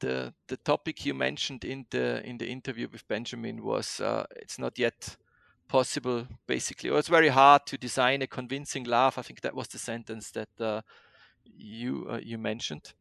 the 0.00 0.32
the 0.48 0.56
topic 0.58 1.06
you 1.06 1.14
mentioned 1.14 1.64
in 1.64 1.86
the 1.90 2.24
in 2.26 2.38
the 2.38 2.46
interview 2.46 2.88
with 2.90 3.06
benjamin 3.08 3.62
was 3.62 4.00
uh, 4.00 4.24
it's 4.36 4.58
not 4.58 4.78
yet 4.78 5.16
possible 5.68 6.26
basically 6.46 6.90
or 6.90 6.98
it's 6.98 7.08
very 7.08 7.28
hard 7.28 7.64
to 7.66 7.78
design 7.78 8.22
a 8.22 8.26
convincing 8.26 8.84
laugh 8.84 9.18
i 9.18 9.22
think 9.22 9.40
that 9.40 9.54
was 9.54 9.68
the 9.68 9.78
sentence 9.78 10.30
that 10.30 10.48
uh, 10.60 10.80
you 11.44 12.06
uh, 12.10 12.20
you 12.22 12.38
mentioned 12.38 12.92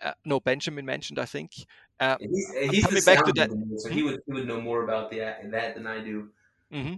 uh, 0.00 0.12
no 0.24 0.40
Benjamin 0.40 0.84
mentioned, 0.84 1.18
I 1.18 1.26
think. 1.26 1.52
Uh, 2.00 2.16
he's, 2.20 2.52
he's 2.70 2.86
coming 2.86 3.04
back 3.04 3.24
to 3.24 3.32
that, 3.34 3.50
so 3.76 3.88
he 3.88 4.02
would 4.02 4.20
he 4.26 4.32
would 4.32 4.48
know 4.48 4.60
more 4.60 4.82
about 4.84 5.10
the, 5.10 5.18
that 5.18 5.74
than 5.74 5.86
I 5.86 6.00
do. 6.00 6.28
Mm-hmm. 6.72 6.94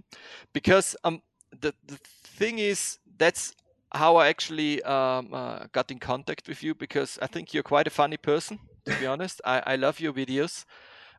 Because 0.53 0.95
um, 1.03 1.21
the 1.61 1.73
the 1.85 1.97
thing 2.37 2.59
is 2.59 2.99
that's 3.17 3.53
how 3.93 4.17
I 4.17 4.27
actually 4.27 4.83
um, 4.83 5.33
uh, 5.33 5.67
got 5.71 5.91
in 5.91 5.99
contact 5.99 6.47
with 6.47 6.63
you 6.63 6.75
because 6.75 7.17
I 7.21 7.27
think 7.27 7.53
you're 7.53 7.63
quite 7.63 7.87
a 7.87 7.91
funny 7.91 8.17
person. 8.17 8.59
To 8.85 8.95
be 8.99 9.05
honest, 9.07 9.41
I, 9.45 9.63
I 9.65 9.75
love 9.77 9.99
your 9.99 10.13
videos. 10.13 10.65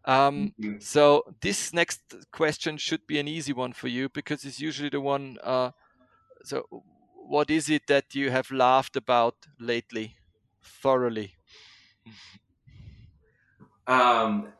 Um, 0.04 0.52
you. 0.56 0.76
So 0.78 1.24
this 1.40 1.72
next 1.72 2.00
question 2.30 2.76
should 2.76 3.06
be 3.06 3.18
an 3.18 3.26
easy 3.26 3.52
one 3.52 3.72
for 3.72 3.88
you 3.88 4.08
because 4.08 4.44
it's 4.44 4.60
usually 4.60 4.90
the 4.90 5.00
one. 5.00 5.38
Uh, 5.42 5.70
so, 6.44 6.64
what 7.28 7.50
is 7.50 7.68
it 7.68 7.88
that 7.88 8.14
you 8.14 8.30
have 8.30 8.50
laughed 8.52 8.94
about 8.96 9.34
lately, 9.58 10.16
thoroughly? 10.62 11.34
Um, 13.88 14.52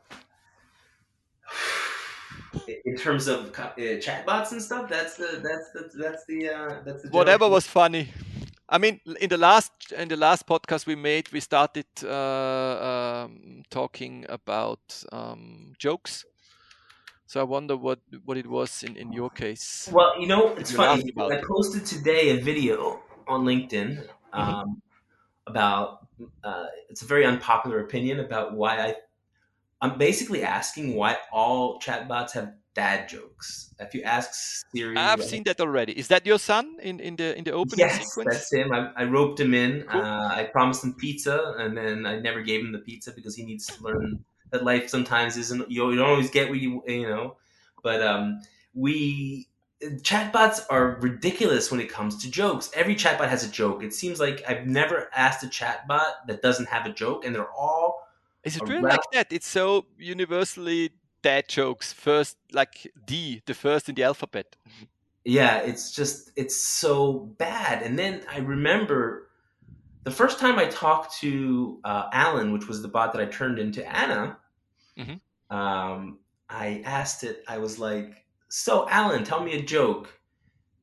in 2.85 2.95
terms 2.95 3.27
of 3.27 3.51
uh, 3.57 3.73
chatbots 3.75 4.51
and 4.51 4.61
stuff, 4.61 4.89
that's 4.89 5.17
the 5.17 5.41
that's 5.43 5.71
the 5.71 5.97
that's 5.97 6.25
the 6.25 6.49
uh, 6.49 6.81
that's 6.85 7.03
the 7.03 7.09
whatever 7.09 7.45
joke. 7.45 7.51
was 7.51 7.67
funny. 7.67 8.09
I 8.69 8.77
mean, 8.77 8.99
in 9.21 9.29
the 9.29 9.37
last 9.37 9.71
in 9.97 10.07
the 10.09 10.17
last 10.17 10.45
podcast 10.45 10.85
we 10.85 10.95
made, 10.95 11.31
we 11.31 11.39
started 11.39 11.85
uh, 12.03 13.25
um, 13.25 13.63
talking 13.69 14.25
about 14.27 15.03
um, 15.11 15.73
jokes. 15.77 16.25
So 17.25 17.39
I 17.39 17.43
wonder 17.43 17.77
what 17.77 17.99
what 18.25 18.37
it 18.37 18.47
was 18.47 18.83
in, 18.83 18.95
in 18.97 19.13
your 19.13 19.29
case. 19.29 19.89
Well, 19.91 20.19
you 20.19 20.27
know, 20.27 20.53
it's 20.55 20.71
funny. 20.71 21.13
I 21.17 21.41
posted 21.47 21.85
today 21.85 22.29
a 22.29 22.41
video 22.41 23.01
on 23.27 23.45
LinkedIn 23.45 23.97
mm-hmm. 23.97 24.39
um, 24.39 24.47
mm-hmm. 24.47 24.71
about. 25.47 26.07
Uh, 26.43 26.65
it's 26.89 27.03
a 27.03 27.05
very 27.05 27.25
unpopular 27.25 27.81
opinion 27.81 28.21
about 28.21 28.53
why 28.53 28.79
I 28.79 28.95
I'm 29.81 29.97
basically 29.97 30.43
asking 30.43 30.95
why 30.95 31.17
all 31.31 31.79
chatbots 31.79 32.31
have 32.31 32.53
dad 32.73 33.09
jokes. 33.09 33.73
If 33.79 33.93
you 33.93 34.03
ask 34.03 34.29
Siri, 34.71 34.95
I've 34.95 35.23
seen 35.23 35.43
that 35.43 35.59
already. 35.59 35.93
Is 35.97 36.07
that 36.07 36.25
your 36.25 36.39
son 36.39 36.77
in, 36.81 36.99
in 36.99 37.15
the 37.15 37.37
in 37.37 37.43
the 37.43 37.51
opening 37.51 37.85
yes, 37.85 38.05
sequence? 38.05 38.35
that's 38.35 38.53
him. 38.53 38.71
I, 38.71 38.91
I 38.95 39.03
roped 39.03 39.39
him 39.39 39.53
in. 39.53 39.83
Cool. 39.83 40.01
Uh, 40.01 40.27
I 40.29 40.49
promised 40.51 40.83
him 40.83 40.93
pizza, 40.93 41.55
and 41.57 41.77
then 41.77 42.05
I 42.05 42.19
never 42.19 42.41
gave 42.41 42.61
him 42.61 42.71
the 42.71 42.79
pizza 42.79 43.11
because 43.11 43.35
he 43.35 43.43
needs 43.45 43.65
to 43.67 43.83
learn 43.83 44.23
that 44.51 44.63
life 44.63 44.89
sometimes 44.89 45.37
isn't. 45.37 45.69
You, 45.69 45.89
you 45.91 45.97
don't 45.97 46.09
always 46.09 46.29
get 46.29 46.49
what 46.49 46.59
you 46.59 46.83
you 46.87 47.07
know. 47.07 47.37
But 47.83 48.01
um, 48.01 48.41
we 48.73 49.47
chatbots 50.01 50.61
are 50.69 50.99
ridiculous 51.01 51.69
when 51.71 51.79
it 51.79 51.89
comes 51.89 52.17
to 52.23 52.31
jokes. 52.31 52.71
Every 52.73 52.95
chatbot 52.95 53.29
has 53.29 53.43
a 53.43 53.49
joke. 53.49 53.83
It 53.83 53.93
seems 53.93 54.19
like 54.19 54.43
I've 54.47 54.65
never 54.65 55.09
asked 55.15 55.43
a 55.43 55.47
chatbot 55.47 56.13
that 56.27 56.41
doesn't 56.41 56.69
have 56.69 56.85
a 56.85 56.93
joke, 56.93 57.25
and 57.25 57.35
they're 57.35 57.51
all. 57.51 58.06
Is 58.47 58.55
it 58.55 58.63
really 58.63 58.81
like 58.81 59.11
that? 59.13 59.27
It's 59.31 59.47
so 59.47 59.85
universally 59.97 60.91
dad 61.21 61.49
jokes 61.49 61.91
first, 61.91 62.37
like 62.51 62.91
D, 63.05 63.41
the 63.45 63.53
first 63.53 63.89
in 63.89 63.95
the 63.95 64.03
alphabet. 64.03 64.55
Yeah, 65.25 65.57
it's 65.57 65.91
just 65.91 66.31
it's 66.37 66.55
so 66.55 67.13
bad. 67.37 67.83
And 67.83 67.99
then 67.99 68.21
I 68.31 68.39
remember 68.39 69.27
the 70.03 70.11
first 70.11 70.39
time 70.39 70.57
I 70.57 70.65
talked 70.67 71.19
to 71.19 71.81
uh, 71.83 72.07
Alan, 72.13 72.53
which 72.53 72.67
was 72.69 72.81
the 72.81 72.87
bot 72.87 73.11
that 73.11 73.21
I 73.21 73.25
turned 73.25 73.59
into 73.59 73.85
Anna. 73.85 74.37
Mm-hmm. 74.97 75.55
Um, 75.55 76.19
I 76.49 76.81
asked 76.85 77.25
it. 77.25 77.43
I 77.47 77.57
was 77.57 77.77
like, 77.77 78.23
"So, 78.47 78.87
Alan, 78.89 79.25
tell 79.25 79.43
me 79.43 79.53
a 79.59 79.61
joke." 79.61 80.09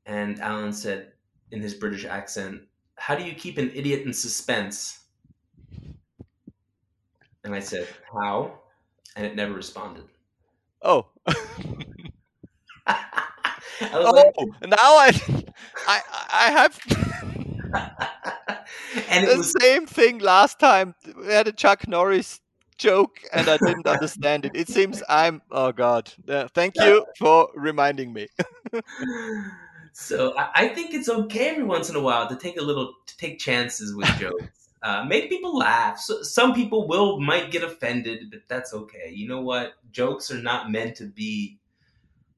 And 0.05 0.39
Alan 0.41 0.75
said, 0.75 1.13
in 1.51 1.63
his 1.63 1.73
British 1.73 2.05
accent, 2.05 2.61
"How 2.97 3.15
do 3.15 3.25
you 3.25 3.35
keep 3.35 3.57
an 3.57 3.71
idiot 3.75 4.03
in 4.05 4.13
suspense?" 4.13 5.04
And 7.45 7.55
I 7.55 7.61
said, 7.61 7.87
"How?" 8.13 8.61
And 9.17 9.27
it 9.27 9.37
never 9.37 9.53
responded. 9.53 10.05
Oh. 10.83 11.07
oh, 13.93 14.13
like, 14.13 14.35
now 14.69 14.77
I, 14.77 15.13
I, 15.89 16.01
I 16.33 16.51
have. 16.51 16.79
and 19.09 19.27
the 19.27 19.37
was... 19.37 19.55
same 19.61 19.87
thing 19.87 20.19
last 20.19 20.59
time. 20.59 20.95
We 21.17 21.27
had 21.27 21.49
a 21.49 21.53
Chuck 21.53 21.89
Norris 21.89 22.41
joke, 22.77 23.21
and 23.33 23.49
I 23.49 23.57
didn't 23.57 23.87
understand 23.87 24.45
it. 24.45 24.53
It 24.55 24.69
seems 24.69 25.03
I'm. 25.09 25.43
Oh 25.51 25.73
God! 25.73 26.13
Uh, 26.29 26.49
thank 26.55 26.75
you 26.77 27.07
for 27.19 27.49
reminding 27.55 28.13
me. 28.13 28.29
so 29.93 30.37
I, 30.37 30.51
I, 30.55 30.69
think 30.69 30.93
it's 30.93 31.09
okay 31.09 31.51
every 31.51 31.65
once 31.65 31.89
in 31.89 31.97
a 31.97 32.01
while 32.01 32.29
to 32.29 32.37
take 32.37 32.59
a 32.59 32.63
little 32.63 32.93
to 33.07 33.17
take 33.17 33.39
chances 33.39 33.95
with 33.95 34.09
jokes. 34.19 34.64
Uh, 34.85 35.03
make 35.03 35.31
people 35.31 35.57
laugh. 35.57 35.99
So, 35.99 36.23
some 36.23 36.53
people 36.55 36.87
will 36.87 37.19
might 37.19 37.51
get 37.51 37.65
offended, 37.65 38.31
but 38.31 38.41
that's 38.49 38.75
okay. 38.75 39.11
You 39.11 39.27
know 39.27 39.41
what? 39.41 39.77
Jokes 39.91 40.31
are 40.31 40.43
not 40.43 40.71
meant 40.71 40.95
to 40.97 41.07
be 41.07 41.59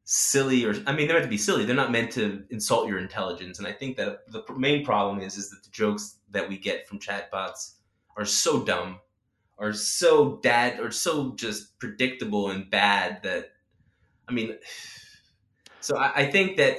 silly, 0.04 0.64
or 0.64 0.72
I 0.86 0.92
mean, 0.92 1.08
they're 1.08 1.16
meant 1.16 1.24
to 1.24 1.28
be 1.28 1.36
silly. 1.36 1.64
They're 1.64 1.74
not 1.74 1.90
meant 1.90 2.12
to 2.12 2.44
insult 2.50 2.86
your 2.86 2.98
intelligence. 2.98 3.58
And 3.58 3.66
I 3.66 3.72
think 3.72 3.96
that 3.96 4.30
the 4.30 4.44
main 4.56 4.84
problem 4.84 5.18
is 5.20 5.36
is 5.36 5.50
that 5.50 5.64
the 5.64 5.70
jokes 5.70 6.18
that 6.30 6.48
we 6.48 6.56
get 6.56 6.86
from 6.86 7.00
chatbots 7.00 7.72
are 8.16 8.24
so 8.24 8.62
dumb, 8.62 9.00
are 9.58 9.72
so 9.72 10.36
dad, 10.36 10.78
or 10.78 10.92
so 10.92 11.34
just 11.34 11.76
predictable 11.80 12.50
and 12.50 12.70
bad 12.70 13.24
that, 13.24 13.54
I 14.28 14.32
mean, 14.32 14.56
so 15.80 15.96
I, 15.98 16.12
I 16.14 16.30
think 16.30 16.56
that 16.58 16.78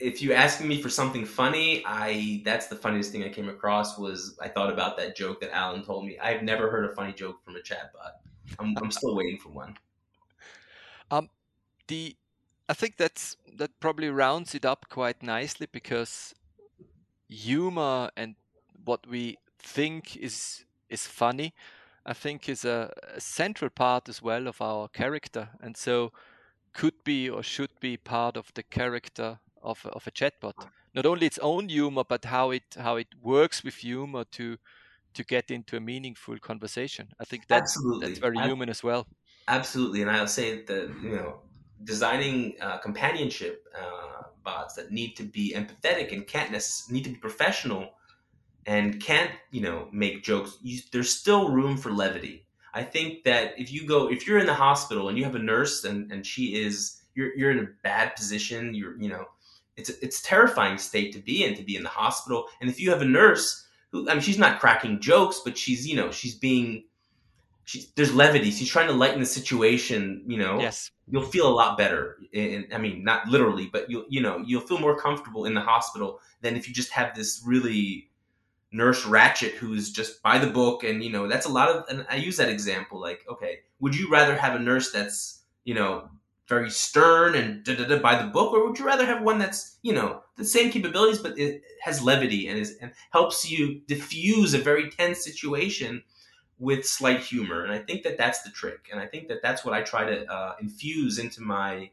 if 0.00 0.22
you 0.22 0.32
ask 0.32 0.62
me 0.62 0.80
for 0.80 0.88
something 0.88 1.24
funny, 1.24 1.82
I 1.84 2.42
that's 2.44 2.68
the 2.68 2.76
funniest 2.76 3.10
thing 3.12 3.24
I 3.24 3.28
came 3.28 3.48
across 3.48 3.98
was 3.98 4.36
I 4.40 4.48
thought 4.48 4.72
about 4.72 4.96
that 4.98 5.16
joke 5.16 5.40
that 5.40 5.50
Alan 5.50 5.82
told 5.82 6.06
me. 6.06 6.18
I've 6.18 6.42
never 6.42 6.70
heard 6.70 6.88
a 6.90 6.94
funny 6.94 7.12
joke 7.12 7.42
from 7.44 7.56
a 7.56 7.60
chatbot. 7.60 8.12
I'm 8.58 8.76
I'm 8.78 8.90
still 8.90 9.16
waiting 9.16 9.38
for 9.38 9.50
one. 9.50 9.76
Um, 11.10 11.28
the 11.88 12.16
I 12.68 12.74
think 12.74 12.96
that's 12.96 13.36
that 13.56 13.80
probably 13.80 14.08
rounds 14.08 14.54
it 14.54 14.64
up 14.64 14.86
quite 14.88 15.22
nicely 15.22 15.66
because 15.70 16.34
humor 17.28 18.10
and 18.16 18.36
what 18.84 19.06
we 19.06 19.38
think 19.58 20.16
is 20.16 20.64
is 20.88 21.06
funny, 21.06 21.54
I 22.06 22.12
think 22.12 22.48
is 22.48 22.64
a, 22.64 22.92
a 23.14 23.20
central 23.20 23.70
part 23.70 24.08
as 24.08 24.22
well 24.22 24.46
of 24.46 24.62
our 24.62 24.86
character, 24.88 25.48
and 25.60 25.76
so 25.76 26.12
could 26.72 27.02
be 27.02 27.28
or 27.28 27.42
should 27.42 27.80
be 27.80 27.96
part 27.96 28.36
of 28.36 28.52
the 28.54 28.62
character 28.62 29.40
of 29.62 29.84
of 29.86 30.06
a 30.06 30.10
chatbot. 30.10 30.54
Not 30.94 31.06
only 31.06 31.26
its 31.26 31.38
own 31.38 31.68
humor, 31.68 32.04
but 32.04 32.24
how 32.24 32.50
it 32.50 32.64
how 32.76 32.96
it 32.96 33.08
works 33.22 33.62
with 33.64 33.74
humor 33.74 34.24
to 34.32 34.56
to 35.14 35.24
get 35.24 35.50
into 35.50 35.76
a 35.76 35.80
meaningful 35.80 36.38
conversation. 36.38 37.08
I 37.20 37.24
think 37.24 37.46
that's 37.48 37.76
Absolutely. 37.76 38.06
that's 38.06 38.18
very 38.18 38.38
human 38.38 38.68
as 38.68 38.82
well. 38.82 39.06
Absolutely, 39.48 40.02
and 40.02 40.10
I'll 40.10 40.26
say 40.26 40.62
that 40.62 40.90
you 41.02 41.10
know 41.16 41.40
designing 41.84 42.54
uh, 42.60 42.78
companionship 42.78 43.64
uh, 43.78 44.22
bots 44.44 44.74
that 44.74 44.90
need 44.90 45.16
to 45.16 45.22
be 45.22 45.54
empathetic 45.54 46.12
and 46.12 46.26
can't 46.26 46.50
need 46.90 47.04
to 47.04 47.10
be 47.10 47.16
professional 47.16 47.90
and 48.66 49.00
can't 49.00 49.30
you 49.50 49.60
know 49.60 49.88
make 49.92 50.22
jokes. 50.22 50.58
You, 50.62 50.80
there's 50.92 51.10
still 51.10 51.50
room 51.50 51.76
for 51.76 51.90
levity. 51.90 52.46
I 52.74 52.82
think 52.82 53.24
that 53.24 53.58
if 53.58 53.72
you 53.72 53.86
go 53.86 54.10
if 54.10 54.26
you're 54.26 54.38
in 54.38 54.46
the 54.46 54.54
hospital 54.54 55.08
and 55.08 55.18
you 55.18 55.24
have 55.24 55.34
a 55.34 55.40
nurse 55.40 55.84
and, 55.84 56.12
and 56.12 56.24
she 56.24 56.54
is 56.54 57.02
you're, 57.14 57.34
you're 57.36 57.50
in 57.50 57.58
a 57.58 57.68
bad 57.82 58.14
position 58.14 58.74
you're 58.74 58.96
you 59.00 59.08
know 59.08 59.24
it's 59.78 59.88
a, 59.88 60.04
it's 60.04 60.20
a 60.20 60.24
terrifying 60.24 60.76
state 60.76 61.12
to 61.12 61.20
be 61.20 61.44
in 61.44 61.54
to 61.54 61.62
be 61.62 61.76
in 61.76 61.82
the 61.82 61.88
hospital. 61.88 62.46
And 62.60 62.68
if 62.68 62.80
you 62.80 62.90
have 62.90 63.00
a 63.00 63.06
nurse 63.06 63.66
who 63.92 64.08
I 64.10 64.14
mean 64.14 64.22
she's 64.22 64.38
not 64.38 64.60
cracking 64.60 65.00
jokes 65.00 65.40
but 65.44 65.56
she's 65.56 65.86
you 65.86 65.96
know 65.96 66.10
she's 66.10 66.34
being 66.34 66.84
she's 67.64 67.90
there's 67.92 68.14
levity. 68.14 68.50
She's 68.50 68.68
trying 68.68 68.88
to 68.88 68.92
lighten 68.92 69.20
the 69.20 69.26
situation 69.26 70.24
you 70.26 70.36
know. 70.36 70.60
Yes. 70.60 70.90
You'll 71.10 71.22
feel 71.22 71.48
a 71.48 71.54
lot 71.54 71.78
better. 71.78 72.18
And 72.34 72.66
I 72.74 72.78
mean 72.78 73.04
not 73.04 73.28
literally 73.28 73.70
but 73.72 73.88
you'll 73.88 74.04
you 74.08 74.20
know 74.20 74.42
you'll 74.44 74.66
feel 74.66 74.78
more 74.78 74.98
comfortable 74.98 75.44
in 75.44 75.54
the 75.54 75.62
hospital 75.62 76.20
than 76.42 76.56
if 76.56 76.68
you 76.68 76.74
just 76.74 76.90
have 76.90 77.14
this 77.14 77.42
really 77.46 78.10
nurse 78.70 79.04
Ratched 79.04 79.52
who's 79.52 79.90
just 79.90 80.22
by 80.22 80.38
the 80.38 80.48
book. 80.48 80.82
And 80.82 81.02
you 81.04 81.10
know 81.10 81.28
that's 81.28 81.46
a 81.46 81.52
lot 81.52 81.68
of 81.68 81.84
and 81.88 82.04
I 82.10 82.16
use 82.16 82.36
that 82.38 82.48
example 82.48 83.00
like 83.00 83.24
okay 83.30 83.60
would 83.80 83.96
you 83.96 84.10
rather 84.10 84.36
have 84.36 84.56
a 84.56 84.58
nurse 84.58 84.90
that's 84.90 85.44
you 85.64 85.74
know 85.74 86.10
very 86.48 86.70
stern 86.70 87.34
and 87.34 87.62
da, 87.62 87.76
da, 87.76 87.84
da, 87.84 87.98
by 87.98 88.20
the 88.20 88.28
book, 88.28 88.52
or 88.52 88.66
would 88.66 88.78
you 88.78 88.86
rather 88.86 89.04
have 89.04 89.22
one 89.22 89.38
that's 89.38 89.76
you 89.82 89.92
know 89.92 90.22
the 90.36 90.44
same 90.44 90.70
capabilities 90.70 91.18
but 91.18 91.38
it 91.38 91.62
has 91.82 92.02
levity 92.02 92.48
and 92.48 92.58
is 92.58 92.76
and 92.80 92.92
helps 93.10 93.48
you 93.50 93.80
diffuse 93.86 94.54
a 94.54 94.58
very 94.58 94.90
tense 94.90 95.22
situation 95.22 96.02
with 96.58 96.86
slight 96.86 97.20
humor? 97.20 97.64
And 97.64 97.72
I 97.72 97.78
think 97.78 98.02
that 98.04 98.16
that's 98.16 98.42
the 98.42 98.50
trick, 98.50 98.88
and 98.90 99.00
I 99.00 99.06
think 99.06 99.28
that 99.28 99.42
that's 99.42 99.64
what 99.64 99.74
I 99.74 99.82
try 99.82 100.04
to 100.04 100.32
uh, 100.32 100.54
infuse 100.60 101.18
into 101.18 101.42
my 101.42 101.90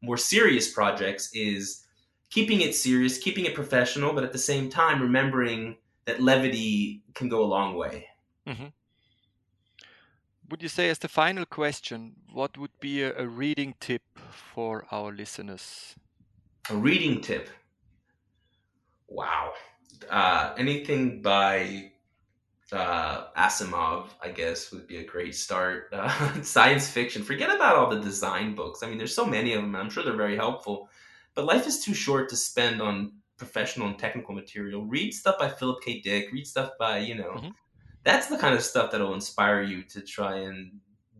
more 0.00 0.16
serious 0.16 0.72
projects 0.72 1.30
is 1.34 1.84
keeping 2.30 2.60
it 2.60 2.74
serious, 2.74 3.18
keeping 3.18 3.44
it 3.44 3.54
professional, 3.54 4.14
but 4.14 4.24
at 4.24 4.32
the 4.32 4.38
same 4.38 4.70
time 4.70 5.02
remembering 5.02 5.76
that 6.04 6.22
levity 6.22 7.02
can 7.14 7.28
go 7.28 7.42
a 7.42 7.46
long 7.46 7.74
way. 7.74 8.06
Mm-hmm 8.46 8.66
would 10.48 10.62
you 10.62 10.68
say, 10.68 10.88
as 10.88 10.98
the 10.98 11.08
final 11.08 11.44
question, 11.44 12.14
what 12.32 12.56
would 12.56 12.70
be 12.80 13.02
a, 13.02 13.16
a 13.18 13.26
reading 13.26 13.74
tip 13.80 14.02
for 14.54 14.86
our 14.90 15.12
listeners? 15.12 15.94
A 16.70 16.76
reading 16.76 17.20
tip. 17.20 17.50
Wow. 19.08 19.52
Uh, 20.10 20.54
anything 20.56 21.20
by 21.20 21.92
uh, 22.72 23.26
Asimov, 23.36 24.08
I 24.22 24.30
guess, 24.30 24.72
would 24.72 24.86
be 24.86 24.98
a 24.98 25.04
great 25.04 25.34
start. 25.34 25.88
Uh, 25.92 26.42
science 26.42 26.88
fiction. 26.88 27.22
Forget 27.22 27.54
about 27.54 27.76
all 27.76 27.90
the 27.90 28.00
design 28.00 28.54
books. 28.54 28.82
I 28.82 28.88
mean, 28.88 28.98
there's 28.98 29.14
so 29.14 29.26
many 29.26 29.52
of 29.52 29.62
them. 29.62 29.76
I'm 29.76 29.90
sure 29.90 30.02
they're 30.02 30.16
very 30.16 30.36
helpful. 30.36 30.88
But 31.34 31.44
life 31.44 31.66
is 31.66 31.84
too 31.84 31.94
short 31.94 32.28
to 32.30 32.36
spend 32.36 32.80
on 32.80 33.12
professional 33.36 33.86
and 33.86 33.98
technical 33.98 34.34
material. 34.34 34.84
Read 34.84 35.12
stuff 35.12 35.38
by 35.38 35.48
Philip 35.48 35.82
K. 35.84 36.00
Dick. 36.00 36.32
Read 36.32 36.46
stuff 36.46 36.72
by, 36.78 36.98
you 36.98 37.14
know, 37.14 37.32
mm-hmm 37.32 37.48
that's 38.04 38.26
the 38.28 38.38
kind 38.38 38.54
of 38.54 38.62
stuff 38.62 38.90
that'll 38.90 39.14
inspire 39.14 39.62
you 39.62 39.82
to 39.82 40.00
try 40.00 40.36
and 40.36 40.72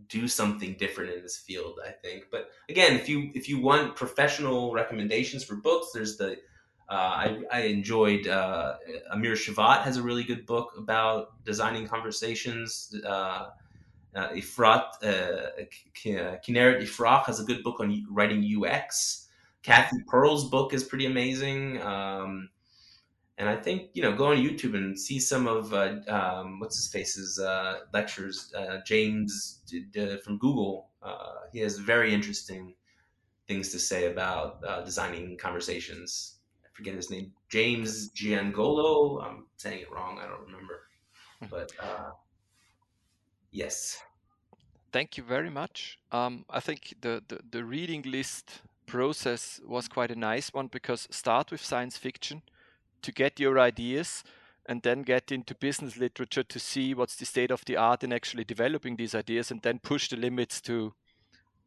do 0.09 0.27
something 0.27 0.75
different 0.79 1.13
in 1.13 1.23
this 1.23 1.37
field 1.37 1.79
i 1.87 1.91
think 1.91 2.25
but 2.31 2.51
again 2.69 2.95
if 2.95 3.09
you 3.09 3.31
if 3.35 3.49
you 3.49 3.61
want 3.61 3.95
professional 3.95 4.73
recommendations 4.73 5.45
for 5.45 5.57
books 5.57 5.91
there's 5.93 6.17
the 6.17 6.37
uh, 6.91 6.95
I, 6.95 7.43
I, 7.53 7.61
enjoyed 7.65 8.27
uh, 8.29 8.77
Amir 9.11 9.35
Shevat 9.35 9.83
has 9.83 9.99
a 9.99 10.03
really 10.03 10.25
good 10.25 10.47
book 10.47 10.73
about 10.79 11.45
designing 11.45 11.87
conversations. 11.87 12.95
Uh, 13.05 13.49
uh, 14.15 14.29
Ifrat, 14.31 14.85
uh, 15.03 15.51
Kinneret 15.95 16.81
Yifrah 16.81 17.27
has 17.27 17.41
a 17.41 17.45
good 17.45 17.63
book 17.63 17.81
on 17.81 18.07
writing 18.11 18.43
UX. 18.43 19.29
Cathy 19.63 19.99
Pearl's 20.07 20.49
book 20.49 20.73
is 20.73 20.83
pretty 20.83 21.05
amazing. 21.05 21.81
Um, 21.83 22.49
and 23.39 23.49
I 23.49 23.57
think 23.57 23.91
you 23.95 24.03
know 24.03 24.15
go 24.15 24.27
on 24.27 24.37
YouTube 24.37 24.75
and 24.75 24.99
see 24.99 25.19
some 25.21 25.47
of 25.47 25.73
uh, 25.73 25.97
um, 26.09 26.59
what's 26.59 26.77
his 26.77 26.89
face's 26.89 27.39
uh, 27.39 27.79
lectures. 27.95 28.53
Uh, 28.57 28.79
James 28.85 29.63
from 30.25 30.39
Google, 30.39 30.89
uh, 31.03 31.47
he 31.53 31.61
has 31.61 31.79
very 31.79 32.13
interesting 32.13 32.75
things 33.47 33.71
to 33.71 33.79
say 33.79 34.11
about 34.11 34.63
uh, 34.67 34.83
designing 34.83 35.39
conversations. 35.39 36.41
I 36.65 36.69
forget 36.75 36.95
his 36.95 37.11
name, 37.11 37.33
James 37.49 38.11
Giangola. 38.11 39.25
I'm 39.25 39.47
saying 39.57 39.83
it 39.83 39.91
wrong. 39.91 40.19
I 40.21 40.27
don't 40.27 40.45
remember, 40.45 40.81
but 41.49 41.73
uh, 41.81 42.11
yes. 43.53 44.03
Thank 44.91 45.17
you 45.17 45.23
very 45.23 45.51
much. 45.51 45.99
Um, 46.11 46.45
I 46.51 46.61
think 46.61 46.95
the, 47.01 47.23
the 47.29 47.39
the 47.49 47.65
reading 47.65 48.03
list 48.03 48.63
process 48.87 49.61
was 49.65 49.87
quite 49.87 50.11
a 50.11 50.17
nice 50.17 50.53
one 50.53 50.67
because 50.67 51.07
start 51.11 51.53
with 51.53 51.63
science 51.63 51.97
fiction 51.97 52.43
to 53.03 53.13
get 53.13 53.41
your 53.41 53.59
ideas 53.59 54.25
and 54.67 54.83
then 54.83 55.03
get 55.03 55.33
into 55.33 55.55
business 55.55 55.97
literature 55.97 56.43
to 56.43 56.59
see 56.59 56.93
what's 56.95 57.17
the 57.17 57.25
state 57.25 57.51
of 57.51 57.65
the 57.65 57.77
art 57.77 58.05
in 58.05 58.13
actually 58.13 58.45
developing 58.45 58.97
these 58.97 59.15
ideas 59.15 59.51
and 59.51 59.63
then 59.63 59.79
push 59.79 60.09
the 60.09 60.17
limits 60.17 60.61
to 60.61 60.93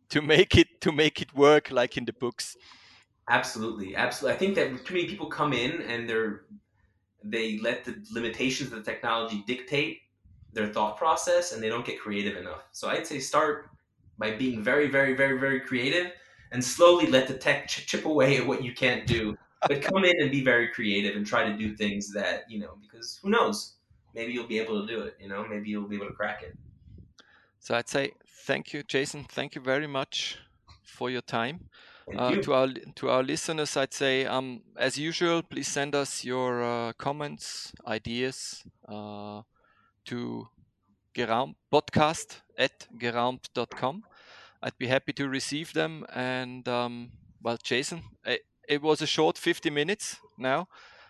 to 0.09 0.21
make 0.21 0.57
it 0.57 0.82
to 0.82 0.91
make 0.91 1.21
it 1.21 1.34
work 1.34 1.71
like 1.71 1.97
in 1.97 2.05
the 2.05 2.13
books. 2.13 2.55
Absolutely, 3.29 3.95
absolutely. 3.95 4.36
I 4.36 4.39
think 4.39 4.55
that 4.55 4.86
too 4.86 4.93
many 4.93 5.07
people 5.07 5.27
come 5.27 5.53
in 5.53 5.82
and 5.82 6.07
they're 6.07 6.43
they 7.23 7.59
let 7.59 7.86
the 7.86 7.95
limitations 8.11 8.71
of 8.71 8.84
the 8.84 8.91
technology 8.91 9.43
dictate 9.47 9.99
their 10.53 10.67
thought 10.67 10.97
process 10.97 11.53
and 11.53 11.61
they 11.61 11.69
don't 11.69 11.86
get 11.86 11.99
creative 11.99 12.36
enough. 12.36 12.63
So 12.71 12.89
I'd 12.89 13.07
say 13.07 13.19
start 13.19 13.69
by 14.17 14.32
being 14.32 14.63
very, 14.63 14.88
very, 14.89 15.13
very, 15.15 15.39
very 15.39 15.59
creative 15.59 16.11
and 16.51 16.63
slowly 16.63 17.07
let 17.07 17.27
the 17.27 17.34
tech 17.36 17.67
chip 17.67 18.05
away 18.05 18.38
at 18.38 18.45
what 18.45 18.63
you 18.63 18.73
can't 18.73 19.07
do. 19.07 19.38
But 19.68 19.82
come 19.82 20.03
in 20.05 20.20
and 20.22 20.32
be 20.32 20.43
very 20.43 20.70
creative 20.70 21.16
and 21.16 21.26
try 21.26 21.43
to 21.45 21.55
do 21.55 21.76
things 21.76 22.12
that, 22.14 22.49
you 22.49 22.59
know, 22.59 22.78
because 22.82 23.20
who 23.22 23.30
knows? 23.30 23.76
Maybe 24.16 24.34
you'll 24.34 24.47
be 24.47 24.59
able 24.59 24.86
to 24.86 24.88
do 24.91 25.01
it, 25.01 25.18
you 25.22 25.30
know, 25.30 25.45
maybe 25.47 25.70
you'll 25.70 25.88
be 25.88 25.95
able 25.95 26.07
to 26.07 26.14
crack 26.14 26.43
it. 26.43 26.57
So 27.59 27.76
I'd 27.76 27.88
say 27.88 28.14
thank 28.45 28.74
you, 28.74 28.84
Jason. 28.84 29.24
Thank 29.24 29.55
you 29.55 29.62
very 29.62 29.88
much 29.88 30.39
for 30.84 31.09
your 31.09 31.22
time. 31.22 31.70
Uh, 32.18 32.36
to 32.41 32.53
our 32.53 32.68
to 32.95 33.09
our 33.09 33.24
listeners, 33.24 33.78
I'd 33.78 33.93
say, 33.93 34.26
um, 34.26 34.64
as 34.76 34.97
usual, 34.97 35.43
please 35.43 35.68
send 35.68 35.95
us 35.95 36.26
your 36.26 36.62
uh, 36.62 36.93
comments, 36.93 37.72
ideas 37.88 38.64
uh, 38.89 39.43
to 40.05 40.47
Geraumt 41.14 41.55
podcast 41.72 42.41
at 42.57 42.88
geraumt.com. 42.97 44.03
I'd 44.64 44.78
be 44.78 44.88
happy 44.88 45.14
to 45.14 45.30
receive 45.30 45.74
them. 45.74 46.05
And 46.14 46.68
um, 46.68 47.12
well, 47.41 47.57
Jason, 47.62 48.03
it, 48.26 48.41
it, 48.68 48.82
was 48.82 49.01
a 49.01 49.07
short 49.07 49.38
50 49.38 49.70
minutes 49.70 50.18
now. 50.38 50.68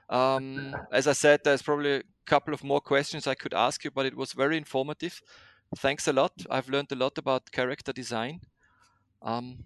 Um, 0.10 0.76
as 0.91 1.08
I 1.08 1.14
said, 1.14 1.41
there's 1.43 1.62
probably 1.62 1.95
a 1.95 2.04
couple 2.26 2.54
of 2.54 2.64
more 2.64 2.82
questions 2.82 3.28
I 3.28 3.36
could 3.36 3.54
ask 3.54 3.84
you, 3.84 3.91
but 3.91 4.06
it 4.06 4.16
was 4.16 4.34
very 4.34 4.58
informative. 4.58 5.22
Thanks 5.78 6.08
a 6.08 6.14
lot. 6.14 6.34
I've 6.49 6.68
learned 6.68 6.91
a 6.91 6.95
lot 6.95 7.18
about 7.18 7.52
character 7.52 7.93
design. 7.93 8.41
Um, 9.22 9.60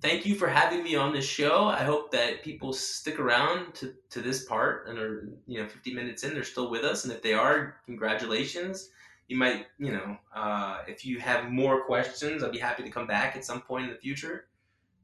thank 0.00 0.26
you 0.26 0.34
for 0.34 0.48
having 0.48 0.82
me 0.82 0.96
on 0.96 1.12
this 1.12 1.24
show. 1.24 1.64
I 1.64 1.84
hope 1.84 2.10
that 2.10 2.42
people 2.42 2.72
stick 2.72 3.20
around 3.20 3.74
to, 3.74 3.94
to 4.10 4.20
this 4.20 4.44
part 4.44 4.88
and 4.88 4.98
are, 4.98 5.28
you 5.46 5.62
know, 5.62 5.68
50 5.68 5.94
minutes 5.94 6.24
in, 6.24 6.34
they're 6.34 6.42
still 6.42 6.68
with 6.68 6.84
us. 6.84 7.04
And 7.04 7.12
if 7.12 7.22
they 7.22 7.32
are, 7.32 7.76
congratulations. 7.86 8.90
You 9.28 9.36
might, 9.38 9.66
you 9.78 9.92
know, 9.92 10.16
uh, 10.34 10.78
if 10.88 11.06
you 11.06 11.20
have 11.20 11.50
more 11.50 11.84
questions, 11.84 12.42
I'd 12.42 12.52
be 12.52 12.58
happy 12.58 12.82
to 12.82 12.90
come 12.90 13.06
back 13.06 13.36
at 13.36 13.44
some 13.44 13.62
point 13.62 13.84
in 13.84 13.90
the 13.90 13.98
future, 13.98 14.46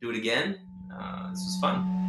do 0.01 0.11
it 0.11 0.16
again. 0.16 0.59
Uh, 0.93 1.30
this 1.30 1.45
was 1.45 1.59
fun. 1.61 2.07